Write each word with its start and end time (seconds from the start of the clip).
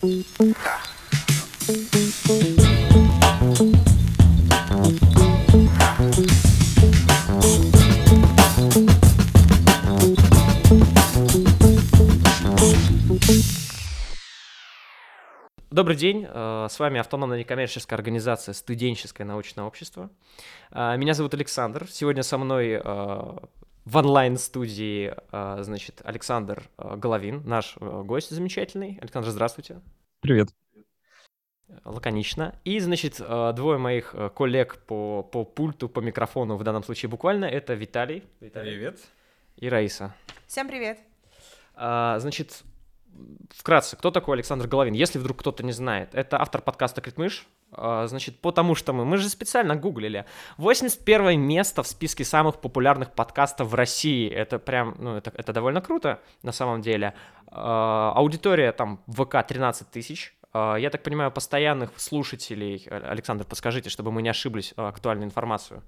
Добрый 0.00 0.14
день, 15.96 16.28
э, 16.28 16.66
с 16.70 16.78
вами 16.78 17.00
автономная 17.00 17.38
некоммерческая 17.38 17.98
организация 17.98 18.52
«Студенческое 18.52 19.26
научное 19.26 19.64
общество». 19.64 20.10
Э, 20.70 20.96
меня 20.96 21.14
зовут 21.14 21.34
Александр, 21.34 21.88
сегодня 21.90 22.22
со 22.22 22.38
мной 22.38 22.80
э, 22.84 23.36
в 23.88 23.96
онлайн-студии, 23.96 25.14
значит, 25.32 26.02
Александр 26.04 26.68
Головин, 26.76 27.42
наш 27.46 27.74
гость 27.78 28.30
замечательный. 28.30 28.98
Александр, 29.00 29.30
здравствуйте. 29.30 29.80
Привет. 30.20 30.50
Лаконично. 31.84 32.60
И, 32.64 32.80
значит, 32.80 33.16
двое 33.16 33.78
моих 33.78 34.14
коллег 34.34 34.84
по, 34.86 35.22
по 35.22 35.44
пульту, 35.44 35.88
по 35.88 36.00
микрофону, 36.00 36.56
в 36.56 36.64
данном 36.64 36.82
случае 36.82 37.08
буквально, 37.08 37.46
это 37.46 37.72
Виталий. 37.72 38.24
Виталий. 38.40 38.72
Привет. 38.72 39.00
И 39.56 39.70
Раиса. 39.70 40.14
Всем 40.46 40.68
привет. 40.68 40.98
Значит, 41.74 42.64
вкратце, 43.50 43.96
кто 43.96 44.10
такой 44.10 44.36
Александр 44.36 44.66
Головин, 44.66 44.92
если 44.92 45.18
вдруг 45.18 45.38
кто-то 45.38 45.62
не 45.62 45.72
знает. 45.72 46.14
Это 46.14 46.38
автор 46.38 46.60
подкаста 46.60 47.00
«Критмыш», 47.00 47.46
Значит, 47.70 48.40
потому 48.40 48.74
что 48.74 48.92
мы, 48.92 49.04
мы 49.04 49.18
же 49.18 49.28
специально 49.28 49.76
гуглили. 49.76 50.24
81 50.56 51.40
место 51.40 51.82
в 51.82 51.86
списке 51.86 52.24
самых 52.24 52.60
популярных 52.60 53.12
подкастов 53.12 53.68
в 53.68 53.74
России. 53.74 54.28
Это 54.30 54.58
прям, 54.58 54.96
ну, 54.98 55.16
это, 55.16 55.32
это 55.36 55.52
довольно 55.52 55.80
круто 55.80 56.20
на 56.42 56.52
самом 56.52 56.80
деле. 56.80 57.14
А, 57.50 58.12
аудитория 58.14 58.72
там 58.72 59.00
ВК 59.06 59.46
13 59.46 59.90
тысяч. 59.90 60.34
А, 60.52 60.76
я 60.76 60.90
так 60.90 61.02
понимаю, 61.02 61.30
постоянных 61.30 61.90
слушателей. 61.96 62.86
Александр, 62.90 63.44
подскажите, 63.44 63.90
чтобы 63.90 64.12
мы 64.12 64.22
не 64.22 64.28
ошиблись 64.28 64.72
актуальную 64.76 65.26
информацию. 65.26 65.82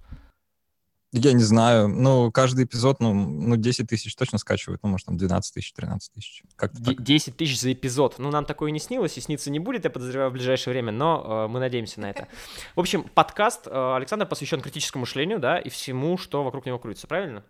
Я 1.13 1.33
не 1.33 1.43
знаю. 1.43 1.89
Ну, 1.89 2.31
каждый 2.31 2.67
эпизод, 2.67 3.01
ну, 3.01 3.13
ну 3.13 3.57
10 3.57 3.89
тысяч 3.89 4.15
точно 4.15 4.39
скачивают. 4.39 4.81
Ну, 4.85 4.91
может, 4.91 5.07
там 5.07 5.17
12 5.17 5.55
тысяч, 5.55 5.73
13 5.73 6.13
тысяч. 6.13 6.45
Так. 6.57 6.73
10 7.03 7.37
тысяч 7.37 7.61
за 7.61 7.73
эпизод. 7.73 8.17
Ну, 8.19 8.31
нам 8.31 8.45
такое 8.45 8.71
не 8.71 8.79
снилось 8.79 9.19
и 9.19 9.21
сниться 9.21 9.51
не 9.51 9.59
будет, 9.59 9.85
я 9.85 9.91
подозреваю, 9.91 10.31
в 10.31 10.35
ближайшее 10.35 10.73
время, 10.73 10.93
но 10.93 11.47
э, 11.47 11.49
мы 11.49 11.59
надеемся 11.59 12.01
на 12.01 12.11
это. 12.11 12.29
В 12.77 12.81
общем, 12.81 13.05
подкаст 13.15 13.67
э, 13.67 13.97
Александр 13.97 14.27
посвящен 14.27 14.61
критическому 14.61 15.01
мышлению, 15.01 15.41
да, 15.41 15.59
и 15.59 15.69
всему, 15.69 16.17
что 16.17 16.45
вокруг 16.45 16.65
него 16.67 16.79
крутится, 16.79 17.09
правильно? 17.09 17.45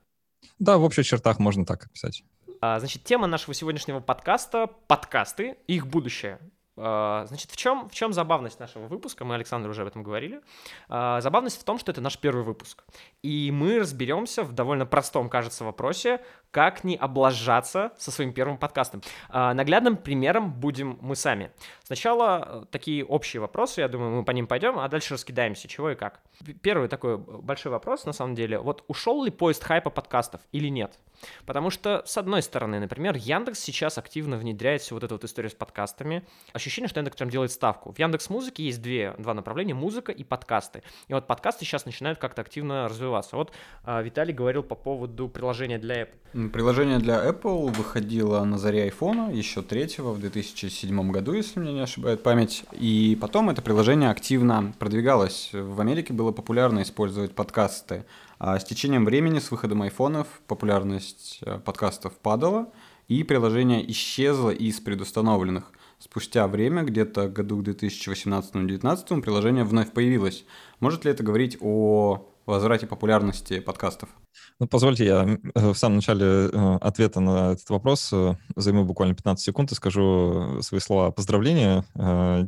Да, 0.58 0.78
в 0.78 0.82
общих 0.82 1.04
чертах 1.04 1.38
можно 1.38 1.66
так 1.66 1.84
описать. 1.84 2.24
А, 2.62 2.78
значит, 2.78 3.04
тема 3.04 3.26
нашего 3.26 3.52
сегодняшнего 3.52 4.00
подкаста— 4.00 4.68
подкасты, 4.86 5.56
их 5.66 5.86
будущее. 5.86 6.38
А, 6.82 7.26
значит, 7.26 7.50
в 7.50 7.56
чем, 7.56 7.88
в 7.88 7.94
чем 7.94 8.12
забавность 8.12 8.58
нашего 8.58 8.86
выпуска? 8.86 9.24
Мы, 9.24 9.34
Александр, 9.34 9.68
уже 9.68 9.82
об 9.82 9.88
этом 9.88 10.02
говорили. 10.02 10.40
А, 10.88 11.20
забавность 11.20 11.60
в 11.60 11.64
том, 11.64 11.78
что 11.78 11.92
это 11.92 12.00
наш 12.00 12.18
первый 12.18 12.42
выпуск. 12.42 12.84
И 13.22 13.50
мы 13.52 13.78
разберемся 13.78 14.42
в 14.42 14.52
довольно 14.52 14.86
простом, 14.86 15.28
кажется, 15.28 15.64
вопросе, 15.64 16.20
как 16.50 16.84
не 16.84 16.96
облажаться 16.96 17.92
со 17.98 18.10
своим 18.10 18.32
первым 18.32 18.58
подкастом. 18.58 19.02
А, 19.28 19.54
наглядным 19.54 19.96
примером 19.96 20.52
будем 20.52 20.98
мы 21.00 21.14
сами. 21.16 21.50
Сначала 21.84 22.62
э, 22.62 22.64
такие 22.70 23.04
общие 23.04 23.40
вопросы, 23.40 23.80
я 23.80 23.88
думаю, 23.88 24.10
мы 24.10 24.24
по 24.24 24.32
ним 24.32 24.46
пойдем, 24.46 24.78
а 24.78 24.88
дальше 24.88 25.14
раскидаемся, 25.14 25.68
чего 25.68 25.90
и 25.90 25.94
как. 25.94 26.20
Первый 26.62 26.88
такой 26.88 27.18
большой 27.18 27.72
вопрос, 27.72 28.04
на 28.04 28.12
самом 28.12 28.34
деле, 28.34 28.58
вот 28.58 28.84
ушел 28.88 29.24
ли 29.24 29.30
поезд 29.30 29.62
хайпа 29.62 29.90
подкастов 29.90 30.40
или 30.52 30.68
нет? 30.68 30.98
Потому 31.46 31.70
что, 31.70 32.02
с 32.06 32.16
одной 32.16 32.42
стороны, 32.42 32.80
например, 32.80 33.16
Яндекс 33.16 33.60
сейчас 33.60 33.98
активно 33.98 34.36
внедряет 34.36 34.82
всю 34.82 34.94
вот 34.94 35.04
эту 35.04 35.14
вот 35.14 35.24
историю 35.24 35.50
с 35.50 35.54
подкастами. 35.54 36.24
Ощущение, 36.52 36.88
что 36.88 37.00
Яндекс 37.00 37.16
прям 37.16 37.30
делает 37.30 37.52
ставку. 37.52 37.92
В 37.92 37.98
Яндекс 37.98 38.30
Музыке 38.30 38.64
есть 38.64 38.80
две, 38.80 39.14
два 39.18 39.34
направления, 39.34 39.74
музыка 39.74 40.12
и 40.12 40.24
подкасты. 40.24 40.82
И 41.08 41.14
вот 41.14 41.26
подкасты 41.26 41.64
сейчас 41.64 41.84
начинают 41.86 42.18
как-то 42.18 42.42
активно 42.42 42.88
развиваться. 42.88 43.36
Вот 43.36 43.52
а, 43.84 44.00
Виталий 44.02 44.32
говорил 44.32 44.62
по 44.62 44.74
поводу 44.74 45.28
приложения 45.28 45.78
для 45.78 46.02
Apple. 46.02 46.20
Приложение 46.48 46.98
для 46.98 47.28
Apple 47.28 47.72
выходило 47.72 48.42
на 48.44 48.56
заре 48.56 48.88
iPhone 48.88 49.36
еще 49.36 49.62
третьего 49.62 50.12
в 50.12 50.20
2007 50.20 51.10
году, 51.10 51.32
если 51.32 51.60
меня 51.60 51.72
не 51.72 51.80
ошибает 51.80 52.22
память. 52.22 52.64
И 52.72 53.18
потом 53.20 53.50
это 53.50 53.60
приложение 53.60 54.10
активно 54.10 54.72
продвигалось. 54.78 55.50
В 55.52 55.80
Америке 55.80 56.12
было 56.12 56.32
популярно 56.32 56.82
использовать 56.82 57.34
подкасты 57.34 58.04
а 58.38 58.58
с 58.58 58.64
течением 58.64 59.04
времени, 59.04 59.38
с 59.38 59.50
выходом 59.50 59.82
айфонов, 59.82 60.26
популярность 60.46 61.40
э, 61.42 61.58
подкастов 61.58 62.14
падала, 62.14 62.72
и 63.06 63.22
приложение 63.22 63.88
исчезло 63.90 64.48
из 64.48 64.80
предустановленных. 64.80 65.70
Спустя 65.98 66.48
время, 66.48 66.82
где-то 66.82 67.28
году 67.28 67.58
к 67.58 67.68
2018-2019, 67.68 69.20
приложение 69.20 69.64
вновь 69.64 69.92
появилось. 69.92 70.46
Может 70.80 71.04
ли 71.04 71.10
это 71.10 71.22
говорить 71.22 71.58
о 71.60 72.29
возврате 72.46 72.86
популярности 72.86 73.60
подкастов? 73.60 74.08
Ну, 74.58 74.66
позвольте, 74.66 75.04
я 75.04 75.38
э, 75.54 75.70
в 75.70 75.74
самом 75.74 75.96
начале 75.96 76.24
э, 76.24 76.78
ответа 76.80 77.20
на 77.20 77.52
этот 77.52 77.68
вопрос 77.70 78.12
займу 78.56 78.84
буквально 78.84 79.14
15 79.14 79.44
секунд 79.44 79.72
и 79.72 79.74
скажу 79.74 80.60
свои 80.62 80.80
слова 80.80 81.10
поздравления 81.10 81.84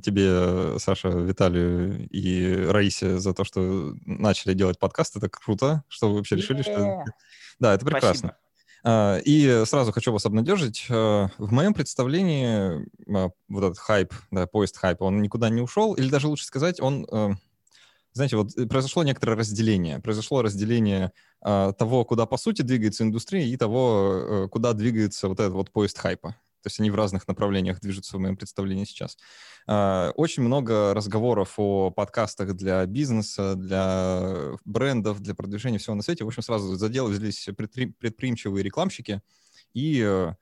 тебе, 0.03 0.79
Саша, 0.79 1.09
Виталию 1.09 2.09
и 2.09 2.67
Раисе 2.67 3.19
за 3.19 3.35
то, 3.35 3.45
что 3.45 3.95
начали 4.05 4.55
делать 4.55 4.79
подкаст. 4.79 5.17
Это 5.17 5.29
круто, 5.29 5.85
что 5.89 6.09
вы 6.09 6.17
вообще 6.17 6.37
решили, 6.37 6.63
что... 6.63 7.05
Да, 7.59 7.75
это 7.75 7.85
прекрасно. 7.85 8.37
Спасибо. 8.85 9.23
И 9.25 9.63
сразу 9.67 9.93
хочу 9.93 10.13
вас 10.13 10.27
обнадежить. 10.27 10.87
В 10.89 11.31
моем 11.39 11.73
представлении 11.73 12.87
вот 13.07 13.65
этот 13.65 13.79
хайп, 13.79 14.13
да, 14.31 14.47
поезд 14.47 14.77
хайпа, 14.77 15.05
он 15.05 15.23
никуда 15.23 15.49
не 15.51 15.61
ушел, 15.61 15.95
или 15.95 16.09
даже 16.09 16.29
лучше 16.29 16.45
сказать, 16.45 16.81
он 16.81 17.07
знаете, 18.13 18.37
вот 18.37 18.57
э, 18.57 18.67
произошло 18.67 19.03
некоторое 19.03 19.37
разделение. 19.37 19.99
Произошло 20.01 20.43
разделение 20.43 21.13
э, 21.45 21.73
того, 21.79 22.05
куда 22.05 22.27
по 22.27 22.37
сути 22.37 22.63
двигается 22.63 23.05
индустрия, 23.05 23.47
и 23.47 23.57
того, 23.57 24.45
э, 24.45 24.49
куда 24.49 24.73
двигается 24.73 25.29
вот 25.29 25.41
этот 25.41 25.53
вот 25.53 25.71
поезд 25.71 25.99
хайпа. 25.99 26.37
То 26.63 26.69
есть 26.69 26.79
они 26.79 26.91
в 26.91 26.95
разных 26.95 27.27
направлениях 27.27 27.81
движутся 27.81 28.17
в 28.17 28.21
моем 28.21 28.37
представлении 28.37 28.85
сейчас. 28.85 29.17
Э, 29.67 30.11
очень 30.15 30.43
много 30.43 30.95
разговоров 30.95 31.55
о 31.57 31.91
подкастах 31.91 32.55
для 32.55 32.85
бизнеса, 32.87 33.55
для 33.57 34.57
брендов, 34.65 35.21
для 35.21 35.35
продвижения 35.35 35.79
всего 35.79 35.97
на 35.97 36.03
свете. 36.03 36.25
В 36.25 36.29
общем, 36.29 36.43
сразу 36.43 36.77
за 36.77 36.89
дело 36.89 37.11
предприимчивые 37.11 38.63
рекламщики, 38.63 39.23
и 39.73 40.03
э, 40.05 40.35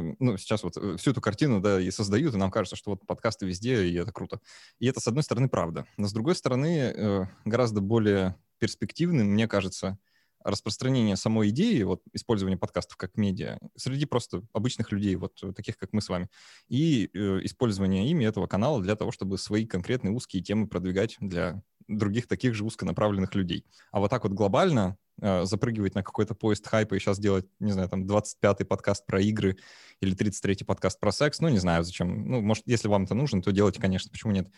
ну, 0.00 0.36
сейчас 0.38 0.62
вот 0.62 0.76
э, 0.76 0.96
всю 0.96 1.10
эту 1.10 1.20
картину, 1.20 1.60
да, 1.60 1.80
и 1.80 1.90
создают, 1.90 2.34
и 2.34 2.38
нам 2.38 2.50
кажется, 2.50 2.76
что 2.76 2.92
вот 2.92 3.06
подкасты 3.06 3.46
везде, 3.46 3.84
и 3.84 3.94
это 3.94 4.12
круто. 4.12 4.40
И 4.78 4.86
это, 4.86 5.00
с 5.00 5.08
одной 5.08 5.22
стороны, 5.22 5.48
правда. 5.48 5.86
Но, 5.96 6.08
с 6.08 6.12
другой 6.12 6.34
стороны, 6.34 6.92
э, 6.94 7.26
гораздо 7.44 7.80
более 7.80 8.36
перспективным, 8.58 9.28
мне 9.28 9.48
кажется, 9.48 9.98
распространение 10.44 11.16
самой 11.16 11.50
идеи, 11.50 11.82
вот, 11.82 12.02
использования 12.12 12.56
подкастов 12.56 12.96
как 12.96 13.16
медиа 13.16 13.58
среди 13.76 14.06
просто 14.06 14.42
обычных 14.52 14.92
людей, 14.92 15.14
вот 15.16 15.40
таких, 15.54 15.76
как 15.76 15.92
мы 15.92 16.00
с 16.00 16.08
вами, 16.08 16.28
и 16.68 17.10
э, 17.14 17.40
использование 17.44 18.08
ими 18.10 18.24
этого 18.24 18.46
канала 18.46 18.80
для 18.82 18.96
того, 18.96 19.12
чтобы 19.12 19.38
свои 19.38 19.66
конкретные 19.66 20.12
узкие 20.12 20.42
темы 20.42 20.66
продвигать 20.66 21.16
для 21.20 21.62
других 21.88 22.26
таких 22.26 22.54
же 22.54 22.64
узконаправленных 22.64 23.34
людей. 23.34 23.64
А 23.90 24.00
вот 24.00 24.10
так 24.10 24.24
вот 24.24 24.32
глобально 24.32 24.96
э, 25.20 25.44
запрыгивать 25.44 25.94
на 25.94 26.02
какой-то 26.02 26.34
поезд 26.34 26.66
хайпа 26.66 26.94
и 26.94 26.98
сейчас 26.98 27.18
делать, 27.18 27.46
не 27.60 27.72
знаю, 27.72 27.88
там 27.88 28.04
25-й 28.04 28.64
подкаст 28.64 29.06
про 29.06 29.20
игры 29.20 29.56
или 30.00 30.16
33-й 30.16 30.64
подкаст 30.64 30.98
про 31.00 31.12
секс, 31.12 31.40
ну, 31.40 31.48
не 31.48 31.58
знаю, 31.58 31.84
зачем. 31.84 32.28
Ну, 32.28 32.40
может, 32.40 32.64
если 32.66 32.88
вам 32.88 33.04
это 33.04 33.14
нужно, 33.14 33.42
то 33.42 33.52
делайте, 33.52 33.80
конечно, 33.80 34.10
почему 34.10 34.32
нет. 34.32 34.48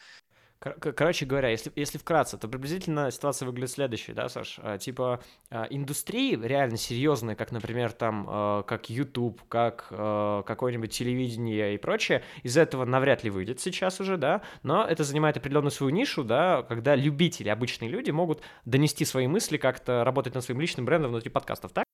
Короче 0.64 1.26
говоря, 1.26 1.50
если, 1.50 1.70
если 1.76 1.98
вкратце, 1.98 2.38
то 2.38 2.48
приблизительно 2.48 3.10
ситуация 3.10 3.47
выглядит 3.47 3.70
следующей, 3.70 4.14
да, 4.14 4.28
Саш? 4.28 4.58
А, 4.62 4.78
типа 4.78 5.20
а, 5.50 5.66
индустрии 5.69 6.36
реально 6.36 6.78
серьезные, 6.78 7.36
как, 7.36 7.52
например, 7.52 7.92
там, 7.92 8.26
а, 8.28 8.62
как 8.62 8.88
YouTube, 8.88 9.42
как 9.48 9.88
какое-нибудь 9.88 10.91
телевидение 10.91 11.75
и 11.75 11.78
прочее, 11.78 12.22
из 12.42 12.56
этого 12.56 12.84
навряд 12.84 13.25
ли 13.25 13.30
выйдет 13.30 13.60
сейчас 13.60 14.00
уже, 14.00 14.16
да, 14.16 14.42
но 14.62 14.84
это 14.84 15.05
занимает 15.05 15.37
определенную 15.37 15.70
свою 15.70 15.90
нишу, 15.94 16.25
да, 16.25 16.62
когда 16.62 16.94
любители, 16.94 17.49
обычные 17.49 17.90
люди 17.90 18.11
могут 18.11 18.40
донести 18.64 19.05
свои 19.05 19.26
мысли, 19.26 19.56
как-то 19.56 20.05
работать 20.05 20.34
над 20.34 20.44
своим 20.44 20.61
личным 20.61 20.87
брендом 20.87 21.11
внутри 21.11 21.31
подкастов, 21.31 21.72
так? 21.72 21.84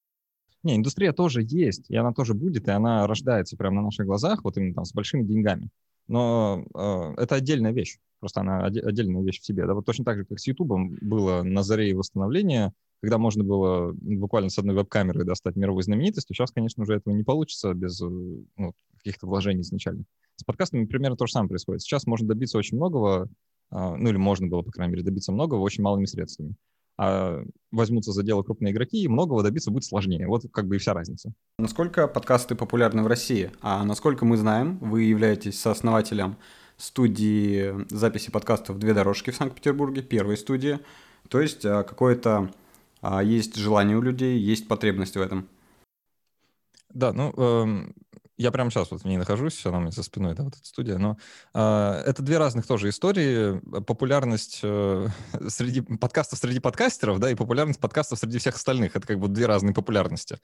Не, 0.62 0.76
индустрия 0.76 1.12
тоже 1.12 1.40
есть, 1.42 1.90
и 1.90 1.96
она 1.96 2.12
тоже 2.12 2.34
будет, 2.34 2.68
и 2.68 2.70
она 2.70 3.06
рождается 3.06 3.56
прямо 3.56 3.76
на 3.76 3.82
наших 3.82 4.06
глазах, 4.06 4.44
вот 4.44 4.56
именно 4.58 4.74
там 4.74 4.84
с 4.84 4.92
большими 4.92 5.22
деньгами. 5.22 5.70
Но 6.08 6.64
э, 6.74 7.22
это 7.22 7.36
отдельная 7.36 7.72
вещь. 7.72 7.98
Просто 8.20 8.40
она 8.40 8.64
отдельная 8.64 9.22
вещь 9.22 9.40
в 9.40 9.44
себе. 9.44 9.66
Да, 9.66 9.74
вот 9.74 9.86
точно 9.86 10.04
так 10.04 10.18
же, 10.18 10.24
как 10.24 10.38
с 10.38 10.46
Ютубом 10.46 10.96
было 11.00 11.42
на 11.42 11.62
заре 11.62 11.94
восстановления, 11.94 12.72
когда 13.00 13.16
можно 13.16 13.44
было 13.44 13.92
буквально 13.92 14.50
с 14.50 14.58
одной 14.58 14.76
веб-камеры 14.76 15.24
достать 15.24 15.56
мировой 15.56 15.82
знаменитостью, 15.82 16.34
сейчас, 16.34 16.50
конечно, 16.50 16.82
уже 16.82 16.96
этого 16.96 17.14
не 17.14 17.24
получится 17.24 17.72
без 17.72 18.00
э, 18.02 18.06
ну, 18.06 18.74
каких-то 18.98 19.26
вложений 19.26 19.62
изначально. 19.62 20.04
С 20.36 20.44
подкастами 20.44 20.84
примерно 20.84 21.16
то 21.16 21.26
же 21.26 21.32
самое 21.32 21.48
происходит. 21.48 21.82
Сейчас 21.82 22.06
можно 22.06 22.28
добиться 22.28 22.58
очень 22.58 22.76
многого, 22.76 23.28
а, 23.70 23.96
ну 23.96 24.10
или 24.10 24.16
можно 24.16 24.46
было, 24.48 24.62
по 24.62 24.70
крайней 24.70 24.92
мере, 24.92 25.04
добиться 25.04 25.32
многого 25.32 25.60
очень 25.60 25.82
малыми 25.82 26.04
средствами 26.04 26.54
а 27.02 27.42
возьмутся 27.72 28.12
за 28.12 28.22
дело 28.22 28.42
крупные 28.42 28.74
игроки, 28.74 29.02
и 29.02 29.08
многого 29.08 29.42
добиться 29.42 29.70
будет 29.70 29.84
сложнее. 29.84 30.26
Вот 30.26 30.44
как 30.52 30.66
бы 30.66 30.76
и 30.76 30.78
вся 30.78 30.92
разница. 30.92 31.32
Насколько 31.58 32.06
подкасты 32.06 32.54
популярны 32.54 33.02
в 33.02 33.06
России? 33.06 33.52
А 33.62 33.82
насколько 33.84 34.26
мы 34.26 34.36
знаем, 34.36 34.76
вы 34.80 35.04
являетесь 35.04 35.58
сооснователем 35.58 36.36
студии 36.76 37.74
записи 37.88 38.30
подкастов 38.30 38.78
«Две 38.78 38.92
дорожки» 38.92 39.30
в 39.30 39.36
Санкт-Петербурге, 39.36 40.02
первой 40.02 40.36
студии. 40.36 40.78
То 41.30 41.40
есть 41.40 41.64
а, 41.64 41.84
какое-то 41.84 42.50
а, 43.00 43.22
есть 43.22 43.56
желание 43.56 43.96
у 43.96 44.02
людей, 44.02 44.38
есть 44.38 44.68
потребность 44.68 45.16
в 45.16 45.22
этом. 45.22 45.48
Да, 46.90 47.14
ну, 47.14 47.32
эм, 47.34 47.94
я 48.40 48.50
прямо 48.50 48.70
сейчас 48.70 48.90
вот 48.90 49.02
в 49.02 49.04
ней 49.04 49.18
нахожусь, 49.18 49.66
она 49.66 49.76
у 49.76 49.80
меня 49.82 49.90
за 49.90 50.02
спиной, 50.02 50.34
да, 50.34 50.44
вот 50.44 50.56
эта 50.56 50.66
студия, 50.66 50.96
но 50.96 51.18
э, 51.52 52.02
это 52.06 52.22
две 52.22 52.38
разных 52.38 52.66
тоже 52.66 52.88
истории. 52.88 53.60
Популярность 53.82 54.60
э, 54.62 55.08
среди 55.48 55.82
подкастов 55.82 56.38
среди 56.38 56.58
подкастеров, 56.58 57.18
да, 57.18 57.30
и 57.30 57.34
популярность 57.34 57.80
подкастов 57.80 58.18
среди 58.18 58.38
всех 58.38 58.54
остальных. 58.54 58.96
Это 58.96 59.06
как 59.06 59.18
бы 59.18 59.28
две 59.28 59.44
разные 59.44 59.74
популярности. 59.74 60.38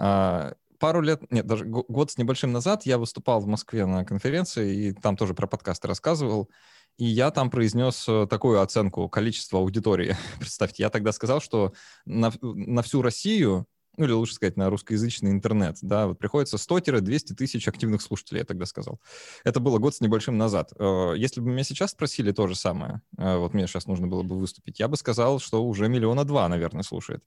Э, 0.00 0.54
пару 0.80 1.00
лет, 1.02 1.22
нет, 1.30 1.46
даже 1.46 1.64
год 1.64 2.10
с 2.10 2.18
небольшим 2.18 2.50
назад 2.50 2.84
я 2.84 2.98
выступал 2.98 3.40
в 3.40 3.46
Москве 3.46 3.86
на 3.86 4.04
конференции, 4.04 4.88
и 4.88 4.92
там 4.92 5.16
тоже 5.16 5.32
про 5.32 5.46
подкасты 5.46 5.86
рассказывал. 5.86 6.50
И 6.96 7.04
я 7.04 7.30
там 7.30 7.48
произнес 7.48 8.08
э, 8.08 8.26
такую 8.28 8.60
оценку 8.60 9.08
количества 9.08 9.60
аудитории. 9.60 10.16
Представьте, 10.40 10.82
я 10.82 10.90
тогда 10.90 11.12
сказал, 11.12 11.40
что 11.40 11.74
на, 12.06 12.32
на 12.42 12.82
всю 12.82 13.02
Россию 13.02 13.68
ну 13.96 14.04
или 14.04 14.12
лучше 14.12 14.34
сказать, 14.34 14.56
на 14.56 14.70
русскоязычный 14.70 15.30
интернет, 15.30 15.78
да, 15.82 16.06
вот 16.06 16.18
приходится 16.18 16.56
100-200 16.56 17.34
тысяч 17.34 17.66
активных 17.68 18.02
слушателей, 18.02 18.40
я 18.40 18.44
тогда 18.44 18.66
сказал. 18.66 19.00
Это 19.44 19.60
было 19.60 19.78
год 19.78 19.94
с 19.94 20.00
небольшим 20.00 20.36
назад. 20.38 20.72
Э, 20.78 21.14
если 21.16 21.40
бы 21.40 21.48
меня 21.48 21.64
сейчас 21.64 21.92
спросили 21.92 22.32
то 22.32 22.46
же 22.46 22.54
самое, 22.54 23.02
э, 23.18 23.36
вот 23.36 23.54
мне 23.54 23.66
сейчас 23.66 23.86
нужно 23.86 24.06
было 24.06 24.22
бы 24.22 24.38
выступить, 24.38 24.78
я 24.80 24.88
бы 24.88 24.96
сказал, 24.96 25.38
что 25.38 25.64
уже 25.64 25.88
миллиона 25.88 26.24
два, 26.24 26.48
наверное, 26.48 26.82
слушает. 26.82 27.24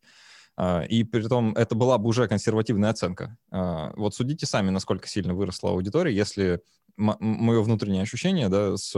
Э, 0.58 0.86
и 0.88 1.04
при 1.04 1.24
том 1.24 1.54
это 1.56 1.76
была 1.76 1.98
бы 1.98 2.10
уже 2.10 2.28
консервативная 2.28 2.92
оценка. 2.92 3.38
Вот 3.52 4.16
судите 4.16 4.46
сами, 4.46 4.70
насколько 4.70 5.08
сильно 5.08 5.34
выросла 5.34 5.72
аудитория, 5.72 6.16
если 6.16 6.62
мое 7.00 7.62
внутреннее 7.62 8.04
ощущение, 8.04 8.50
да, 8.50 8.76
с, 8.76 8.94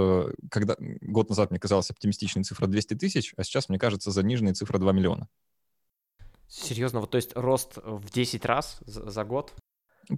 когда 0.50 0.76
год 0.80 1.30
назад 1.30 1.52
мне 1.52 1.60
казалась 1.60 1.92
оптимистичной 1.92 2.44
цифра 2.44 2.66
200 2.66 2.96
тысяч, 2.96 3.34
а 3.38 3.44
сейчас 3.44 3.70
мне 3.70 3.78
кажется 3.78 4.10
заниженной 4.12 4.54
цифра 4.54 4.80
2 4.80 4.92
миллиона. 4.92 5.28
Серьезно, 6.52 7.00
вот 7.00 7.12
то 7.12 7.16
есть 7.16 7.32
рост 7.34 7.78
в 7.78 8.12
10 8.12 8.46
раз 8.46 8.80
за, 8.86 9.10
за 9.10 9.24
год? 9.24 9.54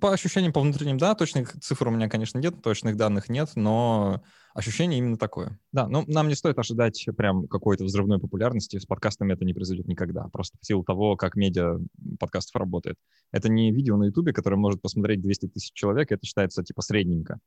По 0.02 0.12
ощущениям, 0.12 0.52
по 0.52 0.62
внутренним, 0.62 0.98
да, 0.98 1.14
точных 1.14 1.60
цифр 1.60 1.90
у 1.90 1.92
меня, 1.92 2.10
конечно, 2.10 2.40
нет, 2.40 2.60
точных 2.64 2.98
данных 2.98 3.30
нет, 3.30 3.52
но 3.56 4.24
ощущение 4.56 4.98
именно 4.98 5.18
такое. 5.18 5.60
Да, 5.72 5.88
но 5.88 6.04
нам 6.08 6.28
не 6.28 6.34
стоит 6.34 6.58
ожидать 6.58 7.06
прям 7.16 7.48
какой-то 7.48 7.84
взрывной 7.84 8.20
популярности, 8.20 8.80
с 8.80 8.86
подкастами 8.88 9.34
это 9.34 9.46
не 9.46 9.54
произойдет 9.54 9.88
никогда, 9.88 10.28
просто 10.30 10.58
в 10.60 10.66
силу 10.66 10.84
того, 10.84 11.18
как 11.18 11.36
медиа 11.36 11.78
подкастов 12.20 12.56
работает. 12.56 12.98
Это 13.32 13.48
не 13.50 13.72
видео 13.72 13.96
на 13.98 14.06
Ютубе, 14.06 14.34
которое 14.34 14.58
может 14.58 14.82
посмотреть 14.82 15.22
200 15.22 15.50
тысяч 15.50 15.72
человек, 15.74 16.12
это 16.12 16.26
считается 16.26 16.64
типа 16.64 16.82
средненько. 16.82 17.38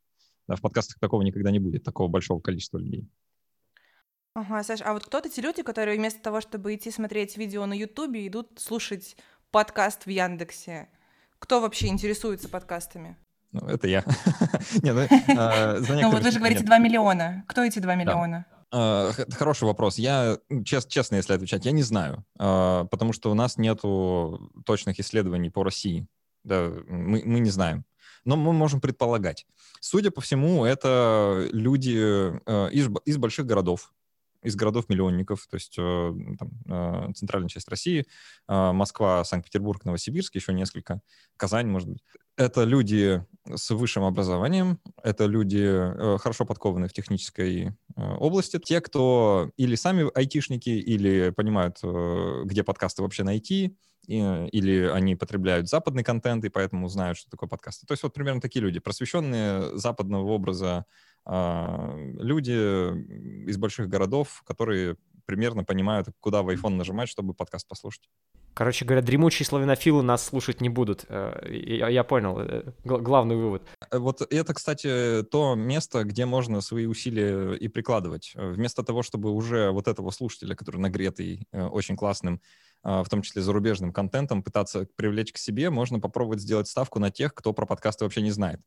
Да, 0.47 0.55
в 0.55 0.61
подкастах 0.61 1.01
такого 1.01 1.23
никогда 1.23 1.51
не 1.51 1.59
будет, 1.59 1.83
такого 1.83 2.07
большого 2.07 2.39
количества 2.39 2.79
людей. 2.79 3.09
Ага, 4.37 4.63
Саш, 4.63 4.83
а 4.85 4.93
вот 4.93 5.07
кто 5.07 5.19
эти 5.21 5.41
люди, 5.41 5.63
которые 5.63 5.97
вместо 5.97 6.21
того, 6.21 6.43
чтобы 6.43 6.75
идти 6.75 6.91
смотреть 6.91 7.39
видео 7.39 7.65
на 7.65 7.73
Ютубе, 7.73 8.27
идут 8.27 8.49
слушать 8.59 9.17
подкаст 9.51 10.05
в 10.05 10.11
Яндексе? 10.11 10.91
Кто 11.39 11.63
вообще 11.63 11.87
интересуется 11.87 12.51
подкастами? 12.51 13.17
Ну, 13.53 13.67
это 13.67 13.89
я. 13.89 14.05
Не, 14.83 14.93
ну, 14.93 15.07
а, 15.39 15.79
ну 15.79 16.11
вот 16.11 16.23
вы 16.23 16.31
же 16.31 16.39
говорите 16.39 16.65
2 16.65 16.79
миллиона. 16.79 17.47
Кто 17.49 17.65
эти 17.65 17.79
2 17.79 17.95
миллиона? 17.95 18.45
А, 18.71 19.11
хороший 19.33 19.65
вопрос. 19.65 19.97
Я, 19.97 20.37
честно, 20.67 21.17
если 21.17 21.33
отвечать, 21.33 21.65
я 21.65 21.73
не 21.73 21.83
знаю, 21.83 22.23
а, 22.39 22.85
потому 22.85 23.15
что 23.15 23.31
у 23.31 23.35
нас 23.35 23.57
нету 23.57 24.53
точных 24.67 25.01
исследований 25.01 25.49
по 25.49 25.65
России. 25.65 26.07
Да, 26.45 26.71
мы, 26.89 27.23
мы 27.25 27.39
не 27.39 27.49
знаем. 27.49 27.87
Но 28.27 28.37
мы 28.37 28.53
можем 28.53 28.83
предполагать. 28.83 29.47
Судя 29.81 30.11
по 30.11 30.21
всему, 30.21 30.67
это 30.67 31.49
люди 31.53 31.97
из, 32.75 32.91
из 33.07 33.17
больших 33.17 33.47
городов, 33.47 33.95
из 34.47 34.55
городов-миллионников, 34.55 35.47
то 35.49 35.57
есть 35.57 35.75
э, 35.77 36.15
там, 36.39 36.51
э, 36.69 37.13
центральная 37.15 37.49
часть 37.49 37.69
России, 37.69 38.07
э, 38.49 38.73
Москва, 38.73 39.25
Санкт-Петербург, 39.25 39.85
Новосибирск, 39.85 40.37
еще 40.37 40.53
несколько, 40.53 41.01
Казань, 41.37 41.67
может 41.67 41.89
быть. 41.89 42.03
Это 42.37 42.65
люди 42.65 43.25
с 43.53 43.71
высшим 43.71 44.05
образованием, 44.05 44.79
это 45.03 45.25
люди, 45.25 45.65
хорошо 46.19 46.45
подкованные 46.45 46.89
в 46.89 46.93
технической 46.93 47.73
области, 47.97 48.59
те, 48.59 48.81
кто 48.81 49.51
или 49.57 49.75
сами 49.75 50.11
айтишники, 50.15 50.69
или 50.69 51.31
понимают, 51.31 51.79
где 52.45 52.63
подкасты 52.63 53.03
вообще 53.03 53.25
найти, 53.25 53.79
или 54.07 54.87
они 54.93 55.17
потребляют 55.17 55.69
западный 55.69 56.05
контент 56.05 56.45
и 56.45 56.51
поэтому 56.51 56.89
знают, 56.89 57.17
что 57.17 57.31
такое 57.31 57.49
подкасты. 57.49 57.87
То 57.87 57.93
есть 57.93 58.03
вот 58.03 58.13
примерно 58.13 58.43
такие 58.43 58.63
люди, 58.63 58.81
просвещенные 58.81 59.77
западного 59.79 60.29
образа 60.29 60.85
люди 61.27 63.49
из 63.49 63.57
больших 63.57 63.89
городов, 63.89 64.43
которые 64.47 64.97
примерно 65.27 65.65
понимают, 65.65 66.09
куда 66.21 66.43
в 66.43 66.49
iPhone 66.49 66.77
нажимать, 66.77 67.09
чтобы 67.09 67.35
подкаст 67.35 67.69
послушать. 67.69 68.09
Короче 68.57 68.87
говоря, 68.87 69.03
дремучие 69.03 69.45
славянофилы 69.45 70.03
нас 70.03 70.25
слушать 70.25 70.63
не 70.63 70.71
будут. 70.71 71.05
Э, 71.11 71.47
я, 71.53 71.91
я 71.91 72.05
понял, 72.05 72.41
э, 72.41 72.63
главный 72.85 73.37
вывод. 73.37 73.63
Э, 73.91 73.99
вот 73.99 74.23
это, 74.23 74.55
кстати, 74.55 75.23
то 75.25 75.55
место, 75.55 76.05
где 76.05 76.25
можно 76.25 76.63
свои 76.63 76.87
усилия 76.87 77.53
и 77.53 77.69
прикладывать. 77.69 78.33
Вместо 78.35 78.83
того, 78.83 79.03
чтобы 79.03 79.31
уже 79.31 79.73
вот 79.73 79.89
этого 79.89 80.11
слушателя, 80.11 80.55
который 80.55 80.79
нагретый, 80.79 81.47
очень 81.53 81.97
классным, 81.97 82.41
в 82.83 83.05
том 83.11 83.21
числе 83.21 83.43
зарубежным 83.43 83.93
контентом, 83.93 84.43
пытаться 84.43 84.89
привлечь 84.97 85.35
к 85.35 85.39
себе, 85.39 85.69
можно 85.69 86.01
попробовать 86.01 86.41
сделать 86.41 86.67
ставку 86.67 86.99
на 86.99 87.11
тех, 87.11 87.35
кто 87.35 87.53
про 87.53 87.67
подкасты 87.67 88.05
вообще 88.05 88.23
не 88.23 88.31
знает. 88.31 88.61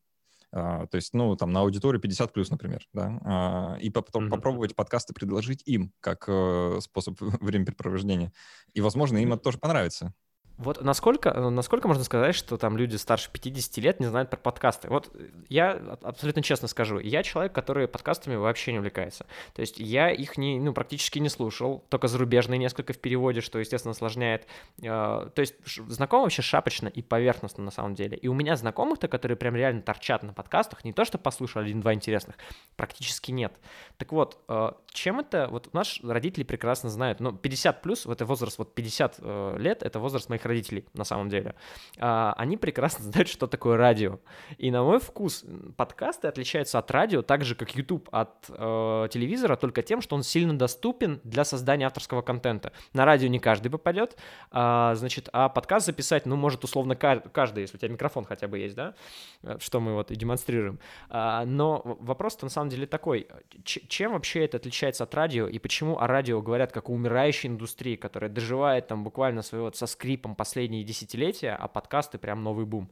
А, 0.51 0.87
то 0.87 0.95
есть, 0.95 1.13
ну, 1.13 1.35
там, 1.35 1.51
на 1.51 1.61
аудиторию 1.61 2.01
50 2.01 2.33
плюс, 2.33 2.49
например, 2.49 2.87
да, 2.93 3.19
а, 3.23 3.77
и 3.79 3.89
потом 3.89 4.25
mm-hmm. 4.25 4.29
попробовать 4.29 4.75
подкасты 4.75 5.13
предложить 5.13 5.61
им 5.65 5.93
как 5.99 6.25
э, 6.27 6.79
способ 6.81 7.19
времяпрепровождения. 7.19 8.33
И, 8.73 8.81
возможно, 8.81 9.17
им 9.17 9.33
это 9.33 9.43
тоже 9.43 9.57
понравится. 9.59 10.13
Вот 10.59 10.81
насколько, 10.83 11.29
э, 11.29 11.49
насколько 11.49 11.87
можно 11.87 12.03
сказать, 12.03 12.35
что 12.35 12.57
там 12.57 12.75
люди 12.75 12.97
старше 12.97 13.31
50 13.31 13.77
лет 13.77 14.01
не 14.01 14.07
знают 14.07 14.29
про 14.29 14.35
подкасты? 14.35 14.89
Вот 14.89 15.09
я 15.47 15.71
абсолютно 16.01 16.43
честно 16.43 16.67
скажу, 16.67 16.99
я 16.99 17.23
человек, 17.23 17.53
который 17.53 17.87
подкастами 17.87 18.35
вообще 18.35 18.73
не 18.73 18.79
увлекается. 18.79 19.25
То 19.53 19.61
есть 19.61 19.79
я 19.79 20.11
их 20.11 20.37
не, 20.37 20.59
ну, 20.59 20.73
практически 20.73 21.17
не 21.19 21.29
слушал, 21.29 21.85
только 21.87 22.09
зарубежные 22.09 22.57
несколько 22.57 22.91
в 22.91 22.99
переводе, 22.99 23.39
что, 23.39 23.57
естественно, 23.57 23.93
осложняет. 23.93 24.47
Э, 24.81 25.29
то 25.33 25.39
есть 25.39 25.55
знаком 25.87 26.23
вообще 26.23 26.41
шапочно 26.41 26.89
и 26.89 27.01
поверхностно 27.01 27.63
на 27.63 27.71
самом 27.71 27.95
деле. 27.95 28.17
И 28.17 28.27
у 28.27 28.33
меня 28.33 28.57
знакомых-то, 28.57 29.07
которые 29.07 29.37
прям 29.37 29.55
реально 29.55 29.81
торчат 29.81 30.23
на 30.23 30.33
подкастах, 30.33 30.83
не 30.83 30.91
то, 30.91 31.05
что 31.05 31.17
послушал 31.17 31.61
один-два 31.61 31.93
интересных, 31.93 32.35
практически 32.75 33.31
нет. 33.31 33.53
Так 33.95 34.11
вот, 34.11 34.37
э, 34.49 34.71
чем 34.91 35.21
это, 35.21 35.47
вот 35.49 35.73
наши 35.73 36.05
родители 36.05 36.43
прекрасно 36.43 36.89
знают, 36.89 37.21
но 37.21 37.31
50 37.31 37.81
плюс, 37.81 38.05
это 38.05 38.25
возраст, 38.25 38.57
вот 38.57 38.75
50 38.75 39.19
лет, 39.57 39.83
это 39.83 39.99
возраст 39.99 40.27
моих 40.27 40.48
родителей, 40.49 40.85
на 40.93 41.05
самом 41.05 41.29
деле, 41.29 41.55
а, 41.97 42.33
они 42.37 42.57
прекрасно 42.57 43.05
знают, 43.11 43.29
что 43.29 43.47
такое 43.47 43.77
радио. 43.77 44.19
И 44.57 44.71
на 44.71 44.83
мой 44.83 44.99
вкус 44.99 45.45
подкасты 45.77 46.27
отличаются 46.27 46.79
от 46.79 46.91
радио 46.91 47.21
так 47.21 47.45
же, 47.45 47.55
как 47.55 47.75
YouTube 47.75 48.09
от 48.11 48.45
э, 48.49 49.07
телевизора, 49.11 49.55
только 49.55 49.81
тем, 49.81 50.01
что 50.01 50.15
он 50.15 50.23
сильно 50.23 50.57
доступен 50.57 51.21
для 51.23 51.45
создания 51.45 51.85
авторского 51.85 52.21
контента. 52.21 52.73
На 52.93 53.05
радио 53.05 53.29
не 53.29 53.39
каждый 53.39 53.69
попадет, 53.69 54.17
а, 54.51 54.95
значит, 54.95 55.29
а 55.31 55.49
подкаст 55.49 55.85
записать, 55.85 56.25
ну, 56.25 56.35
может, 56.35 56.63
условно, 56.63 56.95
каждый, 56.95 57.61
если 57.61 57.77
у 57.77 57.79
тебя 57.79 57.91
микрофон 57.93 58.25
хотя 58.25 58.47
бы 58.47 58.59
есть, 58.59 58.75
да, 58.75 58.95
э, 59.43 59.57
что 59.59 59.79
мы 59.79 59.93
вот 59.93 60.11
и 60.11 60.15
демонстрируем. 60.15 60.79
А, 61.09 61.45
но 61.45 61.81
вопрос-то 61.99 62.45
на 62.45 62.49
самом 62.49 62.69
деле 62.69 62.87
такой, 62.87 63.27
чем 63.63 64.13
вообще 64.13 64.45
это 64.45 64.57
отличается 64.57 65.03
от 65.03 65.13
радио, 65.13 65.47
и 65.47 65.59
почему 65.59 65.99
о 65.99 66.07
радио 66.07 66.41
говорят 66.41 66.71
как 66.71 66.89
о 66.89 66.93
умирающей 66.93 67.49
индустрии, 67.49 67.95
которая 67.95 68.29
доживает 68.29 68.87
там 68.87 69.03
буквально 69.03 69.41
своего 69.41 69.71
со 69.71 69.85
скрипом 69.85 70.35
последние 70.39 70.85
десятилетия, 70.85 71.51
а 71.51 71.67
подкасты 71.67 72.17
прям 72.17 72.43
новый 72.43 72.65
бум. 72.65 72.89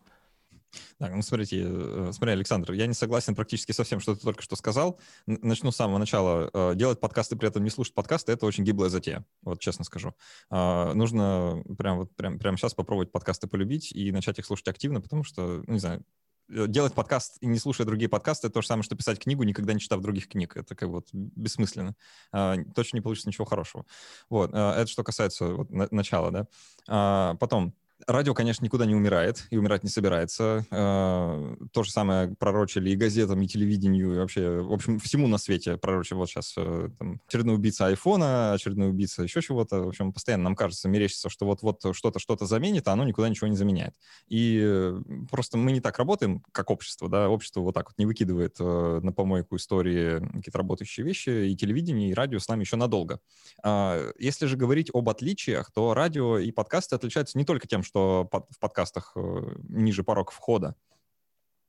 Так, 1.00 1.16
ну 1.16 1.22
смотрите, 1.22 1.64
э, 1.66 2.12
смотри, 2.12 2.34
Александр, 2.34 2.74
я 2.74 2.88
не 2.88 2.94
согласен 2.94 3.36
практически 3.36 3.72
со 3.72 3.86
всем, 3.86 4.02
что 4.02 4.16
ты 4.16 4.22
только 4.22 4.44
что 4.44 4.58
сказал. 4.58 5.00
Начну 5.26 5.72
с 5.72 5.78
самого 5.78 5.98
начала. 5.98 6.50
Э, 6.54 6.74
делать 6.76 7.00
подкасты, 7.00 7.38
при 7.38 7.48
этом 7.48 7.64
не 7.64 7.70
слушать 7.70 7.94
подкасты, 7.94 8.34
это 8.34 8.46
очень 8.46 8.66
гиблая 8.66 8.90
затея, 8.90 9.26
вот 9.44 9.62
честно 9.62 9.86
скажу. 9.86 10.14
А, 10.50 10.94
нужно 10.94 11.64
прям 11.78 12.00
вот 12.00 12.14
прям, 12.18 12.38
прямо 12.38 12.58
сейчас 12.58 12.74
попробовать 12.74 13.14
подкасты 13.14 13.48
полюбить 13.48 13.94
и 13.94 14.12
начать 14.12 14.40
их 14.40 14.46
слушать 14.46 14.68
активно, 14.68 15.00
потому 15.00 15.24
что, 15.24 15.64
ну, 15.66 15.74
не 15.74 15.80
знаю, 15.80 16.00
э, 16.00 16.04
делать 16.50 16.94
подкаст 16.94 17.38
и 17.42 17.48
не 17.48 17.60
слушая 17.60 17.86
другие 17.86 18.10
подкасты, 18.10 18.50
то 18.50 18.62
же 18.62 18.68
самое, 18.68 18.84
что 18.84 18.96
писать 18.96 19.20
книгу, 19.20 19.44
никогда 19.44 19.74
не 19.74 19.80
читав 19.80 20.02
других 20.02 20.28
книг. 20.28 20.56
Это 20.56 20.76
как 20.76 20.90
вот 20.90 21.08
бессмысленно. 21.12 21.96
А, 22.32 22.56
точно 22.76 22.98
не 22.98 23.02
получится 23.02 23.30
ничего 23.30 23.46
хорошего. 23.46 23.86
Вот. 24.30 24.52
Это 24.52 24.88
что 24.88 25.04
касается 25.04 25.46
вот, 25.48 25.70
начала, 25.72 26.32
да. 26.32 26.48
А, 26.88 27.36
потом, 27.36 27.74
радио, 28.06 28.34
конечно, 28.34 28.64
никуда 28.64 28.86
не 28.86 28.96
умирает 28.96 29.48
и 29.50 29.58
умирать 29.58 29.84
не 29.84 29.90
собирается. 29.90 30.66
Э, 30.72 31.56
то 31.72 31.84
же 31.84 31.92
самое 31.92 32.36
пророчили 32.36 32.90
и 32.90 32.96
газетам, 32.96 33.42
и 33.42 33.48
телевидению, 33.48 34.14
и 34.14 34.18
вообще, 34.18 34.62
в 34.62 34.72
общем, 34.72 35.00
всему 35.00 35.28
на 35.28 35.38
свете 35.38 35.78
пророчили. 35.78 36.18
Вот 36.18 36.30
сейчас 36.30 36.54
э, 36.58 36.90
там, 36.98 37.22
очередной 37.28 37.56
убийца 37.56 37.88
айфона, 37.88 38.54
очередной 38.54 38.90
убийца 38.90 39.24
еще 39.24 39.42
чего-то. 39.42 39.84
В 39.84 39.88
общем, 39.90 40.14
постоянно 40.14 40.46
нам 40.46 40.56
кажется, 40.56 40.88
мерещится, 40.90 41.30
что 41.30 41.46
вот-вот 41.46 41.84
что-то 41.94 42.20
что-то 42.20 42.46
заменит, 42.46 42.88
а 42.88 42.94
оно 42.94 43.04
никуда 43.04 43.30
ничего 43.30 43.48
не 43.48 43.56
заменяет. 43.56 43.96
И 44.28 44.62
э, 44.64 45.02
просто 45.32 45.58
мы 45.58 45.72
не 45.72 45.82
так 45.82 45.98
работаем, 45.98 46.44
как 46.52 46.70
общество, 46.70 47.10
да, 47.10 47.30
общество 47.30 47.62
вот 47.62 47.74
так 47.74 47.90
вот 47.90 47.98
не 47.98 48.06
выкидывает 48.06 48.60
на 48.60 49.12
помойку 49.12 49.56
истории 49.56 50.20
какие-то 50.20 50.58
работающие 50.58 51.06
вещи, 51.06 51.48
и 51.48 51.56
телевидение, 51.56 52.10
и 52.10 52.14
радио 52.14 52.40
с 52.40 52.48
нами 52.48 52.62
еще 52.62 52.76
надолго. 52.76 53.20
Э, 53.64 54.12
если 54.20 54.46
же 54.46 54.58
говорить 54.58 54.90
об 54.94 55.10
отличиях, 55.10 55.72
то 55.72 55.94
радио 55.94 56.38
и 56.38 56.52
подкасты 56.52 56.96
отличаются 56.96 57.38
не 57.38 57.46
только 57.46 57.68
тем, 57.68 57.84
что 57.88 58.30
в 58.32 58.60
подкастах 58.60 59.14
э, 59.16 59.56
ниже 59.70 60.04
порог 60.04 60.32
входа, 60.32 60.76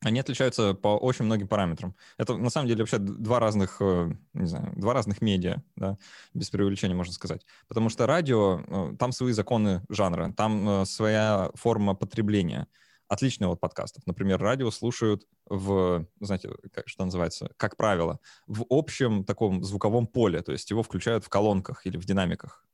они 0.00 0.20
отличаются 0.20 0.74
по 0.74 0.96
очень 0.96 1.24
многим 1.24 1.48
параметрам. 1.48 1.94
Это 2.18 2.36
на 2.36 2.50
самом 2.50 2.68
деле 2.68 2.82
вообще 2.82 2.98
два 2.98 3.40
разных, 3.40 3.78
э, 3.80 4.10
не 4.34 4.46
знаю, 4.46 4.72
два 4.76 4.94
разных 4.94 5.22
медиа, 5.22 5.62
да, 5.76 5.96
без 6.34 6.50
преувеличения 6.50 6.94
можно 6.94 7.12
сказать. 7.12 7.46
Потому 7.68 7.88
что 7.88 8.06
радио, 8.06 8.60
э, 8.66 8.96
там 8.98 9.12
свои 9.12 9.32
законы 9.32 9.82
жанра, 9.88 10.32
там 10.36 10.84
своя 10.84 11.50
форма 11.54 11.94
потребления. 11.94 12.66
Отличные 13.08 13.48
от 13.48 13.58
подкастов. 13.58 14.06
Например, 14.06 14.38
радио 14.38 14.70
слушают 14.70 15.26
в, 15.46 16.06
знаете, 16.20 16.50
как, 16.74 16.88
что 16.88 17.06
называется, 17.06 17.50
как 17.56 17.76
правило, 17.76 18.20
в 18.46 18.66
общем 18.68 19.24
таком 19.24 19.64
звуковом 19.64 20.06
поле, 20.06 20.42
то 20.42 20.52
есть 20.52 20.70
его 20.70 20.82
включают 20.82 21.24
в 21.24 21.30
колонках 21.30 21.86
или 21.86 21.96
в 21.96 22.04
динамиках. 22.04 22.66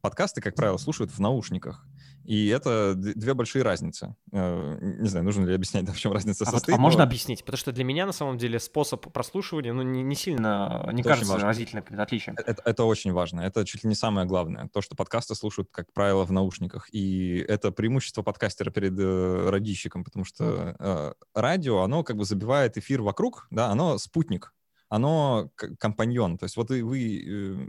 Подкасты, 0.00 0.40
как 0.40 0.54
правило, 0.54 0.78
слушают 0.78 1.10
в 1.10 1.20
наушниках. 1.20 1.86
И 2.26 2.48
это 2.48 2.94
две 2.96 3.34
большие 3.34 3.62
разницы. 3.62 4.16
Э, 4.32 4.78
не 4.80 5.08
знаю, 5.08 5.24
нужно 5.24 5.46
ли 5.46 5.54
объяснять, 5.54 5.84
да, 5.84 5.92
в 5.92 5.98
чем 5.98 6.12
разница 6.12 6.42
а 6.42 6.50
состоит. 6.50 6.76
Вот, 6.76 6.78
а 6.78 6.82
можно 6.82 7.04
объяснить? 7.04 7.44
Потому 7.44 7.58
что 7.58 7.70
для 7.70 7.84
меня, 7.84 8.04
на 8.04 8.12
самом 8.12 8.36
деле, 8.36 8.58
способ 8.58 9.12
прослушивания, 9.12 9.72
ну, 9.72 9.82
не, 9.82 10.02
не 10.02 10.16
сильно, 10.16 10.88
не 10.92 11.02
это 11.02 11.10
кажется 11.10 11.38
разительным 11.38 11.84
отличием. 11.96 12.36
Э, 12.36 12.42
это, 12.44 12.62
это 12.64 12.84
очень 12.84 13.12
важно. 13.12 13.42
Это 13.42 13.64
чуть 13.64 13.84
ли 13.84 13.88
не 13.88 13.94
самое 13.94 14.26
главное. 14.26 14.68
То, 14.72 14.82
что 14.82 14.96
подкасты 14.96 15.36
слушают, 15.36 15.68
как 15.70 15.92
правило, 15.92 16.24
в 16.24 16.32
наушниках. 16.32 16.88
И 16.92 17.44
это 17.48 17.70
преимущество 17.70 18.22
подкастера 18.22 18.70
перед 18.70 18.98
э, 18.98 19.50
радищиком, 19.50 20.02
потому 20.02 20.24
что 20.24 20.74
э, 20.78 21.12
радио, 21.34 21.82
оно 21.82 22.02
как 22.02 22.16
бы 22.16 22.24
забивает 22.24 22.76
эфир 22.76 23.02
вокруг, 23.02 23.46
да, 23.50 23.68
оно 23.68 23.98
спутник, 23.98 24.52
оно 24.88 25.50
компаньон. 25.78 26.38
То 26.38 26.44
есть 26.44 26.56
вот 26.56 26.70
вы, 26.70 26.82
вы 26.82 26.98
э, 26.98 27.22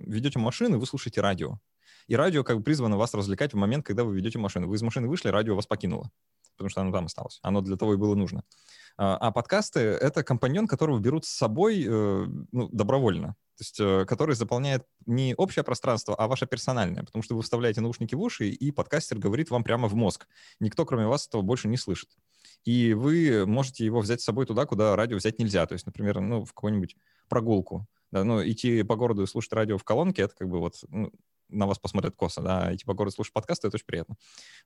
ведете 0.07 0.39
машину, 0.39 0.79
вы 0.79 0.87
слушаете 0.87 1.21
радио. 1.21 1.59
И 2.07 2.15
радио 2.15 2.43
как 2.43 2.57
бы 2.57 2.63
призвано 2.63 2.97
вас 2.97 3.13
развлекать 3.13 3.53
в 3.53 3.57
момент, 3.57 3.85
когда 3.85 4.03
вы 4.03 4.15
ведете 4.15 4.39
машину. 4.39 4.67
Вы 4.67 4.75
из 4.75 4.81
машины 4.81 5.07
вышли, 5.07 5.29
радио 5.29 5.55
вас 5.55 5.67
покинуло, 5.67 6.09
потому 6.55 6.69
что 6.69 6.81
оно 6.81 6.91
там 6.91 7.05
осталось. 7.05 7.39
Оно 7.43 7.61
для 7.61 7.75
того 7.75 7.93
и 7.93 7.97
было 7.97 8.15
нужно. 8.15 8.43
А, 8.97 9.17
а 9.17 9.31
подкасты— 9.31 9.79
это 9.81 10.23
компаньон, 10.23 10.67
которого 10.67 10.99
берут 10.99 11.25
с 11.25 11.29
собой 11.29 11.85
э, 11.85 12.25
ну, 12.51 12.69
добровольно. 12.69 13.35
То 13.57 13.61
есть, 13.61 13.79
э, 13.79 14.05
который 14.05 14.35
заполняет 14.35 14.85
не 15.05 15.35
общее 15.35 15.63
пространство, 15.63 16.15
а 16.15 16.27
ваше 16.27 16.47
персональное, 16.47 17.03
потому 17.03 17.23
что 17.23 17.35
вы 17.35 17.41
вставляете 17.41 17.81
наушники 17.81 18.15
в 18.15 18.21
уши, 18.21 18.49
и 18.49 18.71
подкастер 18.71 19.19
говорит 19.19 19.49
вам 19.49 19.63
прямо 19.63 19.87
в 19.87 19.95
мозг. 19.95 20.27
Никто, 20.59 20.85
кроме 20.85 21.07
вас, 21.07 21.27
этого 21.27 21.41
больше 21.41 21.67
не 21.67 21.77
слышит. 21.77 22.09
И 22.63 22.93
вы 22.93 23.45
можете 23.45 23.85
его 23.85 23.99
взять 23.99 24.21
с 24.21 24.25
собой 24.25 24.45
туда, 24.45 24.65
куда 24.65 24.95
радио 24.95 25.17
взять 25.17 25.39
нельзя. 25.39 25.65
То 25.65 25.73
есть, 25.73 25.85
например, 25.85 26.19
ну, 26.19 26.43
в 26.43 26.53
какую-нибудь 26.53 26.95
прогулку. 27.29 27.87
Да, 28.11 28.23
ну, 28.23 28.41
идти 28.47 28.83
по 28.83 28.95
городу 28.95 29.23
и 29.23 29.27
слушать 29.27 29.53
радио 29.53 29.77
в 29.77 29.83
колонке, 29.83 30.23
это 30.23 30.35
как 30.35 30.47
бы 30.47 30.59
вот 30.59 30.75
ну, 30.87 31.11
на 31.49 31.67
вас 31.67 31.79
посмотрят 31.79 32.15
косо, 32.15 32.41
да, 32.41 32.71
и 32.71 32.77
типа 32.77 32.93
город 32.93 33.13
слушать 33.13 33.33
подкасты, 33.33 33.67
это 33.67 33.77
очень 33.77 33.85
приятно. 33.85 34.15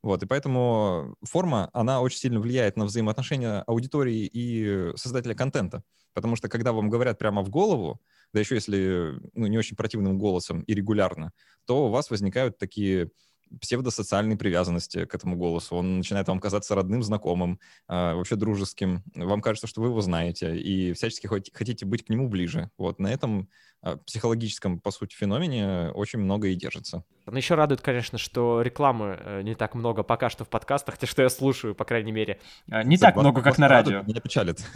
Вот, 0.02 0.24
и 0.24 0.26
поэтому 0.26 1.16
форма, 1.24 1.70
она 1.74 2.02
очень 2.02 2.20
сильно 2.20 2.40
влияет 2.40 2.78
на 2.78 2.86
взаимоотношения 2.86 3.62
аудитории 3.62 4.30
и 4.32 4.96
создателя 4.96 5.36
контента, 5.36 5.84
потому 6.14 6.36
что 6.36 6.50
когда 6.50 6.74
вам 6.74 6.90
говорят 6.90 7.18
прямо 7.18 7.42
в 7.42 7.50
голову, 7.50 8.02
да 8.34 8.40
еще 8.40 8.56
если 8.56 9.14
ну, 9.34 9.48
не 9.48 9.58
очень 9.58 9.76
противным 9.76 10.18
голосом 10.18 10.62
и 10.62 10.74
регулярно, 10.74 11.32
то 11.66 11.88
у 11.88 11.90
вас 11.90 12.10
возникают 12.10 12.58
такие 12.58 13.12
псевдосоциальной 13.60 14.38
привязанности 14.38 15.06
к 15.06 15.16
этому 15.16 15.36
голосу. 15.36 15.76
Он 15.76 15.98
начинает 15.98 16.28
вам 16.28 16.40
казаться 16.40 16.76
родным, 16.76 17.04
знакомым, 17.04 17.60
э, 17.88 18.14
вообще 18.14 18.36
дружеским. 18.36 19.04
Вам 19.16 19.42
кажется, 19.42 19.68
что 19.68 19.82
вы 19.82 19.88
его 19.88 20.02
знаете, 20.02 20.56
и 20.56 20.94
всячески 20.94 21.28
хотите 21.28 21.86
быть 21.86 22.06
к 22.06 22.10
нему 22.10 22.30
ближе. 22.30 22.70
Вот 22.78 23.00
на 23.00 23.08
этом 23.08 23.50
э, 23.84 23.98
психологическом, 24.06 24.80
по 24.80 24.92
сути, 24.92 25.16
феномене 25.16 25.92
очень 25.94 26.20
много 26.20 26.48
и 26.48 26.56
держится. 26.56 27.04
Но 27.26 27.38
еще 27.38 27.56
радует, 27.56 27.82
конечно, 27.82 28.18
что 28.18 28.62
рекламы 28.62 29.20
э, 29.20 29.42
не 29.44 29.56
так 29.56 29.76
много 29.76 30.04
пока 30.04 30.30
что 30.30 30.46
в 30.46 30.50
подкастах, 30.50 30.98
те, 30.98 31.06
что 31.06 31.22
я 31.22 31.30
слушаю, 31.30 31.76
по 31.76 31.86
крайней 31.86 32.12
мере. 32.12 32.40
А, 32.70 32.84
не 32.84 32.98
так 32.98 33.16
много, 33.16 33.42
как 33.42 33.58
на 33.58 33.68
радио. 33.68 34.04
Меня 34.04 34.22
печалит. 34.22 34.60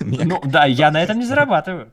Ну 0.00 0.40
да, 0.44 0.66
я 0.66 0.90
на 0.90 1.02
этом 1.02 1.18
не 1.18 1.24
зарабатываю. 1.24 1.92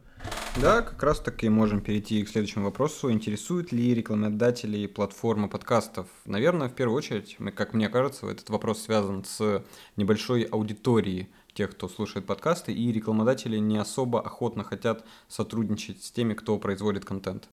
Да, 0.61 0.81
как 0.81 1.03
раз 1.03 1.19
таки 1.19 1.49
можем 1.49 1.81
перейти 1.81 2.23
к 2.23 2.29
следующему 2.29 2.65
вопросу. 2.65 3.11
Интересует 3.11 3.73
ли 3.73 3.93
рекламодателей 3.93 4.87
платформа 4.87 5.49
подкастов? 5.49 6.07
Наверное, 6.25 6.69
в 6.69 6.73
первую 6.73 6.97
очередь, 6.97 7.37
как 7.55 7.73
мне 7.73 7.89
кажется, 7.89 8.27
этот 8.27 8.49
вопрос 8.49 8.81
связан 8.81 9.25
с 9.25 9.63
небольшой 9.97 10.43
аудиторией 10.43 11.29
тех, 11.53 11.71
кто 11.71 11.89
слушает 11.89 12.25
подкасты, 12.25 12.73
и 12.73 12.91
рекламодатели 12.91 13.57
не 13.57 13.77
особо 13.77 14.21
охотно 14.21 14.63
хотят 14.63 15.03
сотрудничать 15.27 16.03
с 16.03 16.11
теми, 16.11 16.33
кто 16.33 16.57
производит 16.57 17.03
контент. 17.03 17.49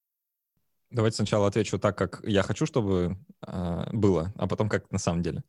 Давайте 0.91 1.17
сначала 1.17 1.49
отвечу 1.49 1.79
так, 1.79 1.99
как 1.99 2.21
я 2.25 2.43
хочу, 2.43 2.67
чтобы 2.67 3.17
э, 3.47 3.85
было, 3.93 4.33
а 4.37 4.47
потом 4.47 4.69
как 4.69 4.91
на 4.93 4.99
самом 4.99 5.23
деле. 5.23 5.43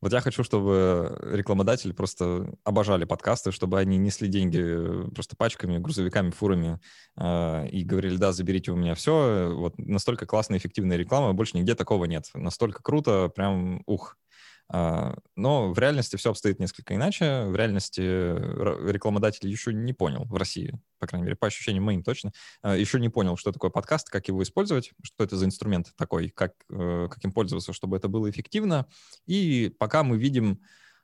Вот 0.00 0.12
я 0.12 0.20
хочу, 0.20 0.44
чтобы 0.44 1.18
рекламодатели 1.22 1.92
просто 1.92 2.54
обожали 2.64 3.04
подкасты, 3.04 3.52
чтобы 3.52 3.78
они 3.78 3.96
несли 3.96 4.28
деньги 4.28 5.10
просто 5.14 5.36
пачками, 5.36 5.78
грузовиками, 5.78 6.30
фурами 6.30 6.80
э, 7.16 7.68
и 7.68 7.84
говорили, 7.84 8.16
да, 8.16 8.32
заберите 8.32 8.72
у 8.72 8.76
меня 8.76 8.94
все. 8.94 9.52
Вот 9.54 9.78
настолько 9.78 10.26
классная, 10.26 10.58
эффективная 10.58 10.96
реклама, 10.96 11.32
больше 11.32 11.56
нигде 11.56 11.74
такого 11.74 12.04
нет. 12.04 12.30
Настолько 12.34 12.82
круто, 12.82 13.28
прям 13.28 13.82
ух. 13.86 14.16
А, 14.70 15.14
но 15.36 15.72
в 15.72 15.78
реальности 15.78 16.16
все 16.16 16.30
обстоит 16.30 16.58
несколько 16.58 16.94
иначе. 16.94 17.44
В 17.46 17.56
реальности 17.56 18.00
рекламодатель 18.00 19.48
еще 19.48 19.72
не 19.72 19.92
понял 19.92 20.24
в 20.24 20.36
России, 20.36 20.78
по 20.98 21.06
крайней 21.06 21.24
мере, 21.24 21.36
по 21.36 21.46
ощущениям 21.46 21.84
моим 21.84 22.02
точно, 22.02 22.32
а, 22.62 22.76
еще 22.76 22.98
не 22.98 23.08
понял, 23.08 23.36
что 23.36 23.52
такое 23.52 23.70
подкаст, 23.70 24.08
как 24.08 24.28
его 24.28 24.42
использовать, 24.42 24.92
что 25.02 25.24
это 25.24 25.36
за 25.36 25.44
инструмент 25.46 25.92
такой, 25.96 26.30
как, 26.30 26.52
э, 26.70 27.08
как 27.10 27.24
им 27.24 27.32
пользоваться, 27.32 27.72
чтобы 27.72 27.96
это 27.96 28.08
было 28.08 28.30
эффективно. 28.30 28.86
И 29.26 29.74
пока 29.78 30.02
мы 30.02 30.16
видим 30.16 30.60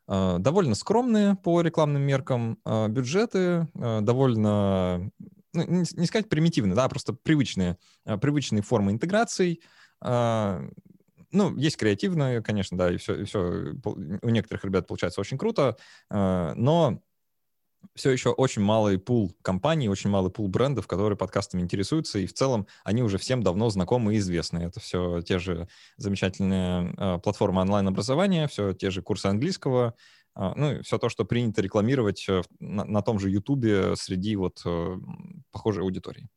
а, 0.07 0.39
довольно 0.39 0.75
скромные 0.75 1.37
по 1.37 1.61
рекламным 1.61 2.03
меркам 2.03 2.59
бюджеты, 2.89 3.69
довольно, 3.75 5.11
ну, 5.53 5.65
не 5.67 6.07
сказать 6.07 6.29
примитивные, 6.29 6.75
да, 6.75 6.89
просто 6.89 7.13
привычные, 7.13 7.77
привычные 8.05 8.63
формы 8.63 8.93
интеграций, 8.93 9.61
ну, 11.33 11.57
есть 11.57 11.77
креативные, 11.77 12.43
конечно, 12.43 12.77
да, 12.77 12.93
и 12.93 12.97
все, 12.97 13.15
и 13.15 13.25
все 13.25 13.75
у 13.85 14.29
некоторых 14.29 14.65
ребят 14.65 14.87
получается 14.87 15.21
очень 15.21 15.39
круто, 15.39 15.77
э, 16.11 16.53
но 16.57 17.01
все 17.95 18.11
еще 18.11 18.31
очень 18.31 18.63
малый 18.63 18.99
пул 18.99 19.35
компаний, 19.43 19.89
очень 19.89 20.11
малый 20.11 20.31
пул 20.31 20.49
брендов, 20.49 20.87
которые 20.87 21.17
подкастами 21.17 21.63
интересуются, 21.63 22.19
и 22.19 22.27
в 22.27 22.35
целом 22.35 22.67
они 22.85 23.03
уже 23.03 23.19
всем 23.19 23.43
давно 23.43 23.71
знакомы 23.71 24.15
и 24.15 24.19
известны. 24.19 24.59
Это 24.59 24.81
все 24.81 25.23
те 25.23 25.39
же 25.39 25.69
замечательные 25.97 26.95
э, 26.97 27.19
платформы 27.23 27.63
онлайн-образования, 27.63 28.49
все 28.49 28.73
те 28.73 28.91
же 28.91 29.03
курсы 29.03 29.27
английского, 29.27 29.95
э, 30.37 30.53
ну, 30.57 30.73
и 30.73 30.83
все 30.83 30.99
то, 30.99 31.09
что 31.09 31.25
принято 31.25 31.63
рекламировать 31.63 32.27
на, 32.59 32.85
на 32.85 33.03
том 33.03 33.19
же 33.19 33.31
Ютубе 33.31 33.95
среди 33.97 34.37
вот 34.37 34.63
похожей 35.53 35.83
аудитории. 35.83 36.29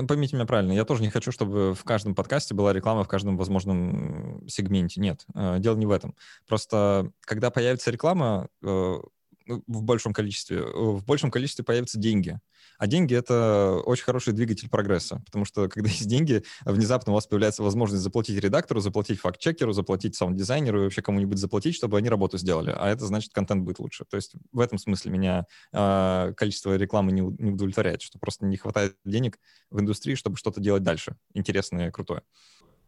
Ну, 0.00 0.06
поймите 0.06 0.36
меня 0.36 0.46
правильно, 0.46 0.72
я 0.72 0.84
тоже 0.84 1.02
не 1.02 1.10
хочу, 1.10 1.30
чтобы 1.30 1.74
в 1.74 1.84
каждом 1.84 2.14
подкасте 2.14 2.54
была 2.54 2.72
реклама 2.72 3.04
в 3.04 3.08
каждом 3.08 3.36
возможном 3.36 4.42
сегменте. 4.48 5.00
Нет, 5.00 5.26
э, 5.34 5.58
дело 5.58 5.76
не 5.76 5.86
в 5.86 5.90
этом. 5.90 6.14
Просто 6.46 7.12
когда 7.20 7.50
появится 7.50 7.90
реклама 7.90 8.48
э, 8.62 8.98
ну, 9.46 9.64
в 9.66 9.82
большом 9.82 10.12
количестве, 10.12 10.58
э, 10.58 10.62
в 10.64 11.04
большем 11.04 11.30
количестве 11.30 11.64
появятся 11.64 11.98
деньги. 11.98 12.38
А 12.80 12.86
деньги— 12.86 13.14
это 13.16 13.78
очень 13.84 14.04
хороший 14.04 14.32
двигатель 14.32 14.70
прогресса, 14.70 15.20
потому 15.26 15.44
что 15.44 15.68
когда 15.68 15.90
есть 15.90 16.08
деньги, 16.08 16.42
внезапно 16.64 17.12
у 17.12 17.14
вас 17.14 17.26
появляется 17.26 17.62
возможность 17.62 18.02
заплатить 18.02 18.42
редактору, 18.42 18.80
заплатить 18.80 19.20
факт-чекеру, 19.20 19.72
заплатить 19.72 20.16
саунд-дизайнеру 20.16 20.80
и 20.80 20.84
вообще 20.84 21.02
кому-нибудь 21.02 21.36
заплатить, 21.36 21.74
чтобы 21.74 21.98
они 21.98 22.08
работу 22.08 22.38
сделали. 22.38 22.74
А 22.74 22.88
это 22.88 23.04
значит, 23.04 23.34
контент 23.34 23.64
будет 23.64 23.80
лучше. 23.80 24.06
То 24.08 24.16
есть 24.16 24.32
в 24.50 24.60
этом 24.60 24.78
смысле 24.78 25.12
меня 25.12 25.46
э, 25.74 26.32
количество 26.34 26.74
рекламы 26.74 27.12
не, 27.12 27.20
не 27.20 27.50
удовлетворяет, 27.50 28.00
что 28.00 28.18
просто 28.18 28.46
не 28.46 28.56
хватает 28.56 28.96
денег 29.04 29.38
в 29.68 29.78
индустрии, 29.78 30.14
чтобы 30.14 30.38
что-то 30.38 30.62
делать 30.62 30.82
дальше, 30.82 31.16
интересное, 31.34 31.90
крутое. 31.90 32.22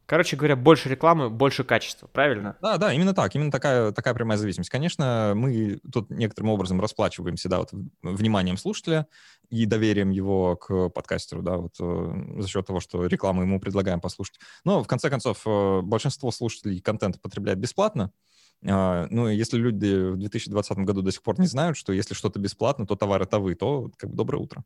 Короче 0.06 0.37
говоря, 0.37 0.56
больше 0.56 0.88
рекламы, 0.88 1.30
больше 1.30 1.64
качества, 1.64 2.06
правильно? 2.06 2.56
Да, 2.61 2.76
да, 2.76 2.92
именно 2.92 3.14
так, 3.14 3.35
именно 3.35 3.50
такая, 3.50 3.92
такая 3.92 4.14
прямая 4.14 4.38
зависимость. 4.38 4.71
Конечно, 4.71 5.32
мы 5.35 5.80
тут 5.90 6.11
некоторым 6.11 6.50
образом 6.50 6.80
расплачиваемся, 6.80 7.49
да, 7.49 7.59
вот 7.59 7.71
вниманием 8.02 8.56
слушателя 8.56 9.06
и 9.49 9.66
доверием 9.66 10.11
его 10.11 10.56
к 10.56 10.90
подкастеру, 10.90 11.42
да, 11.42 11.56
вот 11.56 11.75
э, 11.80 12.40
за 12.40 12.49
счет 12.49 12.66
того, 12.66 12.80
что 12.80 13.06
рекламу 13.06 13.42
ему 13.42 13.61
предлагаем 13.61 14.00
послушать. 14.00 14.38
Но, 14.64 14.82
в 14.82 14.87
конце 14.87 15.11
концов, 15.11 15.42
э, 15.47 15.80
большинство 15.82 16.30
слушателей 16.30 16.80
контент 16.80 17.21
потребляет 17.21 17.59
бесплатно, 17.59 18.12
А, 18.64 19.06
ну, 19.11 19.28
если 19.28 19.59
люди 19.59 20.12
в 20.12 20.16
2020 20.18 20.78
году 20.78 21.02
до 21.02 21.11
сих 21.12 21.23
пор 21.23 21.40
не 21.40 21.47
знают, 21.47 21.76
что 21.76 21.92
если 21.92 22.14
что-то 22.14 22.38
бесплатно, 22.38 22.87
то 22.87 22.97
товар 22.97 23.23
это 23.23 23.38
вы, 23.40 23.54
то 23.56 23.90
как 23.97 24.11
бы 24.11 24.16
доброе 24.16 24.38
утро. 24.38 24.64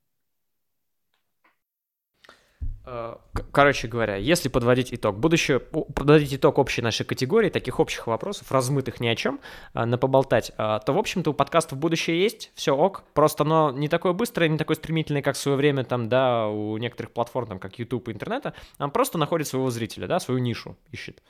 Короче 3.50 3.88
говоря, 3.88 4.14
если 4.14 4.48
подводить 4.48 4.94
итог, 4.94 5.18
будущее, 5.18 5.58
подводить 5.58 6.34
итог 6.34 6.58
общей 6.58 6.82
нашей 6.82 7.04
категории, 7.04 7.50
таких 7.50 7.80
общих 7.80 8.06
вопросов, 8.06 8.52
размытых 8.52 9.00
ни 9.00 9.08
о 9.08 9.16
чем, 9.16 9.40
э, 9.74 9.84
на 9.84 9.98
поболтать, 9.98 10.52
э, 10.56 10.78
то, 10.86 10.92
в 10.92 10.98
общем-то, 10.98 11.30
у 11.30 11.34
подкастов 11.34 11.78
будущее 11.78 12.22
есть, 12.22 12.52
все 12.54 12.76
ок, 12.76 13.02
просто 13.12 13.42
оно 13.42 13.72
не 13.72 13.88
такое 13.88 14.12
быстрое, 14.12 14.48
не 14.48 14.56
такое 14.56 14.76
стремительное, 14.76 15.22
как 15.22 15.34
в 15.34 15.38
свое 15.38 15.56
время 15.56 15.82
там, 15.82 16.08
да, 16.08 16.46
у 16.46 16.76
некоторых 16.76 17.10
платформ, 17.12 17.48
там, 17.48 17.58
как 17.58 17.76
YouTube 17.80 18.08
и 18.08 18.12
интернета, 18.12 18.54
он 18.78 18.92
просто 18.92 19.18
находит 19.18 19.48
своего 19.48 19.68
зрителя, 19.70 20.06
да, 20.06 20.20
свою 20.20 20.38
нишу 20.38 20.76
ищет. 20.92 21.20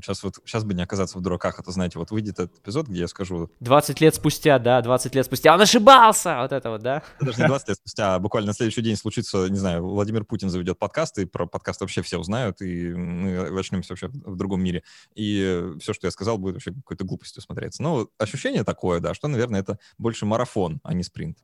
Сейчас 0.00 0.22
вот 0.22 0.36
сейчас 0.44 0.64
бы 0.64 0.74
не 0.74 0.82
оказаться 0.82 1.18
в 1.18 1.20
дураках, 1.22 1.58
это 1.60 1.70
знаете, 1.70 1.98
вот 1.98 2.10
выйдет 2.10 2.40
этот 2.40 2.58
эпизод, 2.58 2.88
где 2.88 3.00
я 3.00 3.08
скажу... 3.08 3.50
20 3.60 4.00
лет 4.00 4.14
спустя, 4.14 4.58
да, 4.58 4.80
20 4.82 5.14
лет 5.14 5.26
спустя, 5.26 5.54
он 5.54 5.60
ошибался! 5.60 6.38
Вот 6.42 6.52
это 6.52 6.70
вот, 6.70 6.82
да? 6.82 7.02
Даже 7.20 7.40
не 7.40 7.46
20 7.46 7.68
лет 7.68 7.76
спустя, 7.78 8.14
а 8.14 8.18
буквально 8.18 8.48
на 8.48 8.54
следующий 8.54 8.82
день 8.82 8.96
случится, 8.96 9.48
не 9.48 9.58
знаю, 9.58 9.84
Владимир 9.86 10.24
Путин 10.24 10.50
заведет 10.50 10.78
подкаст, 10.78 11.18
и 11.18 11.24
про 11.24 11.46
подкаст 11.46 11.80
вообще 11.80 12.02
все 12.02 12.18
узнают, 12.18 12.60
и 12.60 12.92
мы 12.94 13.50
начнемся 13.50 13.92
вообще 13.92 14.08
в 14.08 14.36
другом 14.36 14.62
мире. 14.62 14.82
И 15.14 15.72
все, 15.80 15.92
что 15.92 16.06
я 16.06 16.10
сказал, 16.10 16.38
будет 16.38 16.54
вообще 16.54 16.72
какой-то 16.72 17.04
глупостью 17.04 17.42
смотреться. 17.42 17.82
Но 17.82 18.08
ощущение 18.18 18.64
такое, 18.64 19.00
да, 19.00 19.14
что, 19.14 19.28
наверное, 19.28 19.60
это 19.60 19.78
больше 19.98 20.26
марафон, 20.26 20.80
а 20.82 20.94
не 20.94 21.02
спринт. 21.02 21.38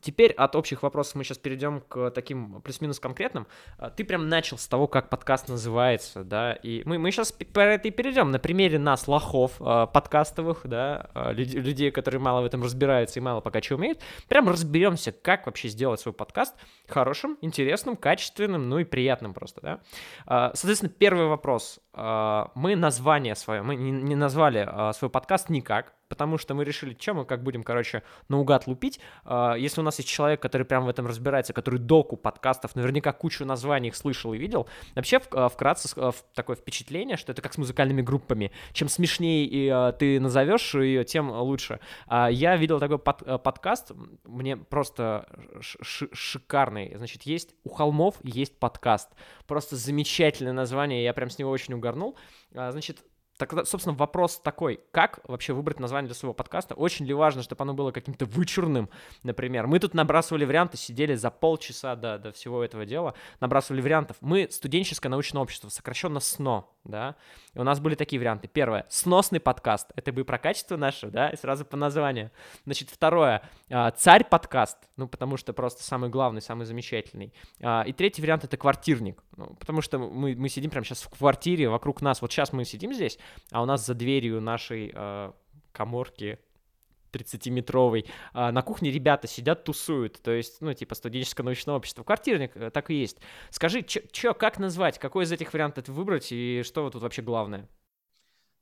Теперь 0.00 0.32
от 0.32 0.56
общих 0.56 0.82
вопросов 0.82 1.16
мы 1.16 1.24
сейчас 1.24 1.36
перейдем 1.38 1.82
к 1.82 2.10
таким 2.10 2.62
плюс-минус 2.62 2.98
конкретным. 2.98 3.46
А, 3.76 3.90
ты 3.90 4.04
прям 4.04 4.28
начал 4.28 4.56
с 4.56 4.66
того, 4.66 4.86
как 4.86 5.10
подкаст 5.10 5.48
называется, 5.48 6.24
да, 6.24 6.54
и 6.54 6.82
мы, 6.86 6.98
мы 6.98 7.10
сейчас 7.10 7.32
про 7.32 7.74
это 7.74 7.88
и 7.88 7.90
перейдем 7.90 8.30
на 8.30 8.38
примере 8.38 8.78
нас, 8.78 9.06
лохов, 9.06 9.52
а, 9.60 9.86
подкастовых, 9.86 10.62
да, 10.64 11.10
а, 11.14 11.32
людей, 11.32 11.90
которые 11.90 12.20
мало 12.20 12.40
в 12.40 12.46
этом 12.46 12.62
разбираются 12.62 13.20
и 13.20 13.22
мало 13.22 13.40
пока 13.40 13.60
что 13.60 13.74
умеют. 13.74 14.00
Прям 14.28 14.48
разберемся, 14.48 15.12
как 15.12 15.44
вообще 15.44 15.68
сделать 15.68 16.00
свой 16.00 16.14
подкаст 16.14 16.54
хорошим, 16.88 17.36
интересным, 17.42 17.96
качественным, 17.96 18.70
ну 18.70 18.78
и 18.78 18.84
приятным 18.84 19.34
просто, 19.34 19.60
да. 19.60 20.50
Соответственно, 20.54 20.90
первый 20.90 21.26
вопрос. 21.26 21.80
Мы 21.94 22.76
название 22.76 23.34
свое, 23.34 23.62
мы 23.62 23.76
не 23.76 24.14
назвали 24.14 24.92
свой 24.92 25.10
подкаст 25.10 25.50
никак, 25.50 25.94
потому 26.08 26.38
что 26.38 26.54
мы 26.54 26.64
решили, 26.64 26.96
что 26.98 27.14
мы 27.14 27.24
как 27.24 27.42
будем, 27.42 27.62
короче, 27.62 28.02
наугад 28.28 28.66
лупить. 28.66 29.00
А, 29.24 29.54
если 29.54 29.80
у 29.80 29.84
нас 29.84 29.98
есть 29.98 30.08
человек, 30.08 30.40
который 30.40 30.64
прям 30.64 30.84
в 30.84 30.88
этом 30.88 31.06
разбирается, 31.06 31.52
который 31.52 31.80
доку 31.80 32.16
подкастов, 32.16 32.74
наверняка 32.74 33.12
кучу 33.12 33.44
названий 33.44 33.88
их 33.88 33.96
слышал 33.96 34.32
и 34.32 34.38
видел, 34.38 34.68
вообще 34.94 35.20
а, 35.30 35.48
вкратце 35.48 35.88
а, 35.96 36.12
такое 36.34 36.56
впечатление, 36.56 37.16
что 37.16 37.32
это 37.32 37.42
как 37.42 37.54
с 37.54 37.58
музыкальными 37.58 38.02
группами. 38.02 38.52
Чем 38.72 38.88
смешнее 38.88 39.46
и 39.46 39.92
ты 39.98 40.20
назовешь 40.20 40.74
ее, 40.74 41.04
тем 41.04 41.30
лучше. 41.30 41.80
Я 42.08 42.56
видел 42.56 42.80
такой 42.80 42.98
под, 42.98 43.42
подкаст, 43.42 43.92
мне 44.24 44.56
просто 44.56 45.26
шикарный. 45.60 46.94
Значит, 46.96 47.22
есть 47.22 47.54
у 47.64 47.70
холмов 47.70 48.16
есть 48.22 48.58
подкаст. 48.58 49.10
Просто 49.46 49.76
замечательное 49.76 50.52
название, 50.52 51.04
я 51.04 51.12
прям 51.12 51.30
с 51.30 51.38
него 51.38 51.50
очень 51.50 51.74
угорнул. 51.74 52.16
Значит, 52.52 53.04
Тогда, 53.36 53.64
собственно, 53.64 53.94
вопрос 53.94 54.38
такой, 54.38 54.80
как 54.92 55.20
вообще 55.28 55.52
выбрать 55.52 55.78
название 55.78 56.08
для 56.08 56.14
своего 56.14 56.32
подкаста? 56.32 56.74
Очень 56.74 57.06
ли 57.06 57.12
важно, 57.12 57.42
чтобы 57.42 57.62
оно 57.62 57.74
было 57.74 57.90
каким-то 57.90 58.24
вычурным, 58.24 58.88
например? 59.22 59.66
Мы 59.66 59.78
тут 59.78 59.92
набрасывали 59.92 60.44
варианты, 60.44 60.76
сидели 60.76 61.14
за 61.14 61.30
полчаса 61.30 61.96
до, 61.96 62.18
до 62.18 62.32
всего 62.32 62.64
этого 62.64 62.86
дела, 62.86 63.14
набрасывали 63.40 63.82
вариантов. 63.82 64.16
Мы 64.20 64.48
студенческое 64.50 65.10
научное 65.10 65.42
общество, 65.42 65.68
сокращенно 65.68 66.20
СНО, 66.20 66.66
да? 66.84 67.16
И 67.54 67.58
у 67.58 67.62
нас 67.62 67.80
были 67.80 67.94
такие 67.94 68.18
варианты. 68.18 68.48
Первое, 68.48 68.86
сносный 68.88 69.40
подкаст, 69.40 69.90
это 69.96 70.12
бы 70.12 70.24
про 70.24 70.38
качество 70.38 70.76
наше, 70.76 71.08
да, 71.08 71.28
и 71.28 71.36
сразу 71.36 71.64
по 71.64 71.76
названию. 71.76 72.30
Значит, 72.64 72.90
второе, 72.90 73.42
а, 73.70 73.90
царь 73.90 74.24
подкаст, 74.24 74.78
ну, 74.96 75.08
потому 75.08 75.36
что 75.36 75.52
просто 75.52 75.82
самый 75.82 76.08
главный, 76.08 76.40
самый 76.40 76.64
замечательный. 76.64 77.34
А, 77.62 77.82
и 77.82 77.92
третий 77.92 78.22
вариант 78.22 78.44
это 78.44 78.56
квартирник, 78.56 79.22
ну, 79.36 79.54
потому 79.60 79.82
что 79.82 79.98
мы, 79.98 80.34
мы 80.34 80.48
сидим 80.48 80.70
прямо 80.70 80.84
сейчас 80.84 81.02
в 81.02 81.10
квартире, 81.10 81.68
вокруг 81.68 82.00
нас, 82.00 82.22
вот 82.22 82.32
сейчас 82.32 82.52
мы 82.52 82.64
сидим 82.64 82.92
здесь, 82.92 83.18
а 83.50 83.62
у 83.62 83.66
нас 83.66 83.86
за 83.86 83.94
дверью 83.94 84.40
нашей 84.40 84.92
э, 84.94 85.32
коморки 85.72 86.38
30-метровый. 87.12 88.06
А 88.32 88.52
на 88.52 88.62
кухне 88.62 88.90
ребята 88.90 89.26
сидят, 89.26 89.64
тусуют. 89.64 90.20
То 90.22 90.32
есть, 90.32 90.60
ну, 90.60 90.72
типа 90.74 90.94
студенческое 90.94 91.44
научное 91.44 91.74
общество. 91.74 92.02
Квартирник 92.02 92.56
э, 92.56 92.70
так 92.70 92.90
и 92.90 92.94
есть. 92.94 93.18
Скажи, 93.50 93.84
что, 93.86 94.34
как 94.34 94.58
назвать? 94.58 94.98
Какой 94.98 95.24
из 95.24 95.32
этих 95.32 95.52
вариантов 95.52 95.88
выбрать? 95.88 96.28
И 96.30 96.62
что 96.64 96.88
тут 96.90 97.02
вообще 97.02 97.22
главное? 97.22 97.68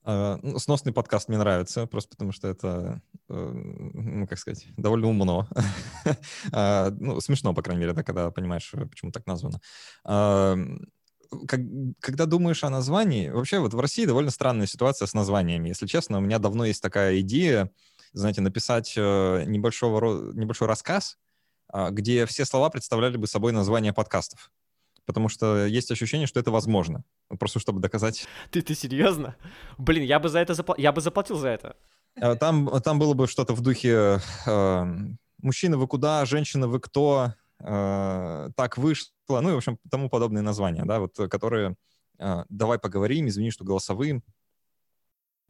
Uh, 0.05 0.39
ну, 0.43 0.59
сносный 0.59 0.93
подкаст 0.93 1.31
мне 1.31 1.39
нравится, 1.39 1.87
просто 1.87 2.11
потому 2.11 2.31
что 2.31 2.47
это, 2.47 3.01
uh, 3.31 3.51
ну, 3.95 4.27
как 4.27 4.39
сказать, 4.39 4.67
довольно 4.77 5.09
умно. 5.09 5.49
uh, 6.53 6.91
ну, 7.01 7.21
смешно, 7.23 7.55
по 7.55 7.63
крайней 7.63 7.81
мере, 7.81 7.95
да, 7.95 8.03
когда 8.03 8.31
понимаешь, 8.31 8.71
почему 8.71 9.13
так 9.13 9.27
названо 9.27 9.61
как, 11.47 11.61
когда 12.01 12.27
думаешь 12.27 12.65
о 12.65 12.71
названии, 12.71 13.29
вообще 13.29 13.59
вот 13.59 13.75
в 13.75 13.81
России 13.81 14.07
довольно 14.07 14.31
странная 14.31 14.67
ситуация 14.67 15.07
с 15.07 15.15
названиями. 15.15 15.69
Если 15.69 15.87
честно, 15.87 16.19
у 16.19 16.21
меня 16.21 16.39
давно 16.39 16.65
есть 16.65 16.83
такая 16.83 17.21
идея, 17.21 17.71
знаете, 18.13 18.41
написать 18.41 18.95
э, 18.97 19.45
небольшого, 19.47 20.33
небольшой 20.33 20.69
рассказ, 20.69 21.19
э, 21.73 21.89
где 21.91 22.27
все 22.27 22.45
слова 22.45 22.71
представляли 22.71 23.17
бы 23.17 23.27
собой 23.27 23.53
название 23.53 23.93
подкастов. 23.93 24.51
Потому 25.07 25.29
что 25.29 25.67
есть 25.67 25.91
ощущение, 25.91 26.27
что 26.27 26.41
это 26.41 26.51
возможно. 26.51 27.05
Просто 27.39 27.61
чтобы 27.61 27.81
доказать. 27.81 28.27
Ты, 28.51 28.63
ты 28.63 28.75
серьезно? 28.75 29.37
Блин, 29.77 30.03
я 30.05 30.19
бы 30.19 30.29
за 30.29 30.39
это 30.39 30.55
запла... 30.55 30.75
я 30.79 30.93
бы 30.93 31.01
заплатил 31.01 31.37
за 31.37 31.49
это. 31.49 31.77
Э, 32.17 32.35
там, 32.37 32.71
там 32.83 32.99
было 32.99 33.15
бы 33.15 33.27
что-то 33.27 33.55
в 33.55 33.61
духе 33.61 34.21
э, 34.47 34.95
«Мужчина, 35.43 35.77
вы 35.77 35.87
куда? 35.87 36.25
Женщина, 36.25 36.69
вы 36.69 36.81
кто?» 36.81 37.35
э, 37.61 38.51
«Так 38.57 38.79
вышло», 38.79 39.14
ну 39.29 39.51
и, 39.51 39.53
в 39.53 39.57
общем, 39.57 39.79
тому 39.91 40.09
подобные 40.09 40.43
названия, 40.43 40.85
да, 40.85 41.01
вот, 41.01 41.17
которые 41.31 41.77
э, 42.19 42.45
«Давай 42.49 42.79
поговорим», 42.79 43.29
«Извини, 43.29 43.51
что 43.51 43.65
голосовым», 43.65 44.23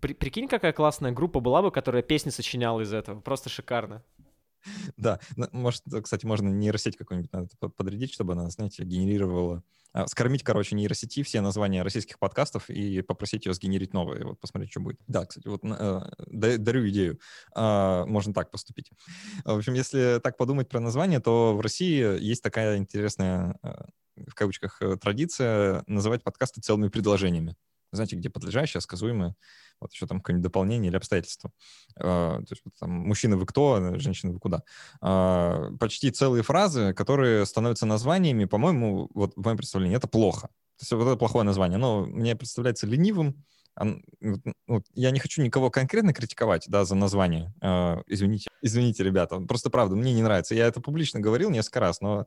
при, 0.01 0.13
прикинь, 0.13 0.49
какая 0.49 0.75
классная 0.75 1.13
группа 1.13 1.41
была 1.41 1.63
бы, 1.63 1.71
которая 1.71 2.03
песни 2.03 2.29
сочиняла 2.29 2.83
из 2.83 2.93
этого. 2.93 3.23
Просто 3.23 3.49
шикарно. 3.49 4.03
Да, 4.97 5.21
может, 5.53 5.83
кстати, 6.03 6.27
можно 6.27 6.49
нейросеть 6.49 6.97
какую-нибудь 6.97 7.33
надо 7.33 7.49
подрядить, 7.77 8.13
чтобы 8.13 8.33
она, 8.33 8.49
знаете, 8.51 8.85
генерировала, 8.85 9.63
а, 9.93 10.07
скормить, 10.09 10.43
короче, 10.43 10.75
нейросети 10.75 11.23
все 11.23 11.41
названия 11.41 11.83
российских 11.83 12.19
подкастов 12.19 12.69
и 12.69 13.01
попросить 13.03 13.47
ее 13.47 13.55
сгенерить 13.55 13.93
новые, 13.93 14.25
вот 14.25 14.41
посмотреть, 14.41 14.73
что 14.73 14.81
будет. 14.81 14.99
Да, 15.07 15.25
кстати, 15.25 15.47
вот 15.47 15.61
э, 15.63 16.01
дарю 16.59 16.89
идею, 16.89 17.21
э, 17.55 18.05
можно 18.07 18.35
так 18.35 18.51
поступить. 18.51 18.91
В 19.45 19.57
общем, 19.57 19.75
если 19.75 20.21
так 20.23 20.37
подумать 20.37 20.69
про 20.69 20.81
название, 20.81 21.21
то 21.21 21.57
в 21.57 21.61
России 21.61 22.21
есть 22.21 22.43
такая 22.43 22.77
интересная, 22.79 23.57
э, 23.63 23.85
в 24.27 24.35
кавычках, 24.35 24.83
э, 24.83 24.97
традиция 24.97 25.85
называть 25.87 26.25
подкасты 26.25 26.61
целыми 26.61 26.89
предложениями. 26.89 27.57
Знаете, 27.95 28.17
где 28.17 28.31
подлежащее, 28.31 28.81
сказуемое 28.81 29.35
вот 29.81 29.93
еще 29.93 30.07
там 30.07 30.21
какое-нибудь 30.21 30.45
дополнение 30.45 30.89
или 30.89 30.97
обстоятельство. 30.97 31.51
А, 31.97 32.39
то 32.39 32.47
есть 32.51 32.63
там, 32.81 32.91
мужчина 32.91 33.37
вы 33.37 33.47
кто, 33.47 33.99
женщина 33.99 34.33
вы 34.33 34.39
куда. 34.39 34.63
А, 35.01 35.71
почти 35.79 36.11
целые 36.11 36.43
фразы, 36.43 36.95
которые 36.95 37.47
становятся 37.47 37.87
названиями, 37.87 38.45
по-моему, 38.47 39.11
вот 39.15 39.35
в 39.37 39.45
моем 39.45 39.57
представлении, 39.57 39.97
это 39.97 40.09
плохо. 40.09 40.49
То 40.79 40.83
есть 40.83 40.93
вот 40.93 41.07
это 41.07 41.17
плохое 41.17 41.45
название, 41.45 41.79
но 41.79 42.05
мне 42.05 42.35
представляется 42.35 42.87
ленивым, 42.87 43.45
ну, 43.81 44.83
я 44.95 45.11
не 45.11 45.19
хочу 45.19 45.43
никого 45.43 45.69
конкретно 45.69 46.13
критиковать, 46.13 46.67
да, 46.69 46.85
за 46.85 46.95
название. 46.95 47.53
Извините, 48.07 48.49
извините, 48.63 49.03
ребята, 49.03 49.41
просто 49.41 49.69
правда, 49.69 49.97
мне 49.97 50.15
не 50.15 50.23
нравится. 50.23 50.55
Я 50.55 50.67
это 50.67 50.81
публично 50.81 51.19
говорил 51.19 51.51
несколько 51.51 51.81
раз, 51.81 52.01
но 52.01 52.25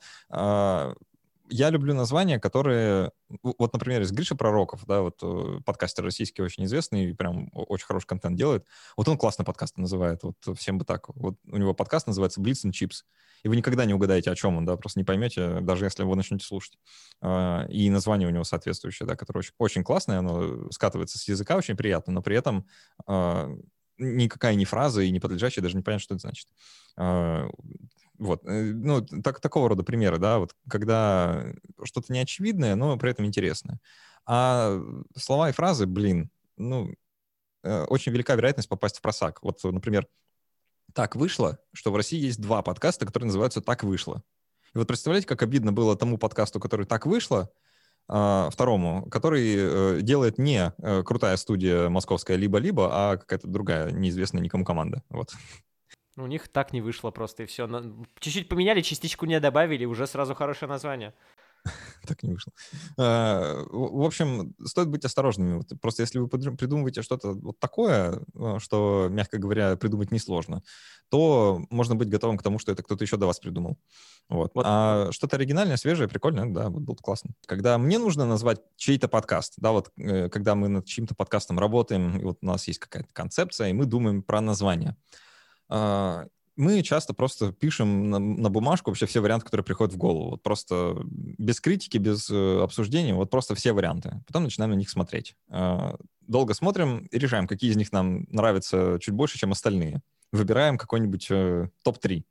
я 1.50 1.70
люблю 1.70 1.94
названия, 1.94 2.40
которые... 2.40 3.12
Вот, 3.44 3.74
например, 3.74 4.02
из 4.02 4.12
Гриша 4.12 4.36
Пророков, 4.36 4.86
да, 4.86 5.02
вот 5.02 5.20
э, 5.22 5.60
подкастер 5.66 6.04
российский 6.04 6.42
очень 6.42 6.66
известный, 6.66 7.16
прям 7.16 7.50
очень 7.54 7.86
хороший 7.86 8.08
контент 8.08 8.38
делает. 8.38 8.66
Вот 8.96 9.08
он 9.08 9.18
классно 9.18 9.44
подкасты 9.44 9.82
называет, 9.82 10.24
вот 10.24 10.36
всем 10.58 10.78
бы 10.78 10.86
так. 10.86 11.10
Вот 11.10 11.36
у 11.46 11.58
него 11.58 11.74
подкаст 11.74 12.08
называется 12.08 12.42
Blitz 12.42 12.66
and 12.66 12.72
Chips. 12.72 13.04
И 13.44 13.50
вы 13.50 13.56
никогда 13.56 13.86
не 13.86 13.94
угадаете, 13.94 14.32
о 14.32 14.36
чем 14.36 14.58
он, 14.58 14.66
да, 14.66 14.78
просто 14.78 15.00
не 15.00 15.04
поймете, 15.04 15.60
даже 15.62 15.86
если 15.86 16.04
вы 16.04 16.16
начнете 16.16 16.46
слушать. 16.46 16.78
А, 17.22 17.66
и 17.70 17.90
название 17.90 18.28
у 18.28 18.32
него 18.32 18.44
соответствующее, 18.44 19.08
да, 19.08 19.16
которое 19.16 19.40
очень, 19.40 19.54
очень 19.58 19.84
классное, 19.84 20.20
оно 20.20 20.72
скатывается 20.72 21.20
с 21.20 21.28
языка 21.28 21.56
очень 21.56 21.78
приятно, 21.78 22.14
но 22.14 22.22
при 22.22 22.36
этом 22.36 22.68
а, 23.06 23.50
никакая 23.98 24.56
не 24.56 24.66
фраза 24.66 25.02
и 25.02 25.12
не 25.12 25.20
подлежащая, 25.20 25.62
даже 25.62 25.78
не 25.78 25.84
понятно, 25.84 26.04
что 26.04 26.16
это 26.16 26.22
значит. 26.22 26.48
Вот, 28.18 28.44
э, 28.46 28.72
ну, 28.74 29.02
так, 29.02 29.40
такого 29.40 29.70
рода 29.70 29.84
примеры, 29.84 30.18
да, 30.18 30.40
вот 30.40 30.56
когда 30.70 31.46
что-то 31.84 32.12
неочевидное, 32.12 32.76
но 32.76 32.98
при 32.98 33.12
этом 33.12 33.26
интересное. 33.26 33.80
А 34.26 34.82
слова 35.16 35.50
и 35.50 35.54
фразы, 35.54 35.86
блин, 35.86 36.30
ну, 36.58 36.92
э, 37.64 37.84
очень 37.84 38.12
велика 38.12 38.36
вероятность 38.36 38.70
попасть 38.70 38.98
в 38.98 39.02
просак. 39.02 39.44
Вот, 39.44 39.64
например, 39.64 40.08
так 40.94 41.16
вышло, 41.16 41.60
что 41.74 41.92
в 41.92 41.96
России 41.96 42.20
есть 42.20 42.42
два 42.42 42.62
подкаста, 42.62 43.06
которые 43.06 43.28
называются 43.28 43.62
«Так 43.62 43.84
вышло». 43.84 44.24
И 44.74 44.78
вот 44.78 44.88
представляете, 44.88 45.28
как 45.28 45.44
обидно 45.44 45.72
было 45.72 45.96
тому 45.96 46.18
подкасту, 46.18 46.60
который 46.60 46.86
«Так 46.86 47.06
вышло», 47.06 47.52
а, 48.10 48.50
второму, 48.50 49.06
который 49.10 49.56
э, 49.58 50.02
делает 50.02 50.38
не 50.38 50.72
крутая 51.04 51.36
студия 51.36 51.90
московская 51.90 52.38
либо-либо, 52.38 52.90
а 52.92 53.18
какая-то 53.18 53.48
другая 53.48 53.92
неизвестная 53.92 54.42
никому 54.42 54.64
команда. 54.64 55.04
Вот. 55.10 55.34
Ну, 56.18 56.24
у 56.24 56.28
них 56.28 56.48
так 56.48 56.74
не 56.74 56.82
вышло 56.82 57.12
просто, 57.12 57.44
и 57.44 57.46
все. 57.46 57.68
Чуть-чуть 58.20 58.50
поменяли, 58.50 58.82
частичку 58.82 59.28
не 59.28 59.40
добавили, 59.40 59.86
уже 59.86 60.08
сразу 60.08 60.34
хорошее 60.34 60.68
название. 60.68 61.14
так 62.08 62.24
не 62.24 62.34
вышло. 62.34 62.52
А, 62.98 63.64
в 63.70 64.02
общем, 64.02 64.56
стоит 64.66 64.90
быть 64.90 65.06
осторожными. 65.06 65.62
Просто 65.80 66.02
если 66.02 66.18
вы 66.18 66.28
придумываете 66.28 67.04
что-то 67.04 67.34
вот 67.34 67.60
такое, 67.60 68.20
а, 68.34 68.58
что, 68.60 69.10
мягко 69.12 69.38
говоря, 69.38 69.76
придумать 69.76 70.12
несложно, 70.12 70.64
то 71.10 71.62
можно 71.70 71.96
быть 71.96 72.10
готовым 72.10 72.38
к 72.38 72.44
тому, 72.44 72.58
что 72.58 72.72
это 72.72 72.82
кто-то 72.82 73.04
еще 73.04 73.18
до 73.18 73.28
вас 73.28 73.40
придумал. 73.40 73.78
Вот. 74.28 74.52
вот. 74.56 74.66
А 74.68 75.10
что-то 75.12 75.36
оригинальное, 75.36 75.78
свежее, 75.78 76.08
прикольное, 76.08 76.48
да, 76.48 76.70
вот 76.70 76.82
было 76.82 76.96
классно. 76.96 77.32
Когда 77.46 77.78
мне 77.78 78.00
нужно 78.00 78.26
назвать 78.26 78.60
чей-то 78.76 79.08
подкаст, 79.08 79.54
да, 79.58 79.72
вот 79.72 79.92
э, 79.98 80.30
когда 80.30 80.56
мы 80.56 80.68
над 80.68 80.86
чьим-то 80.86 81.14
подкастом 81.14 81.60
работаем, 81.60 82.18
и 82.18 82.24
вот 82.24 82.40
у 82.42 82.46
нас 82.48 82.68
есть 82.68 82.80
какая-то 82.80 83.10
концепция, 83.14 83.70
и 83.70 83.74
мы 83.74 83.86
думаем 83.86 84.24
про 84.24 84.42
название 84.42 84.96
мы 85.70 86.82
часто 86.82 87.14
просто 87.14 87.54
пишем 87.54 88.10
на, 88.10 88.20
на 88.20 88.50
бумажку 88.50 88.90
вообще 88.90 89.06
все 89.06 89.22
варианты, 89.22 89.46
которые 89.46 89.64
приходят 89.64 89.94
в 89.94 89.98
голову. 89.98 90.32
Вот 90.32 90.44
просто 90.44 90.98
без 91.06 91.62
критики, 91.62 91.98
без 91.98 92.30
э, 92.32 92.62
обсуждения, 92.62 93.14
вот 93.14 93.30
просто 93.30 93.54
все 93.54 93.74
варианты. 93.74 94.22
Потом 94.26 94.44
начинаем 94.44 94.72
на 94.72 94.76
них 94.76 94.90
смотреть. 94.90 95.36
Э, 95.50 95.96
долго 96.22 96.56
смотрим 96.56 97.08
и 97.12 97.20
решаем, 97.20 97.48
какие 97.48 97.70
из 97.70 97.78
них 97.78 97.92
нам 97.92 98.26
нравятся 98.30 98.98
чуть 99.00 99.14
больше, 99.14 99.38
чем 99.38 99.52
остальные. 99.52 100.02
Выбираем 100.32 100.80
какой-нибудь 100.80 101.28
э, 101.30 101.70
топ-3. 101.84 102.24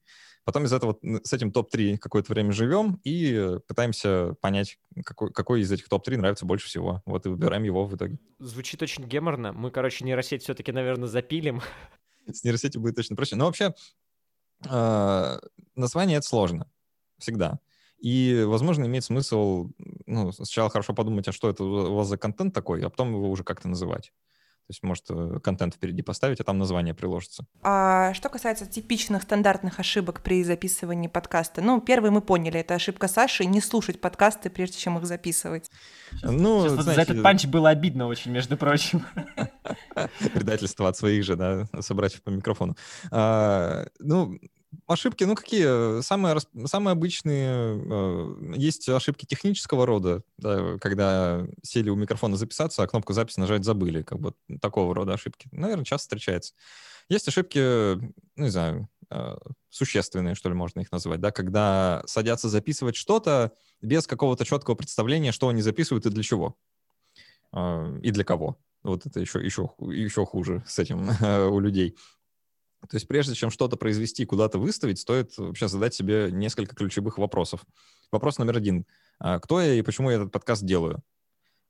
Потом 0.45 0.65
из 0.65 0.73
этого, 0.73 0.97
с 1.25 1.33
этим 1.33 1.53
топ-3 1.53 1.99
какое-то 1.99 2.33
время 2.33 2.53
живем 2.53 3.01
и 3.05 3.59
пытаемся 3.67 4.35
понять, 4.41 4.79
какой, 5.05 5.33
какой 5.33 5.61
из 5.61 5.71
этих 5.71 5.89
топ-3 5.89 6.19
нравится 6.19 6.47
больше 6.47 6.67
всего. 6.67 7.03
Вот 7.05 7.27
и 7.27 7.29
выбираем 7.29 7.63
его 7.63 7.85
в 7.85 7.95
итоге. 7.95 8.19
Звучит 8.39 8.83
очень 8.83 9.05
геморно. 9.05 9.53
Мы, 9.53 9.71
короче, 9.71 10.05
нейросеть 10.05 10.43
все-таки, 10.43 10.73
наверное, 10.73 11.09
запилим. 11.09 11.63
С 12.33 12.45
нейросетью 12.45 12.81
будет 12.81 12.97
точно 12.97 13.17
проще. 13.17 13.37
Но 13.37 13.47
вообще, 13.47 13.75
э, 14.69 15.39
название 15.75 16.19
это 16.19 16.27
сложно. 16.27 16.71
Всегда. 17.19 17.61
И, 17.99 18.45
возможно, 18.47 18.85
имеет 18.85 19.05
смысл 19.05 19.71
ну, 20.07 20.33
сначала 20.33 20.69
хорошо 20.71 20.95
подумать, 20.95 21.29
а 21.29 21.33
что 21.33 21.49
это 21.49 21.65
у 21.65 21.95
вас 21.95 22.09
за 22.09 22.19
контент 22.19 22.55
такой, 22.55 22.83
а 22.83 22.91
потом 22.91 23.15
его 23.15 23.31
уже 23.31 23.43
как-то 23.43 23.69
называть. 23.69 24.13
То 24.67 24.73
есть, 24.73 24.83
может, 24.83 25.05
э, 25.11 25.39
контент 25.45 25.75
впереди 25.75 26.03
поставить, 26.03 26.41
а 26.41 26.45
там 26.45 26.59
название 26.59 26.93
приложится. 26.93 27.47
А 27.63 28.13
что 28.15 28.29
касается 28.29 28.67
типичных 28.67 29.23
стандартных 29.23 29.79
ошибок 29.79 30.23
при 30.23 30.43
записывании 30.43 31.07
подкаста, 31.07 31.63
ну, 31.63 31.81
первый 31.81 32.11
мы 32.11 32.21
поняли, 32.21 32.59
это 32.59 32.75
ошибка 32.75 33.07
Саши, 33.07 33.45
не 33.45 33.61
слушать 33.61 34.01
подкасты, 34.01 34.51
прежде 34.51 34.79
чем 34.79 34.99
их 34.99 35.07
записывать. 35.07 35.71
Ну, 36.25 36.63
Сейчас 36.63 36.83
знаете, 36.83 36.95
за 36.95 37.01
этот 37.13 37.23
панч 37.23 37.47
было 37.47 37.71
обидно 37.71 38.09
очень, 38.09 38.33
между 38.33 38.57
прочим. 38.57 39.05
Предательство 40.35 40.89
от 40.89 40.97
своих 40.97 41.23
же, 41.23 41.37
да, 41.37 41.67
собратьев 41.81 42.23
по 42.23 42.31
микрофону. 42.31 42.77
А, 43.13 43.87
ну, 44.01 44.37
ошибки, 44.87 45.25
ну 45.25 45.35
какие? 45.35 46.03
Самые, 46.03 46.37
самые 46.67 46.93
обычные. 46.93 47.51
Э, 47.51 48.53
есть 48.57 48.89
ошибки 48.89 49.25
технического 49.25 49.87
рода, 49.87 50.23
да, 50.39 50.79
когда 50.79 51.47
сели 51.63 51.91
у 51.91 51.97
микрофона 51.97 52.37
записаться, 52.37 52.83
а 52.83 52.87
кнопку 52.87 53.13
записи 53.13 53.41
нажать 53.41 53.65
забыли. 53.65 54.03
Как 54.03 54.19
бы 54.19 54.35
такого 54.61 54.95
рода 54.95 55.15
ошибки. 55.15 55.49
Наверное, 55.53 55.85
часто 55.85 56.05
встречается. 56.05 56.55
Есть 57.09 57.29
ошибки, 57.29 57.59
ну, 57.59 58.11
не 58.37 58.51
знаю, 58.51 58.89
э, 59.11 59.37
существенные, 59.71 60.35
что 60.35 60.49
ли, 60.49 60.55
можно 60.55 60.81
их 60.81 60.91
назвать, 60.91 61.21
да, 61.21 61.31
когда 61.31 62.03
садятся 62.07 62.49
записывать 62.49 62.97
что-то 62.97 63.53
без 63.81 64.07
какого-то 64.07 64.45
четкого 64.45 64.75
представления, 64.75 65.33
что 65.33 65.49
они 65.49 65.63
записывают 65.63 66.07
и 66.07 66.11
для 66.11 66.23
чего. 66.23 66.57
Э, 67.53 67.99
и 68.03 68.11
для 68.11 68.25
кого. 68.25 68.59
Вот 68.83 69.07
это 69.07 69.21
еще, 69.21 69.45
еще, 69.45 69.71
еще 69.81 70.25
хуже 70.25 70.65
с 70.67 70.79
этим 70.79 71.09
у 71.53 71.61
людей. 71.61 71.97
То 72.89 72.97
есть 72.97 73.09
прежде 73.09 73.35
чем 73.35 73.51
что-то 73.51 73.77
произвести, 73.77 74.25
куда-то 74.25 74.59
выставить, 74.59 74.99
стоит 74.99 75.37
вообще 75.39 75.69
задать 75.69 75.95
себе 75.95 76.31
несколько 76.31 76.75
ключевых 76.75 77.19
вопросов. 77.19 77.65
Вопрос 78.13 78.39
номер 78.39 78.57
один. 78.57 78.87
А, 79.19 79.41
кто 79.41 79.61
я 79.61 79.75
и 79.75 79.83
почему 79.83 80.11
я 80.11 80.17
этот 80.17 80.33
подкаст 80.33 80.65
делаю? 80.65 81.03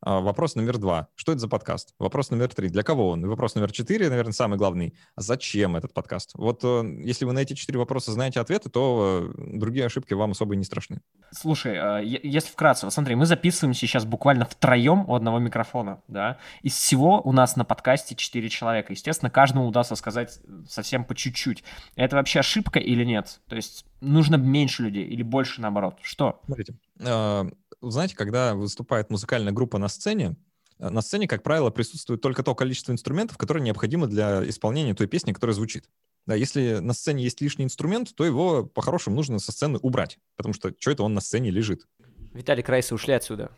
А, 0.07 0.21
вопрос 0.21 0.55
номер 0.55 0.79
два. 0.79 1.09
Что 1.17 1.33
это 1.33 1.41
за 1.41 1.49
подкаст? 1.49 1.93
Вопрос 1.99 2.31
номер 2.31 2.47
три. 2.55 2.69
Для 2.69 2.85
кого 2.85 3.11
он? 3.11 3.25
И 3.25 3.27
вопрос 3.27 3.57
номер 3.57 3.73
четыре, 3.73 4.09
наверное, 4.09 4.33
самый 4.33 4.57
главный. 4.57 4.95
Зачем 5.17 5.75
этот 5.75 5.93
подкаст? 5.95 6.31
Вот 6.35 6.61
э, 6.63 6.85
если 7.03 7.25
вы 7.25 7.33
на 7.33 7.41
эти 7.41 7.55
четыре 7.55 7.81
вопроса 7.81 8.13
знаете 8.13 8.39
ответы, 8.39 8.71
то 8.71 9.33
э, 9.37 9.59
другие 9.59 9.85
ошибки 9.85 10.15
вам 10.15 10.31
особо 10.31 10.55
не 10.55 10.63
страшны. 10.63 11.01
Слушай, 11.33 11.77
а, 11.77 11.99
если 11.99 12.49
вкратце, 12.53 12.89
смотри, 12.89 13.17
мы 13.17 13.27
записываем 13.27 13.75
сейчас 13.75 14.05
буквально 14.05 14.45
втроем 14.45 15.11
у 15.11 15.17
одного 15.17 15.41
микрофона, 15.41 16.01
да? 16.07 16.39
Из 16.63 16.75
всего 16.75 17.21
у 17.23 17.33
нас 17.33 17.57
на 17.57 17.65
подкасте 17.65 18.15
четыре 18.15 18.49
человека. 18.49 18.93
Естественно, 18.93 19.29
каждому 19.29 19.67
удастся 19.67 19.97
сказать 19.97 20.39
совсем 20.69 21.05
по 21.05 21.17
чуть-чуть. 21.17 21.65
Это 21.97 22.15
вообще 22.15 22.39
ошибка 22.39 22.79
или 22.79 23.05
нет? 23.05 23.41
То 23.49 23.57
есть 23.57 23.85
нужно 24.01 24.37
меньше 24.37 24.85
людей 24.85 25.05
или 25.05 25.25
больше 25.25 25.61
наоборот? 25.61 25.99
Что? 26.01 26.41
Смотрите, 26.45 26.77
а, 27.05 27.49
знаете, 27.81 28.17
когда 28.17 28.55
выступает 28.55 29.11
музыкальная 29.11 29.53
группа 29.53 29.79
на 29.79 29.89
сцене, 29.89 30.37
э, 30.79 30.89
на 30.89 31.03
сцене, 31.03 31.29
как 31.29 31.43
правило, 31.43 31.71
присутствует 31.71 32.21
только 32.21 32.43
то 32.43 32.55
количество 32.55 32.93
инструментов, 32.93 33.39
которое 33.39 33.61
необходимо 33.61 34.07
для 34.07 34.49
исполнения 34.49 34.95
той 34.95 35.07
песни, 35.07 35.33
которая 35.33 35.55
звучит. 35.55 35.89
Да, 36.27 36.35
если 36.35 36.79
на 36.79 36.93
сцене 36.93 37.23
есть 37.23 37.41
лишний 37.41 37.65
инструмент, 37.65 38.15
то 38.15 38.25
его 38.25 38.65
по-хорошему 38.65 39.15
нужно 39.15 39.39
со 39.39 39.53
сцены 39.53 39.79
убрать, 39.81 40.19
потому 40.37 40.55
что 40.55 40.73
что 40.79 40.91
это 40.91 41.05
он 41.05 41.15
на 41.15 41.21
сцене 41.21 41.51
лежит. 41.51 41.87
Виталий 42.33 42.63
Крайсы 42.63 42.95
ушли 42.95 43.15
отсюда. 43.15 43.51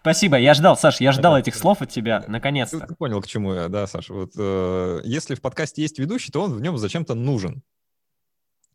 Спасибо, 0.00 0.38
я 0.38 0.54
ждал, 0.54 0.76
Саш, 0.76 1.00
я 1.00 1.10
ждал 1.10 1.36
этих 1.36 1.56
слов 1.56 1.82
от 1.82 1.90
тебя, 1.90 2.24
наконец-то. 2.28 2.78
Ты, 2.78 2.86
ты 2.86 2.94
понял, 2.94 3.20
к 3.20 3.26
чему 3.26 3.54
я, 3.54 3.68
да, 3.68 3.88
Саша. 3.88 4.14
Вот, 4.14 4.34
э, 4.38 5.00
если 5.02 5.34
в 5.34 5.40
подкасте 5.40 5.82
есть 5.82 5.98
ведущий, 5.98 6.30
то 6.30 6.42
он 6.42 6.52
в 6.52 6.60
нем 6.60 6.78
зачем-то 6.78 7.14
нужен. 7.14 7.64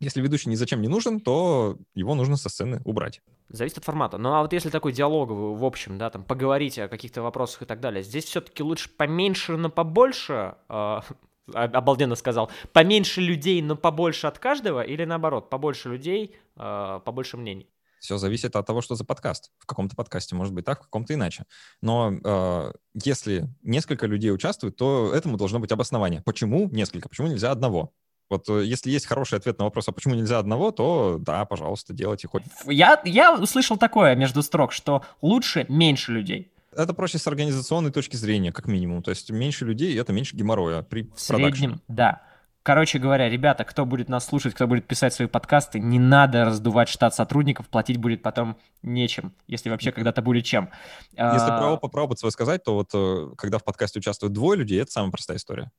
Если 0.01 0.19
ведущий 0.19 0.49
ни 0.49 0.55
зачем 0.55 0.81
не 0.81 0.87
нужен, 0.87 1.19
то 1.19 1.77
его 1.93 2.15
нужно 2.15 2.35
со 2.35 2.49
сцены 2.49 2.81
убрать. 2.85 3.21
Зависит 3.49 3.77
от 3.77 3.83
формата. 3.83 4.17
Ну 4.17 4.33
а 4.33 4.41
вот 4.41 4.51
если 4.51 4.69
такой 4.69 4.93
диалоговый, 4.93 5.55
в 5.55 5.63
общем, 5.63 5.99
да, 5.99 6.09
там 6.09 6.23
поговорить 6.23 6.79
о 6.79 6.87
каких-то 6.87 7.21
вопросах 7.21 7.61
и 7.61 7.65
так 7.65 7.79
далее, 7.79 8.01
здесь 8.01 8.25
все-таки 8.25 8.63
лучше 8.63 8.89
поменьше, 8.89 9.57
но 9.57 9.69
побольше, 9.69 10.55
э, 10.69 10.99
обалденно 11.53 12.15
сказал, 12.15 12.49
поменьше 12.73 13.21
людей, 13.21 13.61
но 13.61 13.75
побольше 13.75 14.25
от 14.25 14.39
каждого, 14.39 14.81
или 14.81 15.05
наоборот, 15.05 15.51
побольше 15.51 15.89
людей, 15.89 16.35
э, 16.57 16.99
побольше 17.05 17.37
мнений? 17.37 17.69
Все 17.99 18.17
зависит 18.17 18.55
от 18.55 18.65
того, 18.65 18.81
что 18.81 18.95
за 18.95 19.05
подкаст. 19.05 19.51
В 19.59 19.67
каком-то 19.67 19.95
подкасте 19.95 20.33
может 20.33 20.55
быть 20.55 20.65
так, 20.65 20.79
в 20.79 20.85
каком-то 20.85 21.13
иначе. 21.13 21.45
Но 21.83 22.11
э, 22.11 22.73
если 22.95 23.47
несколько 23.61 24.07
людей 24.07 24.33
участвуют, 24.33 24.77
то 24.77 25.13
этому 25.13 25.37
должно 25.37 25.59
быть 25.59 25.71
обоснование. 25.71 26.23
Почему 26.25 26.67
несколько? 26.71 27.07
Почему 27.07 27.27
нельзя 27.27 27.51
одного? 27.51 27.93
Вот 28.31 28.49
э, 28.49 28.63
если 28.65 28.89
есть 28.89 29.05
хороший 29.05 29.37
ответ 29.37 29.59
на 29.59 29.65
вопрос, 29.65 29.89
а 29.89 29.91
почему 29.91 30.15
нельзя 30.15 30.39
одного, 30.39 30.71
то 30.71 31.17
да, 31.19 31.43
пожалуйста, 31.43 31.93
делайте 31.93 32.29
хоть. 32.29 32.43
Я, 32.65 33.01
я 33.03 33.33
услышал 33.33 33.77
такое 33.77 34.15
между 34.15 34.41
строк, 34.41 34.71
что 34.71 35.03
лучше 35.21 35.65
меньше 35.67 36.13
людей. 36.13 36.49
Это 36.73 36.93
проще 36.93 37.17
с 37.17 37.27
организационной 37.27 37.91
точки 37.91 38.15
зрения, 38.15 38.53
как 38.53 38.67
минимум. 38.67 39.03
То 39.03 39.11
есть 39.11 39.29
меньше 39.29 39.65
людей— 39.65 39.99
это 39.99 40.13
меньше 40.13 40.37
геморроя 40.37 40.81
при 40.81 41.11
В 41.13 41.19
среднем, 41.19 41.81
да. 41.89 42.21
Короче 42.63 42.99
говоря, 42.99 43.27
ребята, 43.27 43.65
кто 43.65 43.85
будет 43.85 44.07
нас 44.07 44.25
слушать, 44.25 44.53
кто 44.53 44.67
будет 44.67 44.87
писать 44.87 45.13
свои 45.13 45.27
подкасты, 45.27 45.79
не 45.79 45.99
надо 45.99 46.45
раздувать 46.45 46.87
штат 46.87 47.13
сотрудников, 47.13 47.67
платить 47.67 47.97
будет 47.97 48.21
потом 48.21 48.55
нечем, 48.81 49.33
если 49.47 49.69
вообще 49.69 49.91
когда-то 49.91 50.21
будет 50.21 50.45
чем. 50.45 50.69
Если 51.11 51.49
а... 51.49 51.77
про, 51.77 51.89
про 51.89 52.03
опыт 52.03 52.19
свой 52.19 52.31
сказать, 52.31 52.63
то 52.63 52.75
вот 52.75 52.91
э, 52.93 53.35
когда 53.35 53.57
в 53.57 53.63
подкасте 53.63 53.99
участвуют 53.99 54.33
двое 54.33 54.59
людей, 54.59 54.79
это 54.79 54.91
самая 54.91 55.11
простая 55.11 55.37
история. 55.37 55.71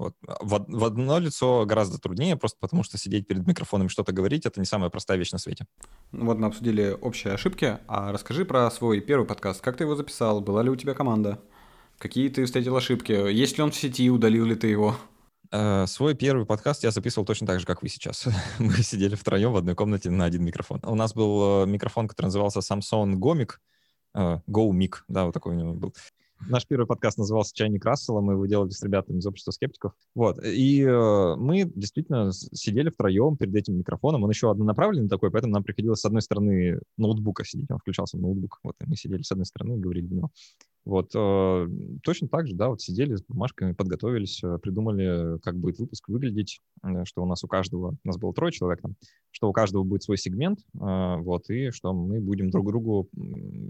Вот. 0.00 0.14
В, 0.22 0.64
в 0.66 0.84
одно 0.86 1.18
лицо 1.18 1.66
гораздо 1.66 1.98
труднее, 1.98 2.34
просто 2.34 2.56
потому 2.58 2.82
что 2.82 2.96
сидеть 2.96 3.26
перед 3.26 3.46
микрофоном 3.46 3.88
и 3.88 3.90
что-то 3.90 4.12
говорить— 4.12 4.46
это 4.46 4.58
не 4.58 4.64
самая 4.64 4.88
простая 4.88 5.18
вещь 5.18 5.30
на 5.30 5.36
свете. 5.36 5.66
Ну 6.10 6.24
вот 6.24 6.38
мы 6.38 6.46
обсудили 6.46 6.96
общие 6.98 7.34
ошибки, 7.34 7.76
а 7.86 8.10
расскажи 8.10 8.46
про 8.46 8.70
свой 8.70 9.02
первый 9.02 9.26
подкаст. 9.26 9.60
Как 9.60 9.76
ты 9.76 9.84
его 9.84 9.94
записал? 9.94 10.40
Была 10.40 10.62
ли 10.62 10.70
у 10.70 10.76
тебя 10.76 10.94
команда? 10.94 11.38
Какие 11.98 12.30
ты 12.30 12.46
встретил 12.46 12.74
ошибки? 12.76 13.12
Есть 13.12 13.58
ли 13.58 13.62
он 13.62 13.72
в 13.72 13.76
сети? 13.76 14.10
Удалил 14.10 14.46
ли 14.46 14.54
ты 14.54 14.68
его? 14.68 14.96
Uh, 15.52 15.86
свой 15.86 16.14
первый 16.14 16.46
подкаст 16.46 16.82
я 16.82 16.92
записывал 16.92 17.26
точно 17.26 17.46
так 17.46 17.60
же, 17.60 17.66
как 17.66 17.82
вы 17.82 17.90
сейчас. 17.90 18.26
Мы 18.58 18.72
сидели 18.82 19.16
втроем 19.16 19.52
в 19.52 19.56
одной 19.56 19.74
комнате 19.74 20.08
на 20.08 20.24
один 20.24 20.42
микрофон. 20.44 20.80
У 20.82 20.94
нас 20.94 21.12
был 21.12 21.64
uh, 21.64 21.66
микрофон, 21.66 22.08
который 22.08 22.26
назывался 22.26 22.60
Samsung 22.60 23.16
Gomic, 23.16 23.56
uh, 24.16 24.40
Go 24.48 24.70
Mic, 24.70 25.00
да, 25.08 25.26
вот 25.26 25.34
такой 25.34 25.52
у 25.52 25.58
него 25.58 25.74
был. 25.74 25.92
Наш 26.48 26.66
первый 26.66 26.86
подкаст 26.86 27.18
назывался 27.18 27.54
«Чайник 27.54 27.84
Рассела», 27.84 28.20
мы 28.20 28.32
его 28.32 28.46
делали 28.46 28.70
с 28.70 28.82
ребятами 28.82 29.18
из 29.18 29.26
общества 29.26 29.50
скептиков. 29.52 29.92
Вот, 30.14 30.42
и 30.42 30.82
э, 30.82 31.36
мы 31.36 31.70
действительно 31.74 32.32
сидели 32.32 32.88
втроем 32.88 33.36
перед 33.36 33.54
этим 33.54 33.76
микрофоном, 33.76 34.24
он 34.24 34.30
еще 34.30 34.50
однонаправленный 34.50 35.08
такой, 35.08 35.30
поэтому 35.30 35.52
нам 35.52 35.62
приходилось 35.62 36.00
с 36.00 36.04
одной 36.04 36.22
стороны 36.22 36.80
ноутбука 36.96 37.44
сидеть, 37.44 37.70
он 37.70 37.78
включался 37.78 38.16
в 38.16 38.20
ноутбук, 38.20 38.58
вот, 38.62 38.74
и 38.80 38.86
мы 38.86 38.96
сидели 38.96 39.22
с 39.22 39.30
одной 39.30 39.46
стороны 39.46 39.74
и 39.74 39.80
говорили 39.80 40.06
в 40.06 40.12
него. 40.12 40.30
Вот, 40.86 41.10
э, 41.14 41.68
точно 42.02 42.28
так 42.28 42.48
же, 42.48 42.54
да, 42.54 42.68
вот 42.68 42.80
сидели 42.80 43.14
с 43.14 43.22
бумажками, 43.22 43.72
подготовились, 43.72 44.42
э, 44.42 44.58
придумали, 44.58 45.38
как 45.40 45.56
будет 45.56 45.78
выпуск 45.78 46.08
выглядеть, 46.08 46.60
э, 46.82 47.04
что 47.04 47.22
у 47.22 47.26
нас 47.26 47.44
у 47.44 47.48
каждого, 47.48 47.96
у 48.02 48.08
нас 48.08 48.16
было 48.16 48.32
трое 48.32 48.50
человек 48.50 48.80
там, 48.80 48.94
что 49.30 49.48
у 49.48 49.52
каждого 49.52 49.84
будет 49.84 50.02
свой 50.02 50.16
сегмент, 50.16 50.60
вот, 50.72 51.50
и 51.50 51.70
что 51.70 51.92
мы 51.92 52.20
будем 52.20 52.50
друг 52.50 52.66
другу 52.66 53.08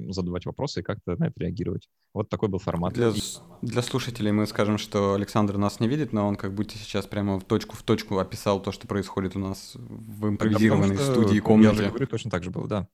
задавать 0.08 0.46
вопросы 0.46 0.80
и 0.80 0.82
как-то 0.82 1.16
на 1.16 1.26
это 1.26 1.34
реагировать. 1.40 1.88
Вот 2.14 2.28
такой 2.28 2.48
был 2.48 2.58
формат. 2.58 2.94
Для, 2.94 3.12
для 3.60 3.82
слушателей 3.82 4.32
мы 4.32 4.46
скажем, 4.46 4.78
что 4.78 5.14
Александр 5.14 5.58
нас 5.58 5.80
не 5.80 5.88
видит, 5.88 6.12
но 6.12 6.26
он 6.26 6.36
как 6.36 6.54
будто 6.54 6.78
сейчас 6.78 7.06
прямо 7.06 7.38
в 7.38 7.44
точку 7.44 7.76
в 7.76 7.82
точку 7.82 8.18
описал 8.18 8.62
то, 8.62 8.72
что 8.72 8.86
происходит 8.86 9.36
у 9.36 9.38
нас 9.38 9.72
в 9.74 10.28
импровизированной 10.28 10.96
потому 10.96 11.04
что, 11.04 11.12
студии 11.12 11.28
Я 11.28 11.36
же 11.36 11.42
комнате. 11.42 11.88
говорю, 11.88 12.06
точно 12.06 12.30
так 12.30 12.42
же 12.42 12.50
было, 12.50 12.66
да. 12.66 12.88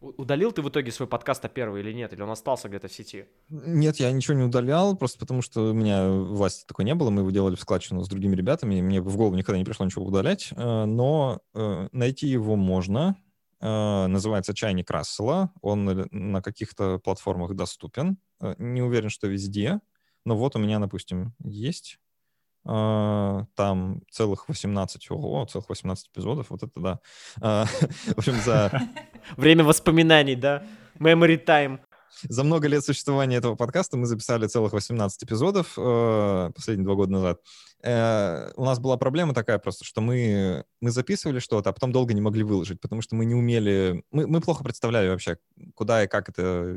Удалил 0.00 0.50
ты 0.50 0.62
в 0.62 0.68
итоге 0.68 0.90
свой 0.92 1.06
подкаст 1.06 1.44
о 1.44 1.48
первый 1.48 1.82
или 1.82 1.92
нет? 1.92 2.12
Или 2.14 2.22
он 2.22 2.30
остался 2.30 2.68
где-то 2.68 2.88
в 2.88 2.92
сети? 2.92 3.26
Нет, 3.50 3.96
я 3.96 4.10
ничего 4.10 4.34
не 4.34 4.44
удалял, 4.44 4.96
просто 4.96 5.18
потому 5.18 5.42
что 5.42 5.70
у 5.70 5.74
меня 5.74 6.08
власти 6.10 6.64
такой 6.66 6.86
не 6.86 6.94
было, 6.94 7.10
мы 7.10 7.20
его 7.20 7.30
делали 7.30 7.54
в 7.54 7.60
складчину 7.60 8.02
с 8.02 8.08
другими 8.08 8.34
ребятами, 8.34 8.76
и 8.76 8.82
мне 8.82 9.02
в 9.02 9.16
голову 9.16 9.36
никогда 9.36 9.58
не 9.58 9.64
пришло 9.64 9.84
ничего 9.84 10.06
удалять, 10.06 10.52
э, 10.52 10.84
но 10.86 11.40
э, 11.54 11.88
найти 11.92 12.26
его 12.28 12.56
можно, 12.56 13.16
Э, 13.60 14.06
называется 14.06 14.54
«Чайник 14.54 14.90
Рассела», 14.90 15.52
он 15.60 15.84
на- 16.10 16.40
каких-то 16.40 16.98
платформах 16.98 17.54
доступен, 17.54 18.16
не 18.58 18.80
уверен, 18.80 19.10
что 19.10 19.26
везде, 19.26 19.80
но 20.24 20.34
вот 20.34 20.56
у 20.56 20.58
меня, 20.58 20.78
допустим, 20.78 21.34
есть 21.44 21.98
там 22.64 24.02
целых 24.10 24.48
18, 24.48 25.10
ого, 25.10 25.46
целых 25.46 25.68
18 25.68 26.08
эпизодов, 26.08 26.50
вот 26.50 26.62
это 26.62 26.80
да. 26.80 27.00
Э, 27.40 27.64
В 28.14 28.18
общем, 28.18 28.34
за 28.44 28.70
Время 29.36 29.64
воспоминаний, 29.64 30.34
да? 30.34 30.62
Memory 30.98 31.44
time. 31.44 31.80
За 32.28 32.44
много 32.44 32.68
лет 32.68 32.84
существования 32.84 33.36
этого 33.36 33.54
подкаста 33.54 33.96
мы 33.96 34.06
записали 34.06 34.46
целых 34.46 34.72
18 34.72 35.24
эпизодов 35.24 35.74
э, 35.76 36.50
последние 36.54 36.84
два 36.84 36.94
года 36.94 37.12
назад. 37.12 37.40
Э, 37.82 38.50
у 38.56 38.64
нас 38.64 38.78
была 38.78 38.96
проблема 38.96 39.34
такая 39.34 39.58
просто, 39.58 39.84
что 39.84 40.00
мы, 40.00 40.64
мы 40.80 40.90
записывали 40.90 41.38
что-то, 41.38 41.70
а 41.70 41.72
потом 41.72 41.92
долго 41.92 42.12
не 42.12 42.20
могли 42.20 42.42
выложить, 42.42 42.80
потому 42.80 43.02
что 43.02 43.14
мы 43.14 43.24
не 43.24 43.34
умели... 43.34 44.04
Мы, 44.10 44.26
мы 44.26 44.40
плохо 44.40 44.64
представляли 44.64 45.08
вообще, 45.08 45.38
куда 45.74 46.04
и 46.04 46.08
как 46.08 46.28
это 46.28 46.76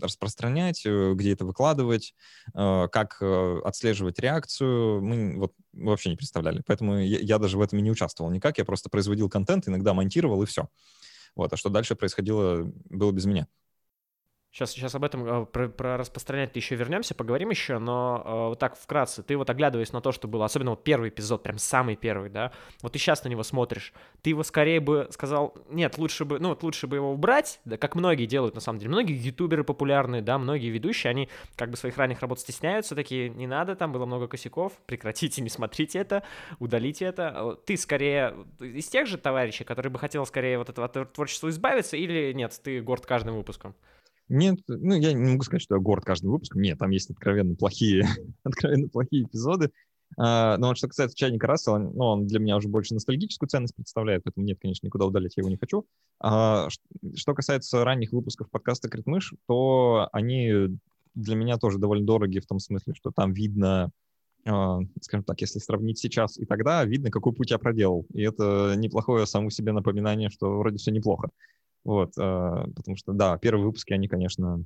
распространять, 0.00 0.82
э, 0.86 1.12
где 1.14 1.32
это 1.32 1.44
выкладывать, 1.44 2.14
э, 2.54 2.88
как 2.90 3.18
э, 3.20 3.60
отслеживать 3.64 4.18
реакцию. 4.18 5.02
Мы 5.02 5.38
вот 5.38 5.52
вообще 5.72 6.10
не 6.10 6.16
представляли. 6.16 6.62
Поэтому 6.66 6.98
я, 6.98 7.18
я 7.18 7.38
даже 7.38 7.58
в 7.58 7.60
этом 7.60 7.78
и 7.78 7.82
не 7.82 7.90
участвовал 7.90 8.30
никак. 8.30 8.58
Я 8.58 8.64
просто 8.64 8.88
производил 8.88 9.28
контент, 9.28 9.68
иногда 9.68 9.92
монтировал, 9.94 10.42
и 10.42 10.46
все. 10.46 10.68
Вот. 11.36 11.52
А 11.52 11.56
что 11.56 11.68
дальше 11.68 11.94
происходило, 11.94 12.70
было 12.88 13.12
без 13.12 13.26
меня. 13.26 13.46
Сейчас, 14.50 14.70
сейчас 14.72 14.94
об 14.94 15.04
этом, 15.04 15.26
э, 15.26 15.46
про, 15.46 15.68
про 15.68 15.98
распространять 15.98 16.56
еще 16.56 16.74
вернемся, 16.74 17.14
поговорим 17.14 17.50
еще, 17.50 17.78
но 17.78 18.22
э, 18.24 18.48
вот 18.48 18.58
так 18.58 18.76
вкратце, 18.76 19.22
ты 19.22 19.36
вот 19.36 19.50
оглядываясь 19.50 19.92
на 19.92 20.00
то, 20.00 20.10
что 20.10 20.26
было, 20.26 20.46
особенно 20.46 20.70
вот 20.70 20.82
первый 20.82 21.10
эпизод, 21.10 21.42
прям 21.42 21.58
самый 21.58 21.96
первый, 21.96 22.30
да, 22.30 22.52
вот 22.80 22.92
ты 22.92 22.98
сейчас 22.98 23.22
на 23.24 23.28
него 23.28 23.42
смотришь, 23.42 23.92
ты 24.22 24.30
его 24.30 24.42
скорее 24.42 24.80
бы 24.80 25.06
сказал, 25.10 25.54
нет, 25.68 25.98
лучше 25.98 26.24
бы, 26.24 26.38
ну 26.38 26.48
вот 26.48 26.62
лучше 26.62 26.86
бы 26.86 26.96
его 26.96 27.12
убрать, 27.12 27.60
да, 27.66 27.76
как 27.76 27.94
многие 27.94 28.24
делают 28.24 28.54
на 28.54 28.62
самом 28.62 28.78
деле, 28.78 28.90
многие 28.90 29.14
ютуберы 29.14 29.64
популярные, 29.64 30.22
да, 30.22 30.38
многие 30.38 30.70
ведущие, 30.70 31.10
они 31.10 31.28
как 31.54 31.70
бы 31.70 31.76
своих 31.76 31.98
ранних 31.98 32.20
работ 32.22 32.40
стесняются, 32.40 32.94
такие, 32.94 33.28
не 33.28 33.46
надо, 33.46 33.76
там 33.76 33.92
было 33.92 34.06
много 34.06 34.28
косяков, 34.28 34.72
прекратите, 34.86 35.42
не 35.42 35.50
смотрите 35.50 35.98
это, 35.98 36.22
удалите 36.58 37.04
это. 37.04 37.28
А 37.28 37.54
Ты 37.54 37.76
скорее 37.76 38.34
из 38.60 38.88
тех 38.88 39.06
же 39.06 39.18
товарищей, 39.18 39.64
которые 39.64 39.92
бы 39.92 39.98
хотел 39.98 40.24
скорее 40.24 40.56
вот 40.56 40.70
этого 40.70 40.88
творчества 40.88 41.50
избавиться, 41.50 41.98
или 41.98 42.32
нет, 42.32 42.58
ты 42.64 42.80
горд 42.80 43.04
каждым 43.04 43.36
выпуском? 43.36 43.74
Нет, 44.28 44.58
ну 44.68 44.94
я 44.94 45.12
не 45.12 45.32
могу 45.32 45.42
сказать, 45.42 45.62
что 45.62 45.76
я 45.76 45.80
горд 45.80 46.04
каждым 46.04 46.30
выпуском. 46.32 46.60
Нет, 46.60 46.78
там 46.78 46.90
есть 46.90 47.10
откровенно 47.10 47.54
плохие, 47.54 48.06
откровенно 48.44 48.88
плохие 48.88 49.24
эпизоды. 49.24 49.70
А, 50.16 50.56
но 50.58 50.68
вот 50.68 50.78
что 50.78 50.88
касается 50.88 51.16
чайника 51.16 51.46
Рассела, 51.46 51.78
ну, 51.78 52.04
он 52.04 52.26
для 52.26 52.38
меня 52.38 52.56
уже 52.56 52.68
больше 52.68 52.94
ностальгическую 52.94 53.48
ценность 53.48 53.74
представляет, 53.74 54.24
поэтому 54.24 54.46
нет, 54.46 54.58
конечно, 54.60 54.86
никуда 54.86 55.04
удалять 55.04 55.36
я 55.36 55.42
его 55.42 55.50
не 55.50 55.56
хочу. 55.56 55.86
Ш- 56.22 56.70
что 57.14 57.34
касается 57.34 57.84
ранних 57.84 58.12
выпусков 58.12 58.50
подкаста 58.50 58.88
«Критмыш», 58.88 59.34
то 59.46 60.08
они 60.12 60.78
для 61.14 61.36
меня 61.36 61.58
тоже 61.58 61.78
довольно 61.78 62.06
дороги 62.06 62.38
в 62.38 62.46
том 62.46 62.58
смысле, 62.58 62.94
что 62.94 63.10
там 63.10 63.32
видно, 63.32 63.90
а, 64.46 64.78
скажем 65.02 65.24
так, 65.24 65.40
если 65.40 65.58
сравнить 65.58 65.98
сейчас 65.98 66.38
и 66.38 66.46
тогда, 66.46 66.84
видно, 66.84 67.10
какой 67.10 67.32
путь 67.32 67.50
я 67.50 67.58
проделал. 67.58 68.06
И 68.14 68.22
это 68.22 68.74
неплохое 68.76 69.26
самому 69.26 69.50
себе 69.50 69.72
напоминание, 69.72 70.30
что 70.30 70.58
вроде 70.58 70.78
все 70.78 70.90
неплохо. 70.90 71.30
Вот, 71.84 72.12
а, 72.18 72.66
потому 72.74 72.96
что, 72.96 73.12
да, 73.12 73.38
первые 73.38 73.66
выпуски, 73.66 73.92
они, 73.92 74.08
конечно, 74.08 74.64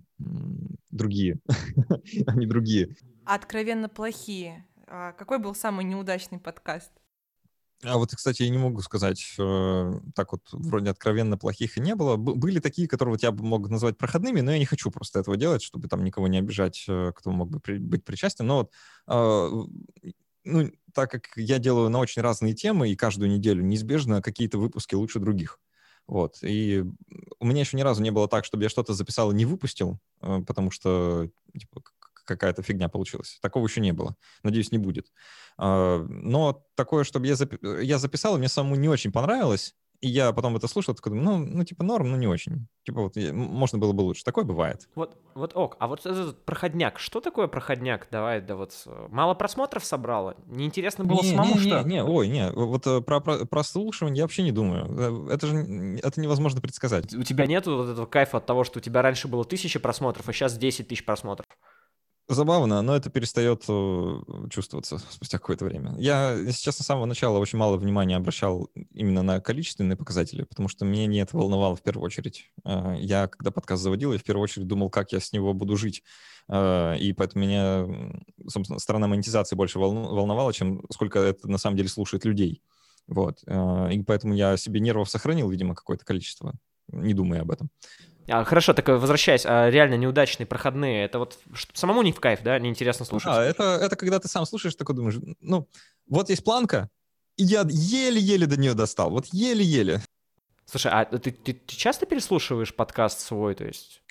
другие. 0.90 1.38
Они 2.27 2.46
другие. 2.46 2.96
Откровенно 3.25 3.88
плохие. 3.88 4.66
А 4.87 5.12
какой 5.12 5.38
был 5.38 5.55
самый 5.55 5.85
неудачный 5.85 6.38
подкаст? 6.38 6.92
А 7.85 7.96
вот, 7.96 8.14
кстати, 8.14 8.44
я 8.44 8.48
не 8.48 8.59
могу 8.59 8.81
сказать, 8.81 9.35
э, 9.38 9.92
так 10.14 10.33
вот, 10.33 10.42
вроде 10.53 10.90
откровенно 10.90 11.37
плохих 11.37 11.77
и 11.77 11.81
не 11.81 11.96
было. 11.96 12.16
Б- 12.16 12.35
были 12.35 12.61
такие, 12.61 12.87
которые 12.87 13.14
вот 13.14 13.22
я 13.25 13.33
бы 13.33 13.42
мог 13.44 13.68
назвать 13.68 13.98
проходными, 13.98 14.40
но 14.40 14.53
я 14.53 14.59
не 14.59 14.66
хочу 14.66 14.90
просто 14.92 15.18
этого 15.18 15.37
делать, 15.37 15.62
чтобы 15.62 15.88
там 15.88 16.05
никого 16.05 16.29
не 16.29 16.38
обижать, 16.38 16.85
э, 16.88 17.12
кто 17.12 17.33
мог 17.33 17.51
бы 17.51 17.59
при- 17.59 17.79
быть 17.79 18.05
причастен. 18.05 18.46
Но 18.46 18.57
вот, 18.59 18.72
а, 19.09 19.51
ну, 20.44 20.70
так 20.94 21.11
как 21.11 21.31
я 21.35 21.59
делаю 21.59 21.88
на 21.88 21.98
очень 21.98 22.22
разные 22.22 22.55
темы, 22.55 22.88
и 22.88 22.96
каждую 22.96 23.31
неделю 23.31 23.64
неизбежно 23.64 24.22
какие-то 24.22 24.59
выпуски 24.59 24.94
лучше 24.94 25.18
других. 25.18 25.59
Вот. 26.07 26.38
И 26.43 26.85
у 27.38 27.47
меня 27.47 27.61
еще 27.61 27.77
ни 27.77 27.83
разу 27.83 28.03
не 28.03 28.11
было 28.11 28.29
так, 28.29 28.45
чтобы 28.45 28.65
я 28.65 28.69
что-то 28.69 28.95
записал 28.95 29.33
и 29.33 29.35
не 29.35 29.45
выпустил, 29.47 29.99
э, 30.21 30.41
потому 30.47 30.71
что 30.71 31.29
типа, 31.59 31.83
какая-то 32.25 32.62
фигня 32.62 32.88
получилась. 32.88 33.38
Такого 33.43 33.67
еще 33.67 33.81
не 33.81 33.93
было. 33.93 34.17
Надеюсь, 34.43 34.73
не 34.73 34.79
будет. 34.79 35.12
А, 35.59 36.05
Но 36.09 36.65
такое, 36.75 37.05
чтобы 37.05 37.27
я, 37.27 37.35
запи- 37.35 37.83
я 37.85 37.99
записал, 37.99 38.37
и 38.37 38.38
мне 38.38 38.49
самому 38.49 38.77
не 38.77 38.88
очень 38.88 39.12
понравилось, 39.12 39.75
и 40.03 40.09
я 40.09 40.33
потом 40.33 40.57
это 40.57 40.67
слушал, 40.67 40.95
такой, 40.95 41.12
думаю, 41.12 41.38
ну, 41.38 41.57
ну, 41.59 41.65
типа, 41.65 41.85
норм, 41.85 42.11
но 42.11 42.17
не 42.17 42.27
очень. 42.27 42.67
Типа, 42.85 43.03
вот, 43.03 43.15
можно 43.33 43.79
было 43.79 43.93
бы 43.93 44.03
лучше. 44.03 44.25
Такое 44.25 44.45
бывает. 44.45 44.88
Вот, 44.97 45.17
вот 45.35 45.53
ок, 45.55 45.77
а 45.79 45.87
вот 45.87 46.05
этот 46.05 46.45
проходняк, 46.45 46.99
что 46.99 47.21
такое 47.21 47.47
проходняк? 47.47 48.09
Давай, 48.11 48.41
да 48.41 48.57
вот, 48.57 48.73
мало 49.11 49.35
просмотров 49.35 49.85
собрало? 49.85 50.35
Неинтересно 50.47 51.05
было 51.05 51.23
не, 51.23 51.31
самому, 51.31 51.55
не, 51.55 51.61
что? 51.61 51.83
Не, 51.83 51.95
не, 51.95 52.05
ой, 52.05 52.27
не, 52.27 52.51
вот 52.51 52.85
э, 52.88 53.01
про, 53.01 53.21
про 53.21 53.47
прослушивание 53.47 54.19
я 54.19 54.25
вообще 54.25 54.43
не 54.43 54.51
думаю. 54.53 55.29
Э, 55.31 55.35
Это 55.35 55.47
же 55.47 55.57
это 56.03 56.21
невозможно 56.21 56.61
предсказать. 56.61 57.15
У 57.15 57.23
тебя 57.23 57.47
нету 57.47 57.77
вот 57.77 57.88
этого 57.91 58.07
кайфа 58.07 58.38
от 58.38 58.47
того, 58.47 58.65
что 58.65 58.81
у 58.81 58.83
тебя 58.83 59.03
раньше 59.03 59.29
было 59.29 59.45
тысяча 59.45 59.79
просмотров, 59.79 60.29
а 60.29 60.33
сейчас 60.33 60.59
10 60.59 60.88
тысяч 60.88 61.05
просмотров? 61.05 61.47
Забавно, 62.28 62.80
но 62.82 62.94
это 62.96 63.11
перестает 63.11 63.64
э, 63.68 64.20
чувствоваться 64.48 64.98
спустя 65.11 65.38
какое-то 65.38 65.64
время. 65.64 65.94
Я, 65.98 66.32
если 66.32 66.62
честно, 66.62 66.85
с 66.85 66.87
самого 66.87 67.04
начала 67.04 67.38
очень 67.38 67.58
мало 67.58 67.76
внимания 67.76 68.16
обращал 68.16 68.70
именно 68.92 69.22
на 69.22 69.40
количественные 69.40 69.96
показатели, 69.96 70.44
потому 70.44 70.68
что 70.68 70.85
меня 70.85 71.06
не 71.06 71.18
это 71.18 71.37
волновало 71.37 71.74
в 71.76 71.82
первую 71.82 72.06
очередь. 72.06 72.50
Э, 72.64 72.94
Я, 72.98 73.26
когда 73.26 73.50
подкаст 73.50 73.82
заводил, 73.82 74.12
я 74.12 74.18
в 74.18 74.22
первую 74.24 74.44
очередь 74.44 74.66
думал, 74.68 74.88
как 74.88 75.12
я 75.12 75.20
с 75.20 75.32
него 75.32 75.52
буду 75.52 75.76
жить. 75.76 76.04
Э, 76.48 76.96
И 76.96 77.12
поэтому 77.12 77.44
меня, 77.44 77.87
собственно, 78.48 78.78
сторона 78.78 79.08
монетизации 79.08 79.56
больше 79.56 79.78
волновала, 79.78 80.52
чем 80.52 80.85
сколько 80.90 81.18
это 81.18 81.50
на 81.50 81.58
самом 81.58 81.76
деле 81.76 81.88
слушает 81.88 82.24
людей. 82.24 82.62
Вот. 83.08 83.40
Э, 83.46 83.92
И 83.92 84.00
поэтому 84.04 84.32
я 84.35 84.56
себе 84.56 84.80
нервов 84.80 85.11
сохранил, 85.11 85.50
видимо, 85.50 85.74
какое-то 85.74 86.04
количество, 86.04 86.54
не 86.88 87.14
думая 87.14 87.42
об 87.42 87.50
этом. 87.50 87.68
А, 88.28 88.44
хорошо, 88.44 88.72
так 88.72 88.88
э, 88.88 88.96
возвращаясь, 88.96 89.44
а 89.44 89.68
реально 89.70 89.94
неудачные 89.96 90.46
проходные, 90.46 91.04
это 91.04 91.18
вот 91.18 91.38
самому 91.72 92.02
не 92.02 92.12
в 92.12 92.20
кайф, 92.20 92.40
да? 92.42 92.58
Неинтересно 92.58 93.04
слушать? 93.04 93.32
А, 93.32 93.42
это, 93.42 93.62
это 93.82 93.96
когда 93.96 94.18
ты 94.18 94.28
сам 94.28 94.46
слушаешь, 94.46 94.74
такой 94.74 94.94
думаешь, 94.94 95.16
ну, 95.40 95.68
вот 96.08 96.28
есть 96.30 96.44
планка, 96.44 96.88
и 97.37 97.44
я 97.44 97.66
еле-еле 97.68 98.46
до 98.46 98.56
нее 98.56 98.74
достал, 98.74 99.11
вот 99.11 99.26
еле-еле. 99.32 100.00
Слушай, 100.64 100.92
а 100.92 101.04
ты, 101.04 101.30
ты- 101.32 101.52
ты 101.52 101.76
часто 101.76 102.06
переслушиваешь 102.06 102.74
подкаст 102.74 103.20
свой, 103.20 103.54
то 103.54 103.64
есть? 103.64 104.02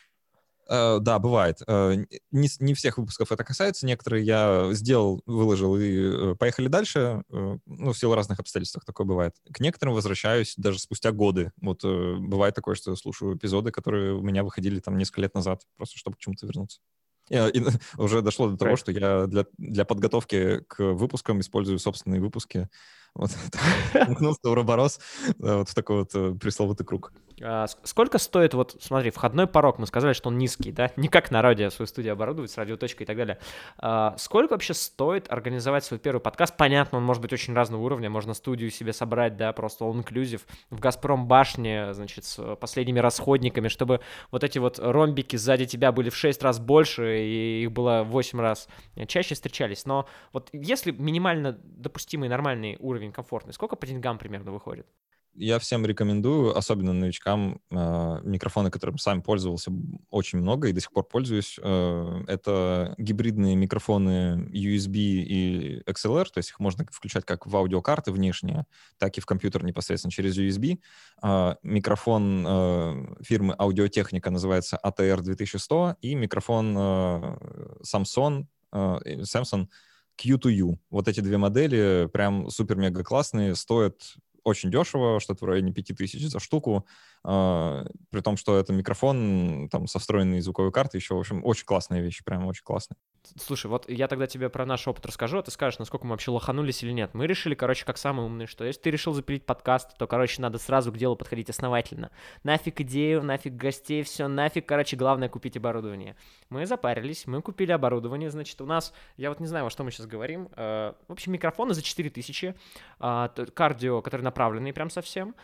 Э, 0.72 1.00
да, 1.02 1.20
бывает. 1.20 1.62
Э, 1.68 1.96
не, 2.32 2.48
не 2.60 2.74
всех 2.74 2.98
выпусков 2.98 3.30
это 3.34 3.44
касается, 3.44 3.86
некоторые 3.86 4.26
я 4.26 4.70
сделал, 4.72 5.22
выложил 5.26 5.76
и 5.76 6.32
э, 6.32 6.36
поехали 6.40 6.70
дальше, 6.70 7.24
ну, 7.30 7.92
в 7.92 7.98
силу 7.98 8.16
разных 8.16 8.40
обстоятельств 8.40 8.80
такое 8.86 9.06
бывает. 9.06 9.36
К 9.52 9.60
некоторым 9.60 9.96
возвращаюсь 9.96 10.54
даже 10.56 10.80
спустя 10.80 11.12
годы. 11.12 11.52
Вот 11.62 11.84
бывает 11.84 12.56
такое, 12.56 12.76
что 12.76 12.92
я 12.92 12.96
слушаю 12.96 13.36
эпизоды, 13.36 13.72
которые 13.72 14.14
у 14.14 14.22
меня 14.22 14.44
выходили 14.44 14.80
там 14.80 14.98
несколько 14.98 15.22
лет 15.22 15.36
назад, 15.36 15.62
просто 15.76 15.98
чтобы 15.98 16.16
к 16.16 16.20
чему-то 16.20 16.46
вернуться. 16.46 16.80
И, 17.30 17.36
и 17.36 17.64
уже 17.98 18.22
дошло 18.22 18.50
до 18.50 18.58
того, 18.58 18.78
что 18.78 18.94
я 18.94 19.28
для, 19.28 19.46
для 19.58 19.84
подготовки 19.84 20.62
к 20.70 20.82
выпускам 20.94 21.42
использую 21.42 21.80
собственные 21.80 22.22
выпуски. 22.22 22.70
Вот, 23.14 23.32
уткнулся 24.08 24.40
в 24.44 24.48
Уроборос, 24.48 25.02
вот 25.38 25.68
в 25.68 25.76
такой 25.76 26.08
вот 26.10 26.40
пресловутый 26.40 26.86
круг. 26.86 27.12
А, 27.44 27.68
сколько 27.84 28.18
стоит, 28.18 28.54
вот 28.54 28.78
смотри, 28.80 29.10
входной 29.10 29.48
порог, 29.48 29.80
мы 29.80 29.88
сказали, 29.88 30.14
что 30.14 30.30
он 30.30 30.38
низкий, 30.38 30.72
да, 30.72 30.92
не 30.96 31.08
как 31.08 31.32
на 31.32 31.42
радио 31.42 31.70
свою 31.70 31.88
студию 31.88 32.14
оборудовать 32.14 32.52
с 32.52 32.58
радиоточкой 32.58 33.06
и 33.06 33.08
так 33.08 33.18
далее. 33.18 33.40
А, 33.78 34.16
сколько 34.18 34.54
вообще 34.54 34.74
стоит 34.74 35.32
организовать 35.32 35.84
свой 35.84 36.00
первый 36.00 36.20
подкаст? 36.20 36.56
Понятно, 36.58 36.98
он 36.98 37.04
может 37.04 37.22
быть 37.22 37.34
очень 37.34 37.54
разного 37.54 37.82
уровня, 37.82 38.10
можно 38.10 38.34
студию 38.34 38.70
себе 38.72 38.94
собрать, 38.94 39.38
да, 39.38 39.54
просто 39.54 39.86
all-inclusive 39.86 40.42
в 40.70 40.80
«Газпром» 40.80 41.28
башне, 41.28 41.94
значит, 41.94 42.26
с 42.26 42.56
последними 42.56 43.00
расходниками, 43.00 43.68
чтобы 43.68 44.02
вот 44.32 44.44
эти 44.44 44.60
вот 44.60 44.80
ромбики 44.80 45.36
сзади 45.36 45.66
тебя 45.66 45.92
были 45.92 46.10
в 46.10 46.16
6 46.16 46.42
раз 46.44 46.60
больше, 46.60 47.20
и 47.20 47.64
их 47.64 47.72
было 47.72 48.04
8 48.04 48.40
раз 48.40 48.68
чаще 49.08 49.36
встречались. 49.36 49.86
Но 49.86 50.08
вот 50.34 50.50
если 50.54 50.92
минимально 50.92 51.58
допустимый 51.64 52.30
нормальный 52.30 52.78
уровень 52.80 53.12
комфортный, 53.12 53.54
сколько 53.54 53.76
по 53.76 53.88
деньгам 53.88 54.18
примерно 54.18 54.52
выходит? 54.52 54.88
Я 55.34 55.60
всем 55.60 55.86
рекомендую, 55.86 56.58
особенно 56.58 56.92
новичкам, 56.92 57.62
э, 57.70 58.20
микрофоны, 58.24 58.70
которым 58.70 58.98
сам 58.98 59.22
пользовался 59.22 59.72
очень 60.10 60.40
много 60.40 60.68
и 60.68 60.74
до 60.74 60.82
сих 60.82 60.92
пор 60.92 61.06
пользуюсь. 61.06 61.58
Э, 61.62 62.24
это 62.28 62.94
гибридные 62.98 63.56
микрофоны 63.56 64.50
USB 64.52 64.96
и 64.96 65.84
XLR, 65.88 66.26
то 66.26 66.40
есть 66.40 66.50
их 66.50 66.60
можно 66.60 66.86
включать 66.92 67.24
как 67.24 67.46
в 67.48 67.56
аудиокарты 67.56 68.12
внешние, 68.12 68.66
так 68.98 69.18
и 69.18 69.22
в 69.22 69.26
компьютер 69.26 69.64
непосредственно 69.64 70.12
через 70.12 70.38
USB. 70.38 70.80
Э, 71.24 71.56
микрофон 71.64 72.42
фирмы 73.22 73.56
Аудиотехника 73.58 74.32
называется 74.32 74.80
ATR 74.84 75.22
2100 75.22 75.96
и 76.02 76.16
микрофон 76.16 76.78
Samsung, 77.84 78.48
Samsung 78.72 79.68
Q2U. 80.18 80.78
Вот 80.90 81.08
эти 81.08 81.22
две 81.22 81.38
модели 81.38 82.10
прям 82.12 82.50
супер-мега 82.50 83.04
классные, 83.04 83.56
стоят 83.56 84.16
очень 84.44 84.72
дешево, 84.72 85.20
что-то 85.20 85.46
в 85.46 85.48
районе 85.50 85.74
5000 85.74 86.22
за 86.28 86.40
штуку, 86.40 86.88
при 87.24 88.22
том, 88.22 88.36
что 88.36 88.58
это 88.58 88.74
микрофон 88.74 89.70
там 89.70 89.88
со 89.88 90.00
встроенной 90.00 90.42
звуковой 90.42 90.72
картой 90.72 91.00
еще, 91.00 91.16
в 91.16 91.20
общем, 91.20 91.46
очень 91.46 91.66
классная 91.66 92.02
вещь, 92.02 92.24
прям 92.24 92.48
очень 92.48 92.64
классная. 92.64 92.98
Слушай, 93.40 93.68
вот 93.68 93.88
я 93.88 94.08
тогда 94.08 94.26
тебе 94.26 94.50
про 94.50 94.66
наш 94.66 94.88
опыт 94.88 95.06
расскажу, 95.06 95.38
а 95.38 95.44
ты 95.44 95.52
скажешь, 95.52 95.78
насколько 95.78 96.06
мы 96.06 96.12
вообще 96.12 96.32
лоханулись 96.32 96.82
или 96.84 96.92
нет. 96.92 97.14
Мы 97.14 97.28
решили, 97.28 97.54
короче, 97.54 97.86
как 97.86 98.00
самые 98.00 98.26
умные, 98.26 98.48
что 98.48 98.66
если 98.66 98.82
ты 98.82 98.90
решил 98.90 99.14
запилить 99.14 99.46
подкаст, 99.46 99.96
то, 99.98 100.08
короче, 100.08 100.42
надо 100.42 100.58
сразу 100.58 100.92
к 100.92 100.98
делу 100.98 101.16
подходить 101.16 101.50
основательно. 101.50 102.10
Нафиг 102.44 102.82
идею, 102.82 103.22
нафиг 103.22 103.54
гостей, 103.54 104.02
все, 104.02 104.28
нафиг, 104.28 104.66
короче, 104.66 104.98
главное 104.98 105.30
купить 105.30 105.56
оборудование. 105.56 106.16
Мы 106.50 106.66
запарились, 106.66 107.28
мы 107.28 107.44
купили 107.44 107.72
оборудование, 107.72 108.32
значит, 108.32 108.60
у 108.62 108.66
нас, 108.66 108.92
я 109.18 109.30
вот 109.30 109.40
не 109.40 109.48
знаю, 109.48 109.66
во 109.66 109.70
что 109.70 109.84
мы 109.84 109.92
сейчас 109.92 110.08
говорим, 110.08 110.50
э, 110.56 110.94
в 111.08 111.12
общем, 111.12 111.34
микрофоны 111.34 111.76
за 111.76 111.84
4000, 111.84 112.56
э, 113.00 113.28
кардио, 113.54 114.02
который 114.02 114.24
направленный 114.24 114.74
прям 114.74 114.90
совсем, 114.90 115.36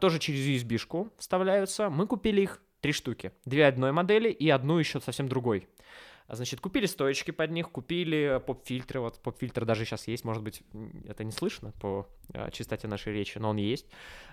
тоже 0.00 0.18
через 0.18 0.64
USB-шку 0.64 1.11
вставляются. 1.18 1.90
Мы 1.90 2.06
купили 2.06 2.42
их 2.42 2.62
три 2.80 2.92
штуки, 2.92 3.32
две 3.44 3.66
одной 3.66 3.92
модели 3.92 4.30
и 4.30 4.48
одну 4.50 4.78
еще 4.78 5.00
совсем 5.00 5.28
другой. 5.28 5.68
А, 6.26 6.36
значит, 6.36 6.60
купили 6.60 6.86
стоечки 6.86 7.30
под 7.30 7.50
них, 7.50 7.70
купили 7.70 8.42
поп-фильтры. 8.46 9.00
Вот 9.00 9.20
поп-фильтр 9.20 9.64
даже 9.64 9.84
сейчас 9.84 10.08
есть, 10.08 10.24
может 10.24 10.42
быть, 10.42 10.62
это 11.06 11.24
не 11.24 11.32
слышно 11.32 11.72
по 11.80 12.08
а, 12.32 12.50
чистоте 12.50 12.88
нашей 12.88 13.12
речи, 13.12 13.38
но 13.38 13.50
он 13.50 13.56
есть. 13.56 13.86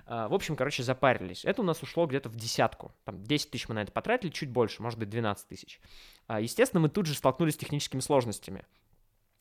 А, 0.06 0.28
в 0.28 0.34
общем, 0.34 0.56
короче, 0.56 0.84
запарились. 0.84 1.46
Это 1.46 1.62
у 1.62 1.66
нас 1.66 1.82
ушло 1.84 2.06
где-то 2.06 2.30
в 2.30 2.36
десятку. 2.36 2.94
Там 3.06 3.24
10 3.24 3.52
тысяч 3.52 3.68
мы 3.70 3.76
на 3.76 3.84
это 3.84 3.92
потратили, 3.92 4.30
чуть 4.30 4.50
больше, 4.50 4.82
может 4.82 4.98
быть, 4.98 5.10
12 5.10 5.48
тысяч. 5.48 5.82
Естественно, 6.30 6.80
мы 6.80 6.90
тут 6.90 7.06
же 7.06 7.16
столкнулись 7.16 7.56
с 7.56 7.58
техническими 7.58 8.02
сложностями. 8.02 8.66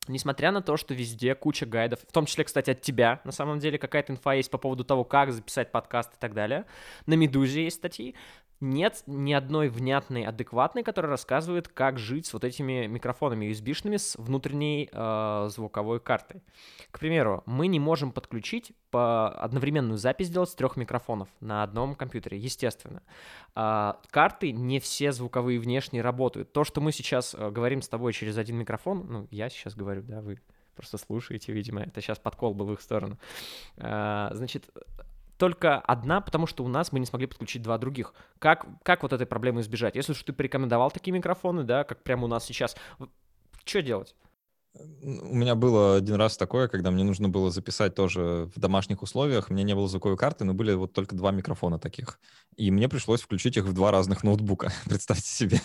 Несмотря 0.09 0.51
на 0.51 0.61
то, 0.61 0.75
что 0.75 0.95
везде 0.95 1.35
куча 1.35 1.67
гайдов, 1.67 1.99
в 2.07 2.11
том 2.11 2.25
числе, 2.25 2.43
кстати, 2.43 2.71
от 2.71 2.81
тебя, 2.81 3.21
на 3.25 3.31
самом 3.31 3.59
деле, 3.59 3.77
какая-то 3.77 4.13
инфа 4.13 4.33
есть 4.33 4.49
по 4.49 4.57
поводу 4.57 4.83
того, 4.83 5.03
как 5.03 5.31
записать 5.31 5.71
подкаст 5.71 6.11
и 6.13 6.17
так 6.19 6.33
далее. 6.33 6.65
На 7.05 7.13
Медузе 7.13 7.63
есть 7.63 7.77
статьи 7.77 8.15
нет 8.61 9.03
ни 9.07 9.33
одной 9.33 9.69
внятной, 9.69 10.25
адекватной, 10.25 10.83
которая 10.83 11.11
рассказывает, 11.11 11.67
как 11.67 11.97
жить 11.97 12.25
с 12.25 12.33
вот 12.33 12.43
этими 12.43 12.87
микрофонами 12.87 13.45
USB-шными 13.47 13.97
с 13.97 14.15
внутренней 14.17 14.89
э, 14.91 15.47
звуковой 15.49 15.99
картой. 15.99 16.41
К 16.91 16.99
примеру, 16.99 17.43
мы 17.45 17.67
не 17.67 17.79
можем 17.79 18.11
подключить 18.11 18.73
по 18.91 19.29
одновременную 19.29 19.97
запись 19.97 20.27
сделать 20.27 20.49
с 20.49 20.55
трех 20.55 20.75
микрофонов 20.75 21.29
на 21.39 21.63
одном 21.63 21.95
компьютере, 21.95 22.37
естественно. 22.37 23.01
Э, 23.55 23.93
карты 24.09 24.51
не 24.51 24.79
все 24.79 25.11
звуковые 25.11 25.59
внешние 25.59 26.03
работают. 26.03 26.51
То, 26.51 26.63
что 26.63 26.81
мы 26.81 26.91
сейчас 26.91 27.33
э, 27.33 27.49
говорим 27.51 27.81
с 27.81 27.87
тобой 27.87 28.13
через 28.13 28.37
один 28.37 28.57
микрофон, 28.57 29.05
ну, 29.09 29.27
я 29.31 29.49
сейчас 29.49 29.75
говорю, 29.75 30.01
да, 30.03 30.21
вы 30.21 30.39
просто 30.75 30.97
слушаете, 30.97 31.51
видимо, 31.51 31.81
это 31.81 31.99
сейчас 31.99 32.19
подкол 32.19 32.53
был 32.53 32.67
в 32.67 32.73
их 32.73 32.81
сторону. 32.81 33.17
Э, 33.77 34.29
значит, 34.31 34.69
только 35.39 35.79
одна, 35.79 36.19
потому 36.19 36.45
что 36.47 36.65
у 36.65 36.67
нас 36.67 36.91
мы 36.91 36.99
не 36.99 37.05
смогли 37.05 37.25
подключить 37.25 37.61
два 37.63 37.77
других. 37.77 38.13
Как, 38.39 38.67
как 38.83 39.03
вот 39.03 39.13
этой 39.13 39.25
проблемы 39.25 39.61
избежать? 39.61 39.95
Если 39.95 40.11
уж 40.11 40.21
ты 40.21 40.33
порекомендовал 40.33 40.91
такие 40.91 41.13
микрофоны, 41.13 41.63
да, 41.63 41.85
как 41.85 42.03
прямо 42.03 42.25
у 42.25 42.27
нас 42.27 42.45
сейчас, 42.45 42.75
что 43.63 43.81
делать? 43.81 44.15
У 44.75 45.35
меня 45.35 45.55
было 45.55 45.95
один 45.95 46.15
раз 46.15 46.37
такое, 46.37 46.67
когда 46.67 46.91
мне 46.91 47.03
нужно 47.03 47.27
было 47.27 47.49
записать 47.49 47.95
тоже 47.95 48.49
в 48.55 48.59
домашних 48.59 49.01
условиях. 49.01 49.49
У 49.49 49.53
меня 49.53 49.63
не 49.63 49.73
было 49.73 49.87
звуковой 49.87 50.15
карты, 50.15 50.45
но 50.45 50.53
были 50.53 50.73
вот 50.73 50.93
только 50.93 51.15
два 51.15 51.31
микрофона 51.31 51.79
таких. 51.79 52.19
И 52.55 52.69
мне 52.69 52.87
пришлось 52.87 53.21
включить 53.21 53.57
их 53.57 53.65
в 53.65 53.73
два 53.73 53.89
разных 53.91 54.23
ноутбука. 54.23 54.71
Представьте 54.85 55.27
себе. 55.27 55.57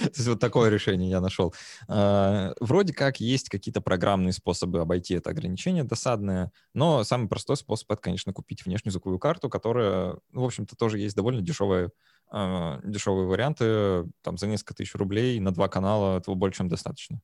То 0.00 0.10
есть 0.14 0.26
вот 0.26 0.40
такое 0.40 0.70
решение 0.70 1.10
я 1.10 1.20
нашел. 1.20 1.54
А, 1.86 2.54
вроде 2.60 2.94
как 2.94 3.20
есть 3.20 3.50
какие-то 3.50 3.82
программные 3.82 4.32
способы 4.32 4.80
обойти 4.80 5.14
это 5.14 5.30
ограничение 5.30 5.84
досадное, 5.84 6.50
но 6.72 7.04
самый 7.04 7.28
простой 7.28 7.58
способ— 7.58 7.90
это, 7.92 8.00
конечно, 8.00 8.32
купить 8.32 8.64
внешнюю 8.64 8.92
звуковую 8.92 9.18
карту, 9.18 9.50
которая, 9.50 10.16
ну, 10.32 10.40
в 10.40 10.44
общем-то, 10.44 10.76
тоже 10.76 10.98
есть 10.98 11.14
довольно 11.14 11.42
дешевая 11.42 11.90
а, 12.30 12.80
дешевые 12.84 13.26
варианты, 13.26 14.06
там 14.22 14.38
за 14.38 14.46
несколько 14.46 14.74
тысяч 14.74 14.94
рублей 14.94 15.38
на 15.40 15.52
два 15.52 15.68
канала 15.68 16.16
этого 16.16 16.34
больше, 16.34 16.58
чем 16.58 16.68
достаточно 16.68 17.20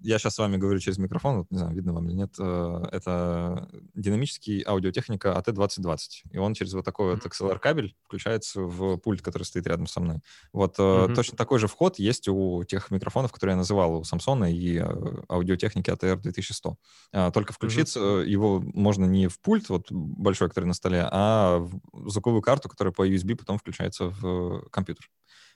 я 0.00 0.18
сейчас 0.18 0.34
с 0.34 0.38
вами 0.38 0.56
говорю 0.56 0.78
через 0.78 0.98
микрофон, 0.98 1.38
вот, 1.38 1.50
не 1.50 1.58
знаю, 1.58 1.74
видно 1.74 1.92
вам 1.92 2.08
или 2.08 2.14
нет, 2.14 2.34
э, 2.38 2.84
это 2.92 3.68
динамический 3.94 4.62
аудиотехника 4.66 5.28
AT2020, 5.28 5.98
и 6.30 6.38
он 6.38 6.54
через 6.54 6.74
вот 6.74 6.84
такой 6.84 7.14
вот 7.14 7.26
XLR-кабель 7.26 7.94
включается 8.04 8.62
в 8.62 8.96
пульт, 8.98 9.22
который 9.22 9.44
стоит 9.44 9.66
рядом 9.66 9.86
со 9.86 10.00
мной. 10.00 10.20
Вот 10.52 10.78
mm-hmm. 10.78 11.14
точно 11.14 11.36
такой 11.36 11.58
же 11.58 11.68
вход 11.68 11.98
есть 11.98 12.28
у 12.28 12.64
тех 12.64 12.90
микрофонов, 12.90 13.32
которые 13.32 13.54
я 13.54 13.58
называл, 13.58 13.96
у 13.96 14.02
Samsung 14.02 14.50
и 14.50 14.78
э, 14.78 15.22
аудиотехники 15.28 15.90
ATR2100. 15.90 16.74
А, 17.12 17.30
только 17.30 17.52
включиться 17.52 18.00
mm-hmm. 18.00 18.26
его 18.26 18.60
можно 18.60 19.04
не 19.04 19.28
в 19.28 19.40
пульт, 19.40 19.68
вот 19.68 19.90
большой, 19.90 20.48
который 20.48 20.66
на 20.66 20.74
столе, 20.74 21.08
а 21.10 21.58
в 21.92 22.08
звуковую 22.08 22.42
карту, 22.42 22.68
которая 22.68 22.92
по 22.92 23.08
USB 23.08 23.36
потом 23.36 23.58
включается 23.58 24.06
в 24.06 24.68
компьютер. 24.70 25.10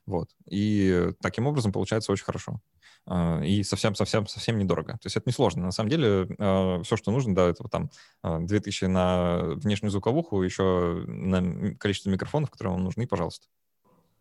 Вот. 0.06 0.30
И 0.48 1.12
таким 1.20 1.46
образом 1.46 1.72
получается 1.72 2.12
очень 2.12 2.24
хорошо. 2.24 2.60
А, 3.08 3.40
и 3.40 3.62
совсем-совсем-совсем 3.62 4.58
недорого. 4.58 4.94
То 4.94 5.06
есть 5.06 5.16
это 5.16 5.28
несложно. 5.28 5.64
На 5.64 5.72
самом 5.72 5.90
деле 5.90 6.28
а, 6.38 6.82
все, 6.82 6.96
что 6.96 7.12
нужно, 7.12 7.34
да, 7.34 7.48
это 7.48 7.64
там 7.68 7.90
2000 8.24 8.84
а, 8.84 8.88
на 8.88 9.42
внешнюю 9.56 9.90
звуковуху, 9.92 10.42
еще 10.42 11.04
на 11.06 11.74
количество 11.76 12.10
микрофонов, 12.10 12.50
которые 12.50 12.74
вам 12.74 12.84
нужны, 12.84 13.06
пожалуйста. 13.06 13.46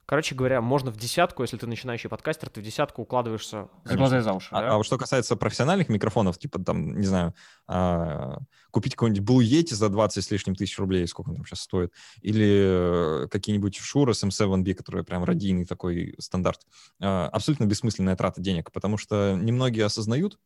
Короче 0.06 0.36
говоря, 0.36 0.62
можно 0.62 0.92
в 0.92 0.98
десятку, 0.98 1.42
если 1.42 1.58
ты 1.58 1.66
начинающий 1.66 2.10
подкастер, 2.10 2.50
ты 2.50 2.62
в 2.62 2.64
десятку 2.64 3.02
укладываешься 3.02 3.70
за 3.84 3.98
глаза 3.98 4.20
и 4.20 4.22
за 4.22 4.34
уши. 4.34 4.50
А, 4.52 4.62
да? 4.62 4.72
а 4.74 4.78
вот 4.78 4.86
что 4.86 5.00
касается 5.00 5.36
профессиональных 5.36 5.90
микрофонов, 5.90 6.38
типа 6.38 6.60
там, 6.60 6.96
не 6.96 7.08
знаю, 7.08 7.34
а, 7.68 8.38
купить 8.70 8.94
какой-нибудь 8.94 9.28
Blue 9.28 9.44
Yeti 9.44 9.74
за 9.74 9.90
20 9.90 10.24
с 10.24 10.30
лишним 10.30 10.56
тысяч 10.56 10.78
рублей, 10.78 11.08
сколько 11.08 11.30
он 11.30 11.38
там 11.38 11.46
сейчас 11.46 11.62
стоит, 11.62 11.92
или 12.22 13.24
э, 13.24 13.28
какие-нибудь 13.30 13.80
Shure 13.80 14.12
SM7B, 14.12 14.76
который 14.76 15.04
прям 15.04 15.24
радийный 15.24 15.66
такой 15.66 16.14
стандарт, 16.20 16.62
а, 17.02 17.28
абсолютно 17.30 17.66
бессмысленная 17.66 18.16
трата 18.16 18.42
денег, 18.42 18.72
потому 18.72 18.98
что 18.98 19.36
немногие 19.36 19.86
осознают, 19.86 20.38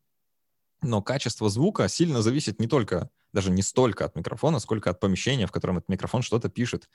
но 0.82 1.02
качество 1.02 1.50
звука 1.50 1.88
сильно 1.90 2.22
зависит 2.22 2.60
не 2.60 2.68
только, 2.68 3.10
даже 3.34 3.52
не 3.52 3.62
столько 3.62 4.06
от 4.06 4.16
микрофона, 4.16 4.60
сколько 4.60 4.90
от 4.90 5.00
помещения, 5.00 5.46
в 5.46 5.52
котором 5.52 5.78
этот 5.78 5.90
микрофон 5.90 6.22
что-то 6.22 6.50
пишет. 6.50 6.90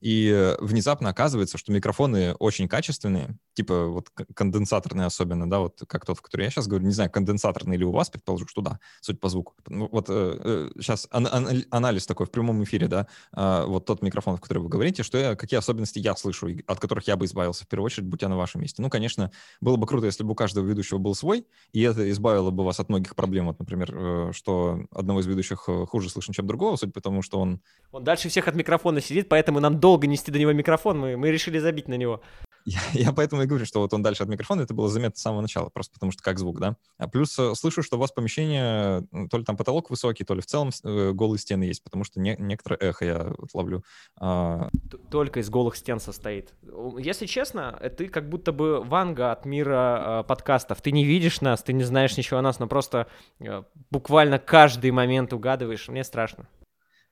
И 0.00 0.56
внезапно 0.60 1.10
оказывается, 1.10 1.58
что 1.58 1.72
микрофоны 1.72 2.34
очень 2.34 2.68
качественные, 2.68 3.36
типа 3.54 3.86
вот 3.86 4.08
конденсаторные 4.34 5.06
особенно, 5.06 5.48
да, 5.48 5.58
вот 5.58 5.82
как 5.86 6.06
тот, 6.06 6.18
в 6.18 6.22
который 6.22 6.44
я 6.44 6.50
сейчас 6.50 6.66
говорю, 6.66 6.86
не 6.86 6.92
знаю, 6.92 7.10
конденсаторный 7.10 7.76
или 7.76 7.84
у 7.84 7.92
вас, 7.92 8.08
предположу, 8.08 8.46
что 8.48 8.62
да, 8.62 8.80
суть 9.00 9.20
по 9.20 9.28
звуку. 9.28 9.54
Ну, 9.66 9.88
вот 9.90 10.06
э, 10.08 10.70
сейчас 10.76 11.04
э, 11.06 11.08
ан- 11.10 11.26
ан- 11.26 11.64
анализ 11.70 12.06
такой 12.06 12.26
в 12.26 12.30
прямом 12.30 12.62
эфире, 12.64 12.88
да, 12.88 13.06
э, 13.36 13.64
вот 13.66 13.84
тот 13.84 14.02
микрофон, 14.02 14.36
в 14.36 14.40
который 14.40 14.58
вы 14.58 14.68
говорите, 14.68 15.02
что 15.02 15.18
я, 15.18 15.36
какие 15.36 15.58
особенности 15.58 15.98
я 15.98 16.16
слышу, 16.16 16.48
от 16.66 16.80
которых 16.80 17.06
я 17.06 17.16
бы 17.16 17.26
избавился 17.26 17.64
в 17.64 17.68
первую 17.68 17.86
очередь, 17.86 18.06
будь 18.06 18.22
я 18.22 18.28
на 18.28 18.36
вашем 18.36 18.62
месте. 18.62 18.80
Ну, 18.80 18.88
конечно, 18.88 19.30
было 19.60 19.76
бы 19.76 19.86
круто, 19.86 20.06
если 20.06 20.24
бы 20.24 20.32
у 20.32 20.34
каждого 20.34 20.66
ведущего 20.66 20.98
был 20.98 21.14
свой, 21.14 21.46
и 21.72 21.82
это 21.82 22.10
избавило 22.10 22.50
бы 22.50 22.64
вас 22.64 22.80
от 22.80 22.88
многих 22.88 23.14
проблем, 23.14 23.46
вот, 23.46 23.58
например, 23.58 23.94
э, 23.94 24.32
что 24.32 24.80
одного 24.90 25.20
из 25.20 25.26
ведущих 25.26 25.64
э, 25.68 25.86
хуже 25.86 26.08
слышно, 26.08 26.32
чем 26.32 26.46
другого, 26.46 26.76
суть 26.76 26.94
потому, 26.94 27.22
что 27.22 27.38
он... 27.38 27.60
Он 27.92 28.04
дальше 28.04 28.28
всех 28.28 28.48
от 28.48 28.54
микрофона 28.54 29.00
сидит, 29.00 29.28
поэтому 29.28 29.60
нам 29.60 29.78
долго 29.90 30.06
нести 30.06 30.30
до 30.30 30.38
него 30.38 30.52
микрофон, 30.52 31.00
мы, 31.00 31.16
мы 31.16 31.32
решили 31.32 31.58
забить 31.58 31.88
на 31.88 31.94
него. 31.94 32.20
Я, 32.64 32.78
я 32.92 33.12
поэтому 33.12 33.42
и 33.42 33.46
говорю, 33.46 33.66
что 33.66 33.80
вот 33.80 33.92
он 33.92 34.04
дальше 34.04 34.22
от 34.22 34.28
микрофона, 34.28 34.62
это 34.62 34.72
было 34.72 34.88
заметно 34.88 35.18
с 35.18 35.22
самого 35.22 35.40
начала, 35.40 35.68
просто 35.68 35.94
потому 35.94 36.12
что 36.12 36.22
как 36.22 36.38
звук, 36.38 36.60
да. 36.60 36.76
А 36.96 37.08
плюс 37.08 37.36
э, 37.40 37.56
слышу, 37.56 37.82
что 37.82 37.96
у 37.96 38.00
вас 38.00 38.12
помещение, 38.12 39.04
то 39.28 39.36
ли 39.36 39.44
там 39.44 39.56
потолок 39.56 39.90
высокий, 39.90 40.22
то 40.22 40.34
ли 40.34 40.42
в 40.42 40.46
целом 40.46 40.70
э, 40.84 41.10
голые 41.10 41.40
стены 41.40 41.64
есть, 41.64 41.82
потому 41.82 42.04
что 42.04 42.20
не, 42.20 42.36
некоторое 42.38 42.76
эхо 42.76 43.04
я 43.04 43.32
вот 43.36 43.52
ловлю. 43.52 43.82
А... 44.16 44.68
Только 45.10 45.40
из 45.40 45.50
голых 45.50 45.74
стен 45.74 45.98
состоит. 45.98 46.54
Если 46.98 47.26
честно, 47.26 47.72
ты 47.98 48.06
как 48.06 48.28
будто 48.28 48.52
бы 48.52 48.80
ванга 48.80 49.32
от 49.32 49.44
мира 49.44 50.20
э, 50.20 50.24
подкастов. 50.28 50.80
Ты 50.82 50.92
не 50.92 51.04
видишь 51.04 51.40
нас, 51.40 51.64
ты 51.64 51.72
не 51.72 51.82
знаешь 51.82 52.16
ничего 52.16 52.38
о 52.38 52.42
нас, 52.42 52.60
но 52.60 52.68
просто 52.68 53.08
э, 53.40 53.64
буквально 53.90 54.38
каждый 54.38 54.92
момент 54.92 55.32
угадываешь. 55.32 55.88
Мне 55.88 56.04
страшно. 56.04 56.46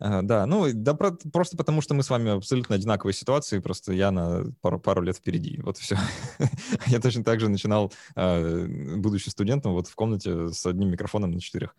Да, 0.00 0.46
ну, 0.46 0.66
да, 0.72 0.94
про, 0.94 1.10
просто 1.32 1.56
потому 1.56 1.80
что 1.80 1.92
мы 1.94 2.04
с 2.04 2.10
вами 2.10 2.30
абсолютно 2.30 2.76
одинаковые 2.76 3.14
ситуации, 3.14 3.58
просто 3.58 3.92
я 3.92 4.12
на 4.12 4.44
пару, 4.60 4.78
пару 4.78 5.02
лет 5.02 5.16
впереди, 5.16 5.58
вот 5.62 5.76
все. 5.76 5.96
я 6.86 7.00
точно 7.00 7.24
так 7.24 7.40
же 7.40 7.48
начинал, 7.48 7.92
а, 8.14 8.66
будучи 8.96 9.28
студентом, 9.28 9.72
вот 9.72 9.88
в 9.88 9.94
комнате 9.96 10.50
с 10.52 10.64
одним 10.66 10.90
микрофоном 10.90 11.32
на 11.32 11.40
четырех. 11.40 11.74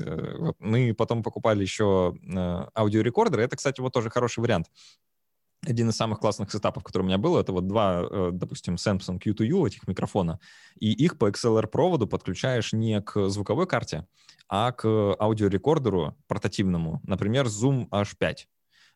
Э. 0.00 0.52
Мы 0.58 0.94
потом 0.94 1.22
покупали 1.22 1.62
еще 1.62 2.16
а, 2.34 2.68
аудиорекордер, 2.74 3.38
это, 3.38 3.56
кстати, 3.56 3.80
вот 3.80 3.92
тоже 3.92 4.10
хороший 4.10 4.40
вариант. 4.40 4.66
Один 5.66 5.90
из 5.90 5.96
самых 5.96 6.20
классных 6.20 6.50
сетапов, 6.50 6.82
который 6.82 7.02
у 7.02 7.06
меня 7.06 7.18
был, 7.18 7.36
это 7.36 7.52
вот 7.52 7.66
два, 7.66 8.02
э, 8.02 8.30
допустим, 8.32 8.76
Samsung 8.76 9.20
Q2U 9.20 9.66
этих 9.66 9.86
микрофона, 9.86 10.40
и 10.78 10.90
их 10.92 11.18
по 11.18 11.28
XLR-проводу 11.28 12.06
подключаешь 12.06 12.72
не 12.72 13.02
к 13.02 13.28
звуковой 13.28 13.66
карте, 13.66 14.06
а 14.48 14.72
к 14.72 14.86
аудиорекордеру 15.18 16.16
портативному, 16.28 17.00
например, 17.04 17.46
Zoom 17.46 17.88
H5. 17.90 18.36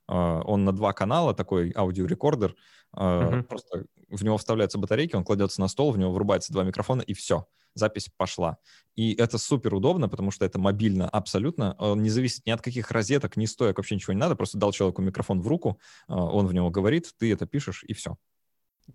А, 0.08 0.40
он 0.42 0.64
на 0.64 0.72
два 0.72 0.92
канала, 0.92 1.34
такой 1.34 1.70
аудиорекордер, 1.70 2.56
uh-huh. 2.96 3.42
просто 3.44 3.84
в 4.08 4.24
него 4.24 4.38
вставляются 4.38 4.78
батарейки, 4.78 5.16
он 5.16 5.24
кладется 5.24 5.60
на 5.60 5.68
стол, 5.68 5.92
в 5.92 5.98
него 5.98 6.12
врубается 6.12 6.52
два 6.52 6.64
микрофона, 6.64 7.02
и 7.02 7.12
все, 7.12 7.46
запись 7.74 8.10
пошла. 8.16 8.58
И 8.94 9.14
это 9.14 9.38
супер 9.38 9.74
удобно, 9.74 10.08
потому 10.08 10.30
что 10.30 10.44
это 10.44 10.58
мобильно 10.58 11.08
абсолютно, 11.08 11.74
он 11.78 12.02
не 12.02 12.10
зависит 12.10 12.46
ни 12.46 12.50
от 12.50 12.60
каких 12.60 12.90
розеток, 12.90 13.36
ни 13.36 13.46
стоек, 13.46 13.76
вообще 13.76 13.96
ничего 13.96 14.12
не 14.12 14.20
надо, 14.20 14.36
просто 14.36 14.58
дал 14.58 14.72
человеку 14.72 15.02
микрофон 15.02 15.40
в 15.40 15.48
руку, 15.48 15.80
а, 16.06 16.24
он 16.24 16.46
в 16.46 16.54
него 16.54 16.70
говорит, 16.70 17.12
ты 17.18 17.32
это 17.32 17.46
пишешь, 17.46 17.84
и 17.84 17.92
все. 17.92 18.16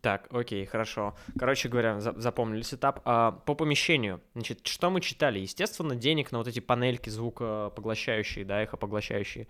Так, 0.02 0.28
окей, 0.32 0.66
хорошо. 0.66 1.16
Короче 1.38 1.68
говоря, 1.68 2.00
за- 2.00 2.14
запомнили 2.20 2.62
сетап. 2.62 3.02
А, 3.06 3.32
по 3.32 3.56
помещению, 3.56 4.22
значит, 4.34 4.66
что 4.68 4.90
мы 4.90 5.02
читали? 5.02 5.40
Естественно, 5.40 5.96
денег 5.96 6.32
на 6.32 6.38
вот 6.38 6.48
эти 6.48 6.60
панельки 6.60 7.10
звукопоглощающие, 7.10 8.46
да, 8.46 8.64
эхопоглощающие 8.64 9.48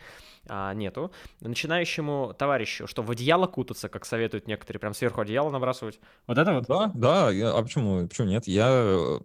а, 0.48 0.74
нету. 0.74 1.12
Начинающему 1.42 2.34
товарищу, 2.38 2.88
что 2.88 3.04
в 3.04 3.12
одеяло 3.12 3.48
кутаться, 3.48 3.90
как 3.90 4.06
советуют 4.06 4.48
некоторые, 4.48 4.80
прям 4.80 4.94
сверху 4.94 5.22
одеяло 5.22 5.52
набрасывать. 5.52 6.00
Вот 6.26 6.38
это 6.38 6.54
вот? 6.54 6.66
Да, 6.68 6.92
да, 6.96 7.32
я, 7.32 7.52
а 7.52 7.62
почему, 7.62 8.08
почему 8.08 8.28
нет? 8.28 8.48
Я 8.48 9.20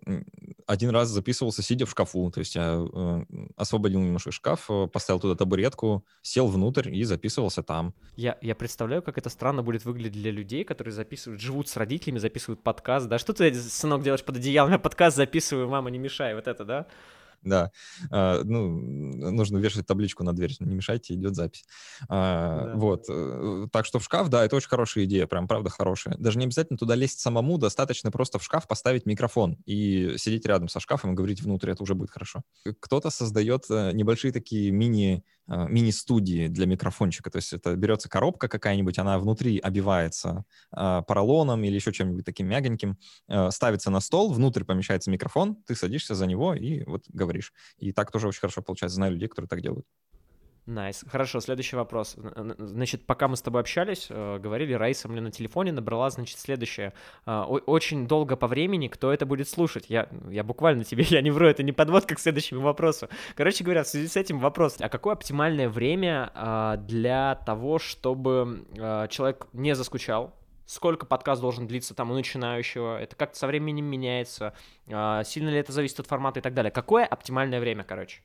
один 0.67 0.91
раз 0.91 1.09
записывался, 1.09 1.63
сидя 1.63 1.87
в 1.87 1.91
шкафу, 1.91 2.31
то 2.31 2.41
есть 2.41 2.55
я 2.55 2.75
э, 2.93 3.25
освободил 3.57 4.01
немножко 4.01 4.33
шкаф, 4.33 4.71
э, 4.71 4.87
поставил 4.89 5.21
туда 5.21 5.35
табуретку, 5.35 6.05
сел 6.23 6.49
внутрь 6.49 6.95
и 6.95 7.05
записывался 7.05 7.63
там. 7.63 7.95
Я, 8.17 8.39
я 8.41 8.55
представляю, 8.55 9.03
как 9.03 9.19
это 9.19 9.29
странно 9.29 9.63
будет 9.63 9.85
выглядеть 9.85 10.13
для 10.21 10.31
людей, 10.31 10.65
которые 10.65 10.93
записывают, 11.05 11.41
живут 11.41 11.69
с 11.69 11.77
родителями, 11.77 12.19
записывают 12.19 12.63
подкаст, 12.63 13.09
да? 13.09 13.19
Что 13.19 13.33
ты, 13.33 13.55
сынок, 13.55 14.03
делаешь 14.03 14.25
под 14.25 14.37
одеялом? 14.37 14.73
Я 14.73 14.79
подкаст 14.79 15.17
записываю, 15.17 15.69
мама, 15.69 15.91
не 15.91 15.99
мешай, 15.99 16.35
вот 16.35 16.49
это, 16.49 16.65
да? 16.65 16.87
Да, 17.45 17.71
а, 18.11 18.43
ну, 18.45 18.69
нужно 19.31 19.59
вешать 19.59 19.87
табличку 19.87 20.25
на 20.25 20.33
дверь, 20.33 20.55
не 20.61 20.75
мешайте, 20.75 21.15
идет 21.15 21.35
запись. 21.35 21.65
А, 22.09 22.65
да. 22.65 22.75
Вот, 22.77 23.05
э, 23.09 23.67
так 23.71 23.87
что 23.87 23.99
в 23.99 24.05
шкаф, 24.05 24.29
да, 24.29 24.45
это 24.45 24.57
очень 24.57 24.69
хорошая 24.69 25.05
идея, 25.05 25.27
прям 25.27 25.47
правда 25.47 25.71
хорошая. 25.71 26.17
Даже 26.19 26.39
не 26.39 26.47
обязательно 26.47 26.79
туда 26.79 26.95
лезть 26.95 27.21
самому, 27.21 27.59
достаточно 27.59 28.11
просто 28.11 28.39
в 28.39 28.45
шкаф 28.45 28.67
поставить 28.67 29.07
микрофон 29.07 29.59
и 29.67 30.15
сидеть 30.17 30.47
рядом 30.47 30.69
со 30.69 30.81
шкафом 30.81 31.13
и 31.13 31.15
говорить 31.15 31.43
внутрь, 31.43 31.71
это 31.71 31.83
уже 31.83 31.95
будет 31.95 32.11
хорошо. 32.11 32.43
Кто-то 32.81 33.11
создает 33.11 33.65
э, 33.71 33.93
небольшие 33.93 34.33
такие 34.33 34.71
мини 34.71 35.23
а, 35.47 35.67
мини-студии 35.69 36.49
для 36.49 36.65
микрофончика. 36.67 37.31
То 37.31 37.37
есть 37.37 37.53
это 37.53 37.77
берется 37.77 38.09
коробка 38.09 38.49
какая-нибудь, 38.49 38.99
она 38.99 39.19
внутри 39.19 39.59
обивается 39.59 40.45
э, 40.75 41.03
поролоном 41.07 41.63
или 41.65 41.75
еще 41.75 41.93
чем-нибудь 41.93 42.25
таким 42.25 42.49
мягеньким, 42.49 42.97
э, 43.29 43.51
ставится 43.51 43.91
на 43.91 44.01
стол, 44.01 44.33
внутрь 44.33 44.65
помещается 44.65 45.11
микрофон, 45.11 45.57
ты 45.67 45.75
садишься 45.75 46.15
за 46.15 46.27
него 46.27 46.55
и 46.55 46.83
вот 46.85 47.05
говоришь. 47.09 47.34
И 47.79 47.93
так 47.93 48.11
тоже 48.11 48.29
очень 48.29 48.41
хорошо 48.41 48.63
получается. 48.63 48.97
Знаю 48.97 49.13
людей, 49.13 49.29
которые 49.29 49.49
так 49.49 49.61
делают. 49.61 49.87
Nice. 50.67 51.03
Nice. 51.03 51.11
Хорошо, 51.11 51.41
следующий 51.41 51.77
вопрос. 51.77 52.17
Значит, 52.59 53.05
пока 53.05 53.29
мы 53.29 53.37
с 53.37 53.43
тобой 53.43 53.61
общались, 53.61 54.07
э, 54.09 54.39
говорили, 54.39 54.73
Раиса 54.73 55.09
мне 55.09 55.21
на 55.21 55.31
телефоне 55.31 55.73
набрала, 55.73 56.09
значит, 56.09 56.39
следующее. 56.39 56.95
Э, 57.27 57.43
очень 57.43 58.07
долго 58.07 58.37
по 58.37 58.47
времени, 58.47 58.89
кто 58.89 59.13
это 59.13 59.27
будет 59.27 59.49
слушать? 59.49 59.87
Я, 59.89 60.09
я 60.31 60.43
буквально 60.43 60.85
тебе, 60.85 61.05
я 61.09 61.21
не 61.21 61.31
вру, 61.31 61.47
это 61.47 61.63
не 61.63 61.73
подводка 61.73 62.15
к 62.15 62.21
следующему 62.21 62.63
вопросу. 62.63 63.09
Короче 63.35 63.63
говоря, 63.63 63.83
в 63.85 63.89
связи 63.89 64.09
с 64.09 64.17
этим 64.17 64.39
вопрос. 64.39 64.77
А 64.81 64.89
какое 64.89 65.13
оптимальное 65.13 65.69
время 65.69 66.33
э, 66.35 66.77
для 66.79 67.35
того, 67.47 67.79
чтобы 67.79 68.65
человек 69.11 69.47
не 69.53 69.75
заскучал, 69.75 70.35
сколько 70.67 71.07
подкаст 71.07 71.41
должен 71.41 71.67
длиться 71.67 71.95
там 71.95 72.11
у 72.11 72.15
начинающего, 72.15 72.99
это 73.01 73.17
как-то 73.17 73.39
со 73.39 73.47
временем 73.47 73.85
меняется, 73.85 74.55
сильно 74.87 75.49
ли 75.49 75.57
это 75.59 75.73
зависит 75.73 76.01
от 76.01 76.07
формата 76.07 76.41
и 76.41 76.43
так 76.43 76.55
далее. 76.55 76.71
Какое 76.71 77.05
оптимальное 77.05 77.61
время, 77.61 77.85
короче? 77.85 78.23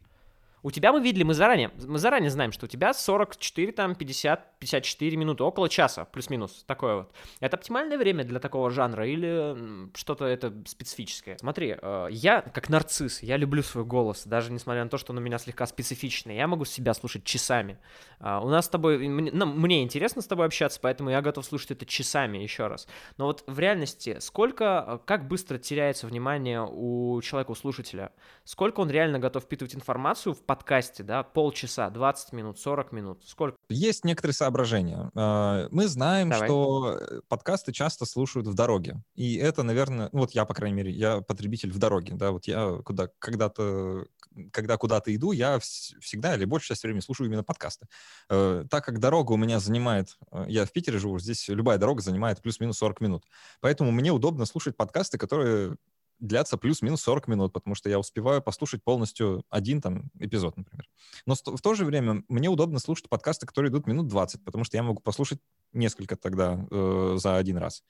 У 0.62 0.72
тебя 0.72 0.92
мы 0.92 1.02
видели, 1.02 1.24
мы 1.24 1.34
заранее, 1.34 1.72
мы 1.86 2.00
заранее 2.00 2.30
знаем, 2.30 2.52
что 2.52 2.66
у 2.66 2.70
тебя 2.70 2.94
44, 2.94 3.72
там, 3.72 3.96
50, 3.96 4.60
54 4.60 5.18
минуты, 5.18 5.44
около 5.44 5.70
часа, 5.70 6.06
плюс-минус, 6.06 6.64
такое 6.68 6.96
вот. 6.96 7.14
Это 7.40 7.56
оптимальное 7.56 7.98
время 7.98 8.26
для 8.26 8.40
такого 8.40 8.70
жанра 8.70 9.08
или 9.08 9.90
что-то 9.96 10.26
это 10.26 10.54
специфическое? 10.66 11.38
Смотри, 11.38 11.78
э, 11.82 12.08
я 12.12 12.42
как 12.42 12.70
нарцисс, 12.70 13.24
я 13.24 13.38
люблю 13.38 13.64
свой 13.64 13.86
голос, 13.86 14.24
даже 14.26 14.52
несмотря 14.52 14.84
на 14.84 14.90
то, 14.90 14.98
что 14.98 15.14
он 15.14 15.20
у 15.20 15.22
меня 15.22 15.38
слегка 15.38 15.66
специфичный, 15.66 16.36
я 16.36 16.48
могу 16.48 16.66
себя 16.66 16.94
слушать 16.94 17.24
часами. 17.24 17.78
А, 18.20 18.42
у 18.42 18.50
нас 18.50 18.66
с 18.66 18.70
тобой, 18.70 18.98
мне, 19.08 19.32
ну, 19.34 19.46
мне 19.46 19.82
интересно 19.82 20.22
с 20.22 20.28
тобой 20.28 20.46
общаться, 20.46 20.80
поэтому 20.82 21.10
я 21.10 21.22
готов 21.22 21.46
слушать 21.46 21.72
это 21.72 21.86
часами 21.86 22.38
еще 22.38 22.68
раз. 22.68 22.88
Но 23.18 23.28
вот 23.28 23.44
в 23.48 23.60
реальности, 23.60 24.18
сколько, 24.20 24.86
э, 24.88 25.00
как 25.06 25.28
быстро 25.28 25.58
теряется 25.58 26.06
внимание 26.06 26.68
у 26.70 27.22
человека, 27.22 27.52
у 27.52 27.56
слушателя? 27.56 28.12
Сколько 28.44 28.82
он 28.82 28.90
реально 28.90 29.20
готов 29.20 29.44
впитывать 29.44 29.74
информацию 29.74 30.34
в 30.34 30.49
подкасте, 30.50 31.04
да, 31.04 31.22
полчаса, 31.22 31.92
20 31.92 32.34
минут, 32.34 32.60
40 32.60 32.92
минут? 32.92 33.24
Сколько? 33.24 33.56
Есть 33.70 34.04
некоторые 34.04 34.34
соображения. 34.34 35.12
А, 35.14 35.68
мы 35.70 35.88
знаем, 35.88 36.32
Давай. 36.32 36.48
что 36.48 36.98
э, 37.00 37.22
подкасты 37.28 37.72
часто 37.72 38.08
слушают 38.08 38.48
в 38.48 38.56
дороге. 38.56 39.04
И 39.14 39.36
это, 39.36 39.62
наверное, 39.62 40.10
ну 40.12 40.22
вот 40.22 40.32
я, 40.32 40.46
по 40.46 40.56
крайней 40.56 40.76
мере, 40.76 40.92
я 40.92 41.22
потребитель 41.22 41.72
в 41.72 41.78
дороге, 41.78 42.16
да, 42.16 42.32
вот 42.32 42.48
я 42.48 42.80
куда, 42.84 43.10
когда-то, 43.20 44.08
когда 44.52 44.78
куда-то 44.78 45.16
иду, 45.16 45.34
я 45.34 45.60
всегда 45.60 46.34
или 46.34 46.46
большую 46.46 46.70
часть 46.70 46.82
времени 46.82 47.02
слушаю 47.02 47.28
именно 47.28 47.44
подкасты. 47.44 47.86
Э, 48.28 48.66
так 48.68 48.84
как 48.84 48.98
дорога 48.98 49.34
у 49.34 49.38
меня 49.38 49.60
занимает, 49.60 50.18
э, 50.32 50.46
я 50.48 50.66
в 50.66 50.72
Питере 50.72 50.98
живу, 50.98 51.20
здесь 51.20 51.48
любая 51.48 51.78
дорога 51.78 52.02
занимает 52.02 52.42
плюс-минус 52.42 52.80
40 52.80 53.02
минут. 53.02 53.24
Поэтому 53.62 53.92
мне 53.92 54.12
удобно 54.12 54.46
слушать 54.46 54.76
подкасты, 54.76 55.20
которые 55.20 55.76
длятся 56.20 56.58
плюс-минус 56.58 57.02
40 57.02 57.28
минут, 57.28 57.54
потому 57.54 57.76
что 57.76 57.90
я 57.90 58.00
успеваю 58.00 58.42
послушать 58.42 58.84
полностью 58.84 59.44
один 59.50 59.82
там 59.82 60.12
эпизод, 60.20 60.58
например. 60.58 60.88
Но 61.26 61.36
в 61.36 61.62
то 61.62 61.74
же 61.74 61.86
время 61.86 62.24
мне 62.28 62.50
удобно 62.50 62.80
слушать 62.80 63.10
подкасты, 63.10 63.46
которые 63.46 63.72
идут 63.72 63.88
минут 63.88 64.08
20, 64.08 64.44
потому 64.44 64.64
что 64.64 64.78
я 64.78 64.84
могу 64.84 65.02
послушать 65.02 65.40
несколько 65.74 66.16
тогда 66.16 66.66
э, 66.70 67.16
за 67.18 67.38
один 67.38 67.58
раз. 67.58 67.84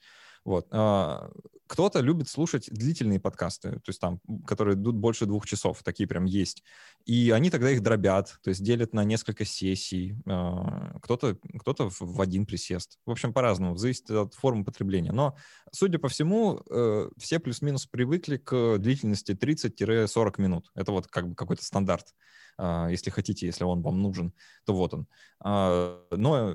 Вот. 0.44 0.66
А, 0.70 1.30
кто-то 1.66 2.00
любит 2.00 2.28
слушать 2.28 2.68
длительные 2.70 3.20
подкасты, 3.20 3.72
то 3.72 3.88
есть 3.88 4.00
там, 4.00 4.20
которые 4.46 4.74
идут 4.74 4.96
больше 4.96 5.26
двух 5.26 5.46
часов, 5.46 5.82
такие 5.84 6.08
прям 6.08 6.24
есть. 6.24 6.64
И 7.04 7.30
они 7.30 7.50
тогда 7.50 7.70
их 7.70 7.82
дробят, 7.82 8.38
то 8.42 8.48
есть 8.48 8.62
делят 8.62 8.92
на 8.92 9.04
несколько 9.04 9.44
сессий. 9.44 10.16
А, 10.26 10.98
кто-то 11.00 11.38
кто 11.58 11.74
в 11.78 12.20
один 12.20 12.46
присест. 12.46 12.98
В 13.06 13.10
общем, 13.10 13.32
по-разному, 13.32 13.76
зависит 13.76 14.10
от 14.10 14.34
формы 14.34 14.64
потребления. 14.64 15.12
Но, 15.12 15.36
судя 15.72 15.98
по 15.98 16.08
всему, 16.08 16.60
э, 16.68 17.10
все 17.18 17.38
плюс-минус 17.38 17.86
привыкли 17.86 18.36
к 18.38 18.78
длительности 18.78 19.32
30-40 19.32 20.40
минут. 20.40 20.70
Это 20.74 20.92
вот 20.92 21.06
как 21.06 21.28
бы 21.28 21.34
какой-то 21.34 21.64
стандарт. 21.64 22.14
А, 22.58 22.88
если 22.88 23.10
хотите, 23.10 23.46
если 23.46 23.64
он 23.64 23.82
вам 23.82 24.00
нужен, 24.00 24.32
то 24.64 24.74
вот 24.74 24.94
он. 24.94 25.06
А, 25.40 26.04
но 26.10 26.54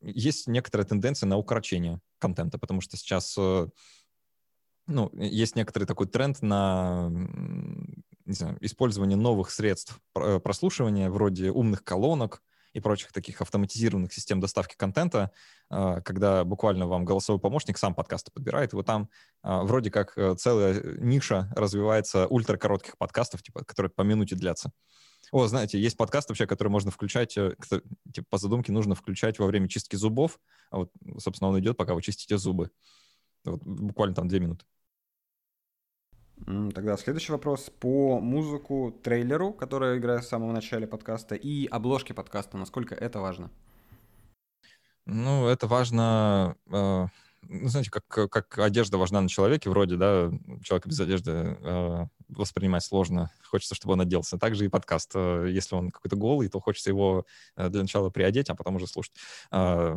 есть 0.00 0.46
некоторая 0.46 0.86
тенденция 0.86 1.26
на 1.26 1.36
укорочение 1.36 2.00
контента, 2.18 2.58
потому 2.58 2.80
что 2.80 2.96
сейчас 2.96 3.34
э, 3.38 3.68
ну, 4.86 5.10
есть 5.14 5.56
некоторый 5.56 5.84
такой 5.84 6.06
тренд 6.06 6.42
на 6.42 7.10
не 8.24 8.34
знаю, 8.34 8.58
использование 8.60 9.16
новых 9.16 9.50
средств 9.50 10.00
э, 10.16 10.40
прослушивания, 10.40 11.10
вроде 11.10 11.50
умных 11.50 11.84
колонок 11.84 12.42
и 12.72 12.80
прочих 12.80 13.12
таких 13.12 13.40
автоматизированных 13.40 14.12
систем 14.12 14.38
доставки 14.40 14.74
контента, 14.76 15.30
а, 15.70 16.02
когда 16.02 16.44
буквально 16.44 16.86
вам 16.86 17.06
голосовой 17.06 17.40
помощник 17.40 17.78
сам 17.78 17.94
подкасты 17.94 18.30
подбирает, 18.32 18.74
вот 18.74 18.84
там 18.84 19.08
вроде 19.42 19.90
как 19.90 20.12
э, 20.18 20.34
целая 20.36 20.82
ниша 20.98 21.50
развивается 21.56 22.26
ультракоротких 22.26 22.98
подкастов, 22.98 23.42
типа, 23.42 23.64
которые 23.64 23.90
по 23.90 24.02
минуте 24.02 24.34
длятся. 24.34 24.72
О, 25.32 25.46
знаете, 25.46 25.78
есть 25.78 25.96
подкаст 25.96 26.28
вообще, 26.28 26.46
который 26.46 26.68
можно 26.68 26.90
включать, 26.90 27.36
э, 27.36 27.54
типа 28.12 28.26
по 28.30 28.38
задумке 28.38 28.72
нужно 28.72 28.94
включать 28.94 29.38
во 29.38 29.46
время 29.46 29.68
чистки 29.68 29.96
зубов. 29.96 30.38
А 30.70 30.78
вот, 30.78 30.92
собственно, 31.18 31.50
он 31.50 31.58
идет, 31.58 31.76
пока 31.76 31.94
вы 31.94 32.02
чистите 32.02 32.38
зубы. 32.38 32.70
Вот, 33.44 33.62
буквально 33.62 34.14
там 34.14 34.28
две 34.28 34.40
минуты. 34.40 34.64
Тогда 36.74 36.96
следующий 36.96 37.32
вопрос 37.32 37.70
по 37.80 38.20
музыку, 38.20 38.94
трейлеру, 39.02 39.52
который 39.52 39.98
играет 39.98 40.24
в 40.24 40.28
самом 40.28 40.52
начале 40.52 40.86
подкаста, 40.86 41.34
и 41.34 41.66
обложке 41.66 42.12
подкаста. 42.12 42.58
Насколько 42.58 42.94
это 42.94 43.20
важно? 43.20 43.50
Ну, 45.06 45.46
это 45.46 45.66
важно, 45.66 46.56
э, 46.70 47.06
ну, 47.48 47.68
знаете, 47.68 47.90
как, 47.90 48.30
как 48.30 48.58
одежда 48.58 48.98
важна 48.98 49.20
на 49.20 49.28
человеке, 49.28 49.70
вроде, 49.70 49.96
да, 49.96 50.30
человека 50.62 50.88
без 50.88 51.00
одежды 51.00 51.30
э, 51.30 52.06
воспринимать 52.28 52.84
сложно. 52.84 53.30
Хочется, 53.44 53.74
чтобы 53.74 53.94
он 53.94 54.00
оделся. 54.00 54.38
Также 54.38 54.64
и 54.64 54.68
подкаст. 54.68 55.12
Э, 55.14 55.46
если 55.48 55.74
он 55.74 55.90
какой-то 55.90 56.16
голый, 56.16 56.48
то 56.48 56.60
хочется 56.60 56.90
его 56.90 57.26
э, 57.56 57.68
для 57.68 57.82
начала 57.82 58.10
приодеть, 58.10 58.50
а 58.50 58.54
потом 58.54 58.76
уже 58.76 58.86
слушать. 58.86 59.14
Э, 59.50 59.94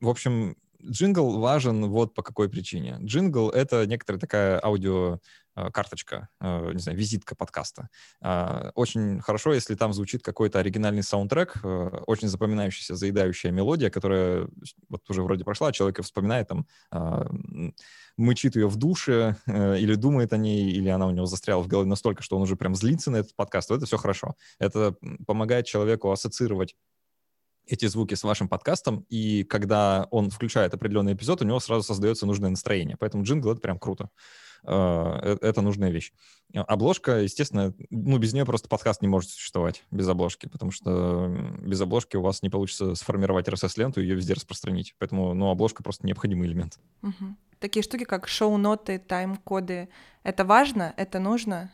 в 0.00 0.08
общем, 0.08 0.56
джингл 0.84 1.38
важен 1.38 1.86
вот 1.86 2.14
по 2.14 2.22
какой 2.22 2.48
причине. 2.48 2.98
Джингл— 3.02 3.50
это 3.50 3.86
некоторая 3.86 4.20
такая 4.20 4.64
аудио 4.64 5.20
Э, 5.56 5.70
карточка, 5.70 6.28
э, 6.40 6.72
не 6.74 6.78
знаю, 6.78 6.98
визитка 6.98 7.34
подкаста. 7.34 7.88
А, 8.20 8.72
очень 8.74 9.20
хорошо, 9.22 9.54
если 9.54 9.74
там 9.74 9.94
звучит 9.94 10.22
какой-то 10.22 10.58
оригинальный 10.58 11.02
саундтрек, 11.02 11.56
э, 11.64 12.02
очень 12.06 12.28
запоминающаяся, 12.28 12.94
заедающая 12.94 13.50
мелодия, 13.50 13.88
которая 13.88 14.48
вот 14.90 15.08
уже 15.08 15.22
вроде 15.22 15.44
прошла, 15.44 15.72
человек 15.72 16.02
вспоминает, 16.02 16.48
там, 16.48 16.66
а, 16.90 17.26
мычит 18.18 18.56
ее 18.56 18.68
в 18.68 18.76
душе, 18.76 19.36
или 19.46 19.94
думает 19.94 20.34
о 20.34 20.36
ней, 20.36 20.70
или 20.72 20.90
она 20.90 21.06
у 21.06 21.10
него 21.10 21.26
застряла 21.26 21.62
в 21.62 21.68
голове 21.68 21.88
настолько, 21.88 22.22
что 22.22 22.36
он 22.36 22.42
уже 22.42 22.56
прям 22.56 22.74
злится 22.74 23.10
на 23.10 23.16
этот 23.16 23.34
подкаст, 23.34 23.68
то 23.68 23.76
это 23.76 23.86
все 23.86 23.96
хорошо. 23.96 24.34
Это 24.58 24.94
помогает 25.26 25.64
человеку 25.64 26.10
ассоциировать 26.10 26.76
эти 27.66 27.86
звуки 27.86 28.14
с 28.14 28.22
вашим 28.22 28.48
подкастом, 28.48 29.04
и 29.08 29.44
когда 29.44 30.06
он 30.10 30.30
включает 30.30 30.74
определенный 30.74 31.14
эпизод, 31.14 31.42
у 31.42 31.44
него 31.44 31.60
сразу 31.60 31.82
создается 31.82 32.26
нужное 32.26 32.50
настроение. 32.50 32.96
Поэтому 32.98 33.24
джингл— 33.24 33.50
это 33.52 33.60
прям 33.60 33.78
круто. 33.78 34.10
А, 34.64 35.20
э, 35.22 35.36
это 35.40 35.60
нужная 35.62 35.90
вещь. 35.90 36.12
Обложка, 36.54 37.20
естественно, 37.20 37.74
ну, 37.90 38.18
без 38.18 38.32
нее 38.32 38.44
просто 38.44 38.68
подкаст 38.68 39.02
не 39.02 39.08
может 39.08 39.30
существовать 39.30 39.84
без 39.90 40.08
обложки, 40.08 40.48
потому 40.48 40.70
что 40.70 41.28
без 41.60 41.80
обложки 41.80 42.16
у 42.16 42.22
вас 42.22 42.42
не 42.42 42.50
получится 42.50 42.94
сформировать 42.94 43.48
RSS-ленту 43.48 44.00
и 44.00 44.04
ее 44.04 44.16
везде 44.16 44.34
распространить. 44.34 44.94
Поэтому, 44.98 45.34
ну, 45.34 45.50
обложка 45.50 45.82
просто 45.82 46.06
необходимый 46.06 46.48
элемент. 46.48 46.78
Угу. 47.02 47.36
Такие 47.60 47.82
штуки, 47.82 48.04
как 48.04 48.28
шоу-ноты, 48.28 48.98
тайм-коды, 48.98 49.88
это 50.22 50.44
важно, 50.44 50.92
это 50.96 51.20
нужно? 51.20 51.72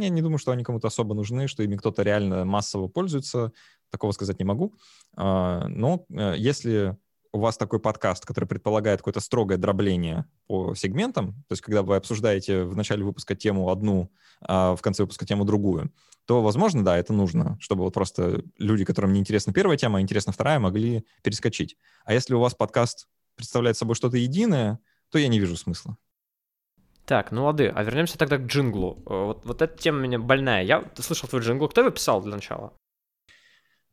Я 0.00 0.08
не 0.08 0.22
думаю, 0.22 0.38
что 0.38 0.52
они 0.52 0.64
кому-то 0.64 0.88
особо 0.88 1.14
нужны, 1.14 1.48
что 1.48 1.62
ими 1.62 1.76
кто-то 1.76 2.02
реально 2.02 2.44
массово 2.44 2.88
пользуется. 2.88 3.52
Такого 3.90 4.12
сказать 4.12 4.38
не 4.38 4.44
могу. 4.44 4.74
А, 5.16 5.66
но 5.68 6.06
э, 6.10 6.34
если 6.36 6.96
у 7.32 7.38
вас 7.38 7.56
такой 7.56 7.80
подкаст, 7.80 8.26
который 8.26 8.44
предполагает 8.44 9.00
какое-то 9.00 9.20
строгое 9.20 9.56
дробление 9.56 10.26
по 10.46 10.74
сегментам, 10.74 11.32
то 11.48 11.52
есть 11.52 11.62
когда 11.62 11.82
вы 11.82 11.96
обсуждаете 11.96 12.64
в 12.64 12.76
начале 12.76 13.04
выпуска 13.04 13.34
тему 13.34 13.70
одну, 13.70 14.12
а 14.42 14.76
в 14.76 14.82
конце 14.82 15.02
выпуска 15.02 15.24
тему 15.24 15.44
другую, 15.44 15.92
то, 16.26 16.42
возможно, 16.42 16.84
да, 16.84 16.96
это 16.96 17.12
нужно, 17.12 17.56
чтобы 17.60 17.84
вот 17.84 17.94
просто 17.94 18.42
люди, 18.58 18.84
которым 18.84 19.12
не 19.12 19.20
интересна 19.20 19.52
первая 19.52 19.76
тема, 19.76 19.98
а 19.98 20.02
интересна 20.02 20.32
вторая, 20.32 20.58
могли 20.58 21.04
перескочить. 21.22 21.76
А 22.04 22.12
если 22.12 22.34
у 22.34 22.40
вас 22.40 22.54
подкаст 22.54 23.08
представляет 23.34 23.76
собой 23.76 23.94
что-то 23.94 24.18
единое, 24.18 24.78
то 25.10 25.18
я 25.18 25.28
не 25.28 25.40
вижу 25.40 25.56
смысла. 25.56 25.96
Так, 27.04 27.32
ну 27.32 27.44
лады, 27.44 27.68
а 27.68 27.82
вернемся 27.82 28.16
тогда 28.16 28.38
к 28.38 28.46
джинглу. 28.46 29.02
Э, 29.06 29.24
вот, 29.26 29.44
вот 29.44 29.60
эта 29.60 29.76
тема 29.76 29.98
меня 29.98 30.18
больная. 30.18 30.62
Я 30.62 30.84
слышал 30.96 31.28
твой 31.28 31.42
джингл. 31.42 31.68
Кто 31.68 31.80
его 31.80 31.90
писал 31.90 32.22
для 32.22 32.34
начала? 32.36 32.72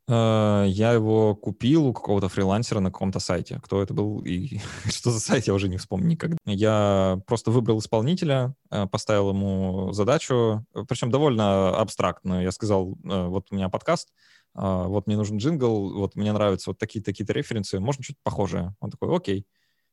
Э, 0.08 0.64
я 0.68 0.92
его 0.92 1.34
купил 1.34 1.86
у 1.86 1.92
какого-то 1.92 2.28
фрилансера 2.28 2.78
на 2.78 2.92
каком-то 2.92 3.18
сайте. 3.18 3.60
Кто 3.64 3.82
это 3.82 3.94
был 3.94 4.20
и 4.20 4.60
что 4.88 5.10
за 5.10 5.18
сайт, 5.18 5.48
я 5.48 5.54
уже 5.54 5.68
не 5.68 5.76
вспомню 5.76 6.10
никогда. 6.10 6.36
Я 6.44 7.20
просто 7.26 7.50
выбрал 7.50 7.80
исполнителя, 7.80 8.54
э, 8.70 8.86
поставил 8.86 9.30
ему 9.30 9.92
задачу, 9.92 10.64
причем 10.88 11.10
довольно 11.10 11.76
абстрактную. 11.76 12.44
Я 12.44 12.52
сказал, 12.52 12.96
вот 13.02 13.46
у 13.50 13.54
меня 13.56 13.68
подкаст, 13.68 14.12
вот 14.54 15.06
мне 15.06 15.16
нужен 15.16 15.38
джингл, 15.38 15.94
вот 15.98 16.16
мне 16.16 16.32
нравятся 16.32 16.70
вот 16.70 16.78
такие-такие-то 16.78 17.32
референсы, 17.32 17.80
можно 17.80 18.02
что-то 18.04 18.20
похожее. 18.22 18.74
Он 18.80 18.90
такой, 18.90 19.14
окей. 19.14 19.46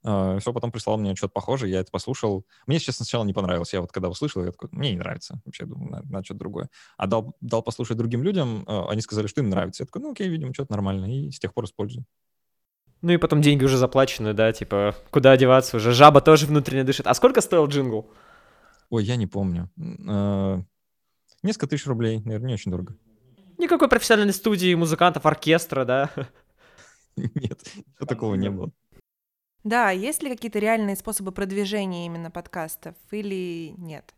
Все, 0.04 0.54
потом 0.54 0.72
прислал 0.72 0.98
мне 0.98 1.16
что-то 1.16 1.34
похожее, 1.34 1.72
я 1.72 1.80
это 1.80 1.92
послушал. 1.92 2.46
Мне, 2.66 2.80
честно, 2.80 3.06
сначала 3.06 3.26
не 3.26 3.34
понравилось. 3.34 3.74
Я 3.74 3.82
вот 3.82 3.92
когда 3.92 4.10
услышал, 4.10 4.44
я 4.46 4.52
такой, 4.52 4.70
мне 4.72 4.92
не 4.92 4.98
нравится. 4.98 5.42
Вообще, 5.44 5.66
думаю, 5.66 5.92
надо, 5.92 6.08
надо 6.08 6.26
что-то 6.26 6.40
другое. 6.40 6.70
А 6.98 7.08
дал, 7.08 7.36
дал 7.42 7.64
послушать 7.64 7.98
другим 7.98 8.24
людям, 8.24 8.64
uh, 8.68 8.88
они 8.90 9.02
сказали, 9.02 9.28
что 9.28 9.42
им 9.42 9.50
нравится. 9.50 9.84
Я 9.84 9.88
такой, 9.88 10.02
ну 10.02 10.12
окей, 10.12 10.30
видимо, 10.30 10.54
что-то 10.54 10.72
нормально. 10.72 11.06
И 11.06 11.32
с 11.32 11.40
тех 11.40 11.54
пор 11.54 11.66
использую. 11.66 12.06
Ну 13.02 13.12
и 13.12 13.18
потом 13.18 13.42
деньги 13.42 13.64
уже 13.64 13.78
заплачены, 13.78 14.34
да, 14.34 14.52
типа, 14.52 14.96
куда 15.12 15.32
одеваться 15.32 15.78
уже. 15.78 15.92
Жаба 15.92 16.22
тоже 16.22 16.46
внутренне 16.46 16.84
дышит. 16.84 17.08
А 17.08 17.14
сколько 17.14 17.42
стоил 17.42 17.68
джингл? 17.68 18.10
Ой, 18.90 19.04
я 19.04 19.16
не 19.16 19.28
помню. 19.28 19.70
Uh, 19.78 20.64
несколько 21.44 21.68
тысяч 21.68 21.86
рублей, 21.86 22.22
наверное, 22.24 22.48
не 22.48 22.54
очень 22.54 22.72
дорого. 22.72 22.96
Никакой 23.58 23.90
профессиональной 23.90 24.34
студии, 24.34 24.74
музыкантов, 24.76 25.26
оркестра, 25.26 25.84
да? 25.84 26.12
Нет, 27.18 27.60
такого 28.08 28.36
не 28.36 28.50
было. 28.50 28.72
Да, 29.68 29.92
есть 29.92 30.24
ли 30.24 30.30
какие-то 30.30 30.60
реальные 30.60 30.96
способы 30.96 31.34
продвижения 31.34 32.06
именно 32.06 32.32
подкастов 32.32 32.96
или 33.12 33.74
нет? 33.78 34.16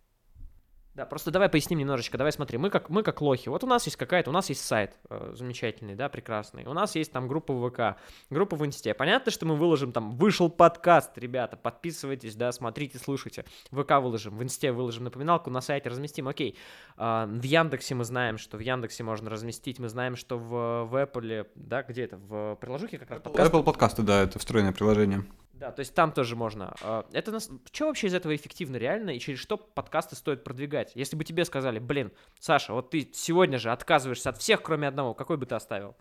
Да, 0.99 1.05
просто 1.05 1.31
давай 1.31 1.47
поясним 1.47 1.79
немножечко. 1.79 2.17
Давай 2.17 2.33
смотри, 2.33 2.57
мы 2.57 2.69
как, 2.69 2.89
мы 2.89 3.03
как 3.03 3.21
лохи. 3.21 3.47
Вот 3.47 3.63
у 3.63 3.67
нас 3.67 3.85
есть 3.85 3.95
какая-то, 3.95 4.31
у 4.31 4.33
нас 4.33 4.49
есть 4.49 4.65
сайт 4.65 4.97
э, 5.09 5.31
замечательный, 5.33 5.95
да, 5.95 6.09
прекрасный. 6.09 6.65
У 6.65 6.73
нас 6.73 6.93
есть 6.93 7.13
там 7.13 7.29
группа 7.29 7.53
в 7.53 7.69
ВК, 7.69 7.97
группа 8.29 8.57
в 8.57 8.65
Инсте. 8.65 8.93
Понятно, 8.93 9.31
что 9.31 9.45
мы 9.45 9.55
выложим 9.55 9.93
там, 9.93 10.11
вышел 10.11 10.49
подкаст, 10.49 11.17
ребята, 11.17 11.55
подписывайтесь, 11.55 12.35
да, 12.35 12.51
смотрите, 12.51 12.97
слушайте. 12.97 13.45
В 13.71 13.81
ВК 13.81 13.91
выложим, 14.01 14.37
в 14.37 14.43
Инсте 14.43 14.73
выложим 14.73 15.05
напоминалку, 15.05 15.49
на 15.49 15.61
сайте 15.61 15.87
разместим, 15.87 16.27
окей. 16.27 16.57
Э, 16.97 17.25
в 17.29 17.43
Яндексе 17.43 17.95
мы 17.95 18.03
знаем, 18.03 18.37
что 18.37 18.57
в 18.57 18.59
Яндексе 18.59 19.05
можно 19.05 19.29
разместить, 19.29 19.79
мы 19.79 19.87
знаем, 19.87 20.17
что 20.17 20.37
в, 20.37 20.83
в 20.83 21.01
Apple, 21.01 21.47
да, 21.55 21.83
где 21.83 22.03
это, 22.03 22.17
в 22.17 22.57
приложухе 22.59 22.97
как 22.97 23.09
раз 23.09 23.21
подкаст. 23.21 23.53
Apple 23.53 23.63
подкасты, 23.63 24.01
да, 24.01 24.23
это 24.23 24.37
встроенное 24.37 24.73
приложение. 24.73 25.23
Да, 25.59 25.73
то 25.73 25.81
есть 25.81 25.93
там 25.93 26.13
тоже 26.13 26.37
можно. 26.37 26.73
А, 26.81 27.05
это 27.11 27.31
нас... 27.31 27.49
Что 27.71 27.87
вообще 27.87 28.07
из 28.07 28.13
этого 28.13 28.33
эффективно 28.33 28.77
реально 28.77 29.11
и 29.11 29.19
через 29.19 29.39
что 29.39 29.57
подкасты 29.57 30.15
стоит 30.15 30.43
продвигать? 30.45 30.93
Если 30.95 31.17
бы 31.17 31.25
тебе 31.25 31.43
сказали, 31.43 31.79
блин, 31.79 32.11
Саша, 32.39 32.73
вот 32.73 32.91
ты 32.91 33.09
сегодня 33.13 33.57
же 33.57 33.71
отказываешься 33.71 34.29
от 34.29 34.37
всех, 34.37 34.61
кроме 34.61 34.87
одного, 34.87 35.13
какой 35.13 35.35
бы 35.35 35.45
ты 35.45 35.55
оставил? 35.55 35.97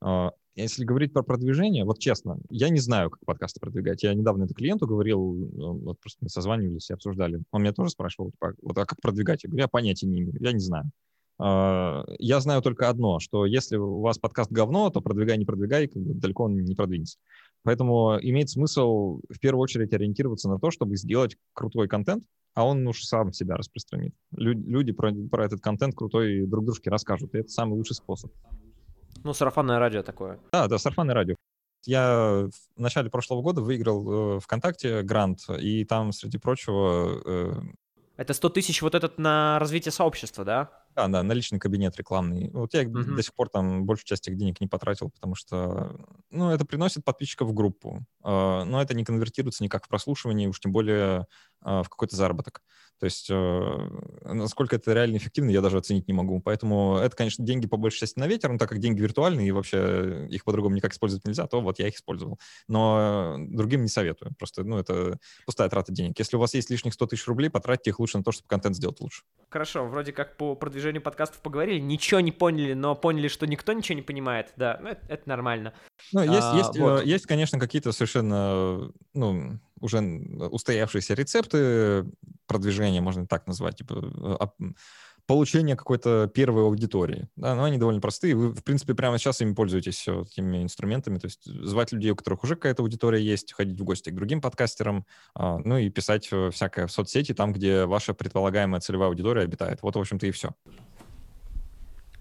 А, 0.00 0.32
если 0.54 0.84
говорить 0.84 1.12
про 1.12 1.22
продвижение, 1.22 1.84
вот 1.84 1.98
честно, 1.98 2.38
я 2.48 2.70
не 2.70 2.80
знаю, 2.80 3.10
как 3.10 3.20
подкасты 3.26 3.60
продвигать. 3.60 4.02
Я 4.02 4.14
недавно 4.14 4.44
это 4.44 4.54
клиенту 4.54 4.86
говорил, 4.86 5.34
ну, 5.34 5.74
вот 5.74 6.00
просто 6.00 6.18
мы 6.22 6.30
созванивались 6.30 6.88
и 6.88 6.94
обсуждали. 6.94 7.42
Он 7.50 7.60
меня 7.62 7.74
тоже 7.74 7.90
спрашивал, 7.90 8.30
типа, 8.30 8.54
вот, 8.62 8.78
а 8.78 8.86
как 8.86 8.98
продвигать? 9.02 9.44
Я 9.44 9.50
говорю, 9.50 9.64
я 9.64 9.68
понятия 9.68 10.06
не 10.06 10.20
имею, 10.20 10.34
я 10.40 10.52
не 10.52 10.60
знаю. 10.60 10.90
А, 11.38 12.04
я 12.18 12.40
знаю 12.40 12.62
только 12.62 12.88
одно, 12.88 13.18
что 13.20 13.46
если 13.46 13.76
у 13.76 14.00
вас 14.00 14.18
подкаст 14.18 14.50
говно, 14.50 14.90
то 14.90 15.00
продвигай, 15.00 15.36
не 15.38 15.44
продвигай, 15.44 15.86
как 15.88 16.02
бы 16.02 16.14
далеко 16.14 16.44
он 16.44 16.56
не 16.56 16.74
продвинется. 16.74 17.18
Поэтому 17.62 18.18
имеет 18.20 18.48
смысл 18.48 19.20
в 19.28 19.40
первую 19.40 19.62
очередь 19.62 19.92
ориентироваться 19.92 20.48
на 20.48 20.58
то, 20.58 20.70
чтобы 20.70 20.96
сделать 20.96 21.36
крутой 21.52 21.88
контент, 21.88 22.24
а 22.54 22.64
он 22.64 22.86
уж 22.86 23.02
сам 23.02 23.32
себя 23.32 23.56
распространит. 23.56 24.14
Люди 24.32 24.92
про, 24.92 25.12
про 25.12 25.44
этот 25.44 25.60
контент 25.60 25.94
крутой 25.94 26.46
друг 26.46 26.64
дружке 26.64 26.90
расскажут, 26.90 27.34
и 27.34 27.38
это 27.38 27.48
самый 27.48 27.74
лучший 27.74 27.96
способ. 27.96 28.32
Ну, 29.24 29.34
сарафанное 29.34 29.78
радио 29.78 30.02
такое. 30.02 30.38
Да, 30.52 30.68
да, 30.68 30.78
сарафанное 30.78 31.14
радио. 31.14 31.34
Я 31.84 32.48
в 32.76 32.80
начале 32.80 33.10
прошлого 33.10 33.42
года 33.42 33.60
выиграл 33.60 34.36
э, 34.36 34.40
ВКонтакте 34.40 35.02
грант, 35.02 35.40
и 35.60 35.84
там, 35.84 36.12
среди 36.12 36.38
прочего... 36.38 37.20
Э... 37.24 37.52
Это 38.16 38.32
100 38.32 38.48
тысяч 38.50 38.82
вот 38.82 38.94
этот 38.94 39.18
на 39.18 39.58
развитие 39.58 39.92
сообщества, 39.92 40.44
да? 40.44 40.85
Да, 40.96 41.08
да, 41.08 41.22
на 41.22 41.32
личный 41.32 41.58
кабинет 41.58 41.94
рекламный. 41.98 42.50
Вот 42.54 42.72
я 42.72 42.84
uh-huh. 42.84 43.14
до 43.14 43.22
сих 43.22 43.34
пор 43.34 43.50
там 43.50 43.84
большую 43.84 44.06
часть 44.06 44.26
этих 44.26 44.38
денег 44.38 44.62
не 44.62 44.66
потратил, 44.66 45.10
потому 45.10 45.34
что, 45.34 45.94
ну, 46.30 46.50
это 46.50 46.64
приносит 46.64 47.04
подписчиков 47.04 47.48
в 47.48 47.52
группу, 47.52 48.06
э, 48.24 48.64
но 48.64 48.80
это 48.80 48.94
не 48.94 49.04
конвертируется 49.04 49.62
никак 49.62 49.84
в 49.84 49.88
прослушивание, 49.88 50.48
уж 50.48 50.58
тем 50.58 50.72
более 50.72 51.26
э, 51.62 51.82
в 51.82 51.88
какой-то 51.90 52.16
заработок. 52.16 52.62
То 52.98 53.04
есть 53.04 53.28
э, 53.28 53.88
насколько 54.24 54.76
это 54.76 54.94
реально 54.94 55.18
эффективно, 55.18 55.50
я 55.50 55.60
даже 55.60 55.76
оценить 55.76 56.08
не 56.08 56.14
могу. 56.14 56.40
Поэтому 56.40 56.96
это, 56.96 57.14
конечно, 57.14 57.44
деньги 57.44 57.66
по 57.66 57.76
большей 57.76 58.00
части 58.00 58.18
на 58.18 58.26
ветер, 58.26 58.50
но 58.50 58.58
так 58.58 58.70
как 58.70 58.78
деньги 58.78 59.02
виртуальные 59.02 59.48
и 59.48 59.50
вообще 59.50 60.26
их 60.30 60.44
по-другому 60.44 60.76
никак 60.76 60.92
использовать 60.94 61.26
нельзя, 61.26 61.46
то 61.46 61.60
вот 61.60 61.78
я 61.78 61.88
их 61.88 61.96
использовал. 61.96 62.38
Но 62.68 63.36
другим 63.38 63.82
не 63.82 63.88
советую. 63.88 64.34
Просто, 64.38 64.64
ну, 64.64 64.78
это 64.78 65.18
пустая 65.44 65.68
трата 65.68 65.92
денег. 65.92 66.18
Если 66.18 66.36
у 66.36 66.40
вас 66.40 66.54
есть 66.54 66.70
лишних 66.70 66.94
100 66.94 67.06
тысяч 67.08 67.26
рублей, 67.26 67.50
потратьте 67.50 67.90
их 67.90 68.00
лучше 68.00 68.16
на 68.16 68.24
то, 68.24 68.32
чтобы 68.32 68.48
контент 68.48 68.76
сделать 68.76 68.98
лучше. 69.00 69.24
Хорошо, 69.50 69.86
вроде 69.86 70.12
как 70.12 70.38
по 70.38 70.56
продвижению 70.56 70.85
подкастов 71.00 71.40
поговорили, 71.40 71.78
ничего 71.78 72.20
не 72.20 72.32
поняли, 72.32 72.74
но 72.74 72.94
поняли, 72.94 73.28
что 73.28 73.46
никто 73.46 73.72
ничего 73.72 73.96
не 73.96 74.02
понимает. 74.02 74.52
Да, 74.56 74.78
ну, 74.82 74.88
это, 74.90 75.06
это 75.08 75.28
нормально. 75.28 75.72
Ну, 76.12 76.22
есть, 76.22 76.42
а, 76.42 76.56
есть, 76.56 76.78
вот. 76.78 77.02
Э, 77.02 77.06
есть, 77.06 77.26
конечно, 77.26 77.58
какие-то 77.58 77.92
совершенно, 77.92 78.90
ну, 79.14 79.58
уже 79.80 79.98
устоявшиеся 79.98 81.14
рецепты 81.14 82.06
продвижения, 82.46 83.00
можно 83.00 83.26
так 83.26 83.46
назвать, 83.46 83.76
типа 83.76 83.94
получения 85.26 85.76
какой-то 85.76 86.30
первой 86.32 86.62
аудитории. 86.62 87.28
Да, 87.36 87.54
но 87.54 87.64
они 87.64 87.78
довольно 87.78 88.00
простые. 88.00 88.34
Вы, 88.34 88.52
в 88.52 88.62
принципе, 88.62 88.94
прямо 88.94 89.18
сейчас 89.18 89.40
ими 89.40 89.54
пользуетесь 89.54 89.96
все 89.96 90.22
этими 90.22 90.62
инструментами. 90.62 91.18
То 91.18 91.26
есть 91.26 91.44
звать 91.44 91.92
людей, 91.92 92.10
у 92.12 92.16
которых 92.16 92.44
уже 92.44 92.54
какая-то 92.54 92.82
аудитория 92.82 93.22
есть, 93.22 93.52
ходить 93.52 93.80
в 93.80 93.84
гости 93.84 94.10
к 94.10 94.14
другим 94.14 94.40
подкастерам, 94.40 95.04
а, 95.34 95.58
ну 95.58 95.78
и 95.78 95.88
писать 95.90 96.30
всякое 96.52 96.86
в 96.86 96.92
соцсети, 96.92 97.34
там, 97.34 97.52
где 97.52 97.86
ваша 97.86 98.14
предполагаемая 98.14 98.80
целевая 98.80 99.08
аудитория 99.08 99.42
обитает. 99.42 99.80
Вот, 99.82 99.96
в 99.96 100.00
общем-то, 100.00 100.26
и 100.26 100.30
все. 100.30 100.54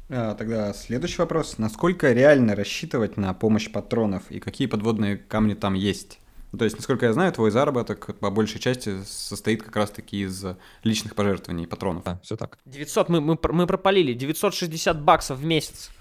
А, 0.10 0.36
тогда 0.36 0.74
следующий 0.74 1.18
вопрос. 1.20 1.58
Насколько 1.58 2.12
реально 2.14 2.56
рассчитывать 2.56 3.18
на 3.18 3.34
помощь 3.34 3.72
патронов 3.72 4.30
и 4.30 4.40
какие 4.40 4.68
подводные 4.68 5.18
камни 5.18 5.54
там 5.54 5.74
есть? 5.74 6.20
Ну, 6.56 6.60
то 6.60 6.64
есть, 6.64 6.78
насколько 6.78 7.06
я 7.06 7.12
знаю, 7.12 7.34
твой 7.34 7.52
заработок 7.52 8.18
по 8.18 8.32
большей 8.32 8.62
части 8.62 9.04
состоит 9.04 9.62
как 9.62 9.76
раз-таки 9.76 10.22
из 10.22 10.46
личных 10.84 11.14
пожертвований 11.14 11.68
патронов. 11.68 12.06
Да, 12.06 12.18
все 12.24 12.38
так. 12.38 12.60
900, 12.64 13.10
мы, 13.10 13.20
мы, 13.20 13.38
мы 13.52 13.68
пропалили, 13.68 14.14
960 14.14 15.02
баксов 15.02 15.40
в 15.40 15.44
месяц. 15.44 15.92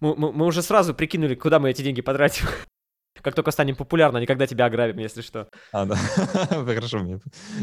Мы, 0.00 0.14
мы, 0.14 0.30
мы 0.30 0.44
уже 0.44 0.60
сразу 0.60 0.92
прикинули, 0.92 1.34
куда 1.34 1.58
мы 1.58 1.70
эти 1.70 1.80
деньги 1.80 2.02
потратим. 2.02 2.48
Как 3.22 3.34
только 3.34 3.50
станем 3.50 3.76
популярны, 3.76 4.18
никогда 4.18 4.46
тебя 4.46 4.66
ограбим, 4.66 4.98
если 4.98 5.22
что. 5.22 5.48
А, 5.72 5.86
да. 5.86 5.96
Хорошо, 6.50 6.98
мне... 6.98 7.18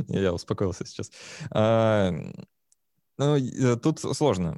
я 0.07 0.33
успокоился 0.33 0.83
сейчас. 0.83 1.11
А, 1.51 2.11
ну, 3.19 3.35
э, 3.37 3.75
тут 3.75 3.99
сложно. 3.99 4.57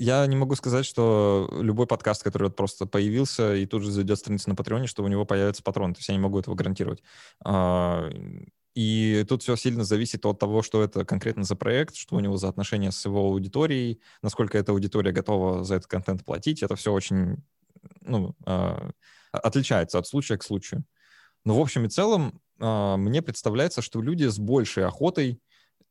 Я 0.00 0.26
не 0.26 0.34
могу 0.34 0.54
сказать, 0.54 0.86
что 0.86 1.46
любой 1.60 1.86
подкаст, 1.86 2.22
который 2.22 2.44
вот 2.44 2.56
просто 2.56 2.86
появился 2.86 3.54
и 3.54 3.66
тут 3.66 3.82
же 3.82 3.90
зайдет 3.90 4.18
страница 4.18 4.48
на 4.48 4.54
Патреоне, 4.54 4.86
что 4.86 5.04
у 5.04 5.08
него 5.08 5.26
появится 5.26 5.62
патрон. 5.62 5.92
То 5.92 5.98
есть 5.98 6.08
я 6.08 6.14
не 6.14 6.20
могу 6.22 6.38
этого 6.40 6.54
гарантировать. 6.54 7.02
А, 7.44 8.08
и 8.74 9.26
тут 9.28 9.42
все 9.42 9.56
сильно 9.56 9.84
зависит 9.84 10.24
от 10.24 10.38
того, 10.38 10.62
что 10.62 10.82
это 10.82 11.04
конкретно 11.04 11.44
за 11.44 11.54
проект, 11.54 11.96
что 11.96 12.16
у 12.16 12.20
него 12.20 12.38
за 12.38 12.48
отношения 12.48 12.92
с 12.92 13.04
его 13.04 13.26
аудиторией, 13.26 14.00
насколько 14.22 14.56
эта 14.56 14.72
аудитория 14.72 15.12
готова 15.12 15.64
за 15.64 15.74
этот 15.74 15.88
контент 15.88 16.24
платить. 16.24 16.62
Это 16.62 16.76
все 16.76 16.94
очень 16.94 17.44
ну, 18.00 18.34
а, 18.46 18.92
отличается 19.32 19.98
от 19.98 20.06
случая 20.06 20.38
к 20.38 20.44
случаю. 20.44 20.82
Но 21.44 21.58
в 21.58 21.60
общем 21.60 21.84
и 21.84 21.90
целом 21.90 22.40
а, 22.58 22.96
мне 22.96 23.20
представляется, 23.20 23.82
что 23.82 24.00
люди 24.00 24.24
с 24.24 24.38
большей 24.38 24.86
охотой 24.86 25.42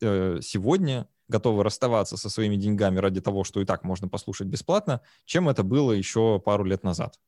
э, 0.02 0.40
сегодня 0.42 1.08
готовы 1.30 1.64
расставаться 1.64 2.18
со 2.18 2.30
своими 2.30 2.58
деньгами 2.58 3.00
ради 3.00 3.22
того, 3.22 3.44
что 3.44 3.62
и 3.62 3.66
так 3.66 3.84
можно 3.84 4.10
послушать 4.10 4.48
бесплатно, 4.48 5.02
чем 5.26 5.48
это 5.48 5.64
было 5.64 5.94
еще 5.94 6.40
пару 6.40 6.66
лет 6.66 6.84
назад. 6.84 7.20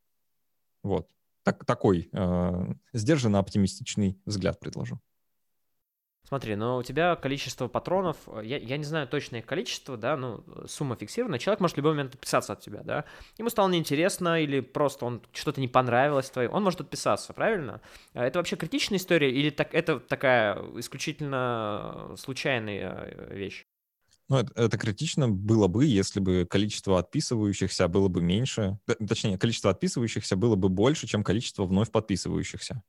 Вот. 0.84 1.08
Так, 1.44 1.66
такой 1.66 2.10
э, 2.12 2.74
сдержанно 2.94 3.40
оптимистичный 3.40 4.20
взгляд 4.26 4.60
предложу. 4.60 5.00
Смотри, 6.24 6.56
но 6.56 6.78
у 6.78 6.84
тебя 6.84 7.16
количество 7.16 7.68
патронов, 7.68 8.16
э, 8.28 8.42
я, 8.46 8.58
я 8.58 8.78
не 8.78 8.84
знаю 8.84 9.08
точное 9.08 9.42
количество, 9.42 9.98
да, 9.98 10.16
ну, 10.16 10.44
сумма 10.68 10.96
фиксирована, 10.96 11.40
человек 11.40 11.60
может 11.60 11.76
в 11.76 11.78
любой 11.78 11.92
момент 11.92 12.14
отписаться 12.14 12.54
от 12.54 12.62
тебя, 12.62 12.84
да, 12.84 13.06
ему 13.38 13.50
стало 13.50 13.70
неинтересно 13.70 14.42
или 14.42 14.60
просто 14.60 15.06
он 15.06 15.24
что-то 15.34 15.60
не 15.60 15.68
понравилось 15.68 16.30
твое, 16.30 16.48
он 16.48 16.64
может 16.64 16.82
отписаться, 16.82 17.34
правильно? 17.34 17.82
А 18.14 18.24
это 18.24 18.40
вообще 18.40 18.56
критичная 18.56 19.00
история 19.00 19.32
или 19.32 19.50
так, 19.50 19.74
это 19.74 20.00
такая 20.00 20.56
исключительно 20.78 22.16
случайная 22.18 23.10
э, 23.12 23.36
вещь? 23.36 23.66
Ну, 24.32 24.38
это, 24.38 24.54
это 24.56 24.78
критично 24.78 25.28
было 25.28 25.68
бы, 25.68 25.84
если 25.84 26.22
бы 26.22 26.48
количество 26.50 26.98
отписывающихся 26.98 27.90
было 27.90 28.08
бы 28.08 28.22
меньше, 28.22 28.80
точнее, 29.06 29.38
количество 29.38 29.72
отписывающихся 29.72 30.38
было 30.38 30.56
бы 30.56 30.70
больше, 30.70 31.06
чем 31.06 31.22
количество 31.22 31.66
вновь 31.66 31.92
подписывающихся. 31.92 32.82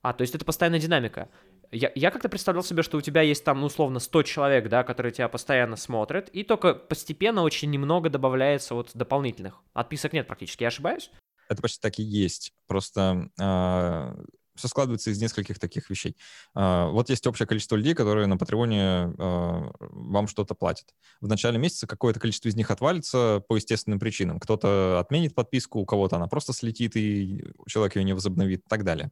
А, 0.00 0.12
то 0.12 0.22
есть 0.22 0.32
это 0.36 0.44
постоянная 0.44 0.78
динамика. 0.78 1.28
Я, 1.72 1.90
я 1.96 2.12
как-то 2.12 2.28
представлял 2.28 2.62
себе, 2.62 2.84
что 2.84 2.98
у 2.98 3.00
тебя 3.00 3.22
есть 3.22 3.42
там, 3.42 3.58
ну, 3.58 3.66
условно, 3.66 3.98
100 3.98 4.22
человек, 4.22 4.68
да, 4.68 4.84
которые 4.84 5.12
тебя 5.12 5.28
постоянно 5.28 5.74
смотрят, 5.74 6.28
и 6.28 6.44
только 6.44 6.74
постепенно 6.74 7.42
очень 7.42 7.70
немного 7.70 8.08
добавляется 8.08 8.76
вот 8.76 8.92
дополнительных. 8.94 9.60
Отписок 9.72 10.12
нет 10.12 10.28
практически, 10.28 10.62
я 10.62 10.68
ошибаюсь? 10.68 11.10
Это 11.48 11.60
почти 11.60 11.80
так 11.80 11.98
и 11.98 12.04
есть. 12.04 12.52
Просто 12.68 13.28
э, 13.40 14.24
все 14.54 14.68
складывается 14.68 15.10
из 15.10 15.20
нескольких 15.20 15.58
таких 15.58 15.88
вещей. 15.90 16.16
А, 16.54 16.88
вот 16.88 17.10
есть 17.10 17.26
общее 17.26 17.46
количество 17.46 17.76
людей, 17.76 17.94
которые 17.94 18.26
на 18.26 18.36
Патреоне 18.36 19.14
а, 19.18 19.72
вам 19.78 20.26
что-то 20.28 20.54
платят. 20.54 20.94
В 21.20 21.28
начале 21.28 21.58
месяца 21.58 21.86
какое-то 21.86 22.20
количество 22.20 22.48
из 22.48 22.56
них 22.56 22.70
отвалится 22.70 23.42
по 23.48 23.56
естественным 23.56 23.98
причинам. 23.98 24.38
Кто-то 24.38 24.98
отменит 25.00 25.34
подписку, 25.34 25.80
у 25.80 25.86
кого-то 25.86 26.16
она 26.16 26.26
просто 26.26 26.52
слетит, 26.52 26.96
и 26.96 27.44
человек 27.66 27.96
ее 27.96 28.04
не 28.04 28.12
возобновит 28.12 28.60
и 28.60 28.68
так 28.68 28.84
далее. 28.84 29.10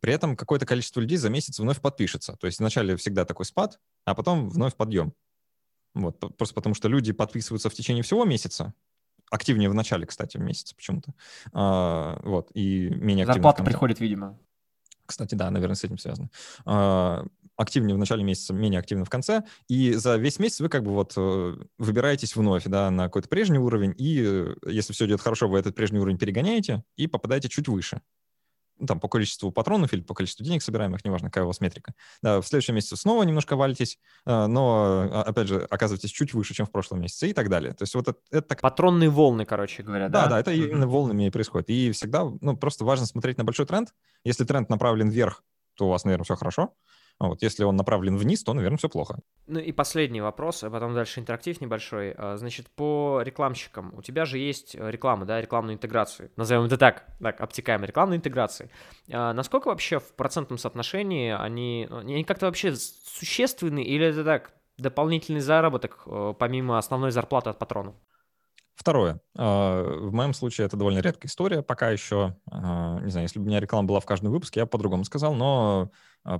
При 0.00 0.12
этом 0.12 0.36
какое-то 0.36 0.66
количество 0.66 1.00
людей 1.00 1.16
за 1.16 1.30
месяц 1.30 1.58
вновь 1.58 1.80
подпишется. 1.80 2.36
То 2.36 2.46
есть 2.46 2.58
вначале 2.58 2.96
всегда 2.96 3.24
такой 3.24 3.46
спад, 3.46 3.78
а 4.04 4.14
потом 4.14 4.48
вновь 4.50 4.74
подъем. 4.74 5.14
Вот, 5.94 6.20
просто 6.36 6.54
потому 6.54 6.74
что 6.74 6.88
люди 6.88 7.12
подписываются 7.12 7.70
в 7.70 7.74
течение 7.74 8.02
всего 8.02 8.26
месяца, 8.26 8.74
активнее 9.30 9.70
в 9.70 9.74
начале, 9.74 10.06
кстати, 10.06 10.36
в 10.36 10.40
месяце 10.40 10.76
почему-то. 10.76 11.14
А, 11.52 12.20
вот, 12.22 12.50
и 12.54 12.88
менее 12.90 13.24
активно. 13.24 13.32
Зарплата 13.32 13.64
приходит, 13.64 14.00
видимо. 14.00 14.38
Кстати, 15.06 15.34
да, 15.34 15.50
наверное, 15.50 15.76
с 15.76 15.84
этим 15.84 15.98
связано. 15.98 16.30
А, 16.64 17.24
активнее 17.56 17.94
в 17.94 17.98
начале 17.98 18.22
месяца, 18.22 18.52
менее 18.52 18.80
активно 18.80 19.04
в 19.04 19.10
конце, 19.10 19.42
и 19.68 19.94
за 19.94 20.16
весь 20.16 20.38
месяц 20.38 20.60
вы 20.60 20.68
как 20.68 20.82
бы 20.82 20.92
вот 20.92 21.14
э, 21.16 21.56
выбираетесь 21.78 22.36
вновь, 22.36 22.64
да, 22.64 22.90
на 22.90 23.04
какой-то 23.04 23.28
прежний 23.28 23.58
уровень, 23.58 23.94
и 23.96 24.22
э, 24.22 24.54
если 24.66 24.92
все 24.92 25.06
идет 25.06 25.20
хорошо, 25.20 25.48
вы 25.48 25.58
этот 25.58 25.74
прежний 25.74 25.98
уровень 25.98 26.18
перегоняете 26.18 26.84
и 26.96 27.06
попадаете 27.06 27.48
чуть 27.48 27.68
выше 27.68 28.02
там, 28.84 29.00
по 29.00 29.08
количеству 29.08 29.50
патронов 29.50 29.92
или 29.92 30.00
по 30.00 30.14
количеству 30.14 30.44
денег 30.44 30.62
собираемых, 30.62 31.04
неважно, 31.04 31.28
какая 31.28 31.44
у 31.44 31.46
вас 31.46 31.60
метрика. 31.60 31.94
Да, 32.22 32.40
в 32.40 32.46
следующем 32.46 32.74
месяце 32.74 32.96
снова 32.96 33.22
немножко 33.22 33.56
валитесь, 33.56 33.98
э, 34.26 34.46
но, 34.46 35.08
а, 35.10 35.22
опять 35.22 35.48
же, 35.48 35.66
оказываетесь 35.70 36.10
чуть 36.10 36.34
выше, 36.34 36.54
чем 36.54 36.66
в 36.66 36.70
прошлом 36.70 37.00
месяце 37.00 37.28
и 37.28 37.32
так 37.32 37.48
далее. 37.48 37.72
То 37.72 37.82
есть 37.84 37.94
вот 37.94 38.08
это... 38.08 38.18
это 38.30 38.48
так... 38.48 38.60
Патронные 38.60 39.08
волны, 39.08 39.44
короче 39.44 39.82
говоря, 39.82 40.08
да? 40.08 40.24
Да, 40.24 40.30
да, 40.30 40.40
это 40.40 40.52
именно 40.52 40.86
волнами 40.86 41.26
и 41.26 41.30
происходит. 41.30 41.70
И 41.70 41.90
всегда, 41.92 42.24
ну, 42.40 42.56
просто 42.56 42.84
важно 42.84 43.06
смотреть 43.06 43.38
на 43.38 43.44
большой 43.44 43.66
тренд. 43.66 43.94
Если 44.24 44.44
тренд 44.44 44.68
направлен 44.68 45.08
вверх, 45.08 45.42
то 45.76 45.86
у 45.86 45.90
вас, 45.90 46.04
наверное, 46.04 46.24
все 46.24 46.36
хорошо. 46.36 46.74
А 47.18 47.28
вот 47.28 47.42
если 47.42 47.64
он 47.64 47.76
направлен 47.76 48.16
вниз, 48.16 48.42
то, 48.44 48.52
наверное, 48.52 48.76
все 48.76 48.90
плохо. 48.90 49.18
Ну 49.46 49.58
и 49.58 49.72
последний 49.72 50.20
вопрос, 50.20 50.62
а 50.64 50.70
потом 50.70 50.94
дальше 50.94 51.20
интерактив 51.20 51.60
небольшой. 51.60 52.14
А, 52.16 52.36
значит, 52.36 52.68
по 52.70 53.22
рекламщикам. 53.22 53.94
У 53.96 54.02
тебя 54.02 54.26
же 54.26 54.38
есть 54.38 54.74
э, 54.74 54.90
реклама, 54.90 55.24
да, 55.24 55.40
рекламную 55.40 55.76
интеграцию. 55.76 56.30
Назовем 56.36 56.64
это 56.64 56.76
так, 56.76 57.06
так, 57.18 57.40
обтекаемо, 57.40 57.86
рекламные 57.86 58.18
интеграции. 58.18 58.70
А 59.10 59.32
насколько 59.32 59.68
вообще 59.68 59.98
в 59.98 60.14
процентном 60.14 60.58
соотношении 60.58 61.32
они, 61.32 61.86
ну, 61.88 61.98
они 61.98 62.24
как-то 62.24 62.46
вообще 62.46 62.74
существенны 62.74 63.82
или 63.82 64.06
это 64.06 64.22
так, 64.22 64.52
дополнительный 64.76 65.40
заработок 65.40 66.02
э, 66.06 66.34
помимо 66.38 66.76
основной 66.76 67.12
зарплаты 67.12 67.48
от 67.48 67.58
патронов? 67.58 67.94
Второе. 68.76 69.20
А, 69.36 69.82
в 69.82 70.12
моем 70.12 70.34
случае 70.34 70.66
это 70.66 70.76
довольно 70.76 70.98
редкая 70.98 71.28
история. 71.28 71.62
Пока 71.62 71.90
еще, 71.90 72.36
а, 72.50 73.00
не 73.00 73.10
знаю, 73.10 73.24
если 73.24 73.38
бы 73.38 73.46
у 73.46 73.48
меня 73.48 73.58
реклама 73.58 73.88
была 73.88 74.00
в 74.00 74.06
каждом 74.06 74.32
выпуске, 74.32 74.60
я 74.60 74.66
по-другому 74.66 75.04
сказал, 75.04 75.34
но 75.34 75.90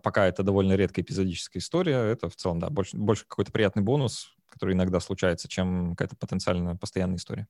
пока 0.02 0.26
это 0.26 0.42
довольно 0.42 0.74
редкая 0.74 1.04
эпизодическая 1.04 1.60
история. 1.60 1.96
Это 1.96 2.28
в 2.28 2.36
целом, 2.36 2.58
да, 2.58 2.70
больше, 2.70 2.96
больше 2.96 3.24
какой-то 3.26 3.52
приятный 3.52 3.82
бонус, 3.82 4.34
который 4.48 4.74
иногда 4.74 5.00
случается, 5.00 5.48
чем 5.48 5.90
какая-то 5.96 6.16
потенциально 6.16 6.76
постоянная 6.76 7.16
история. 7.16 7.48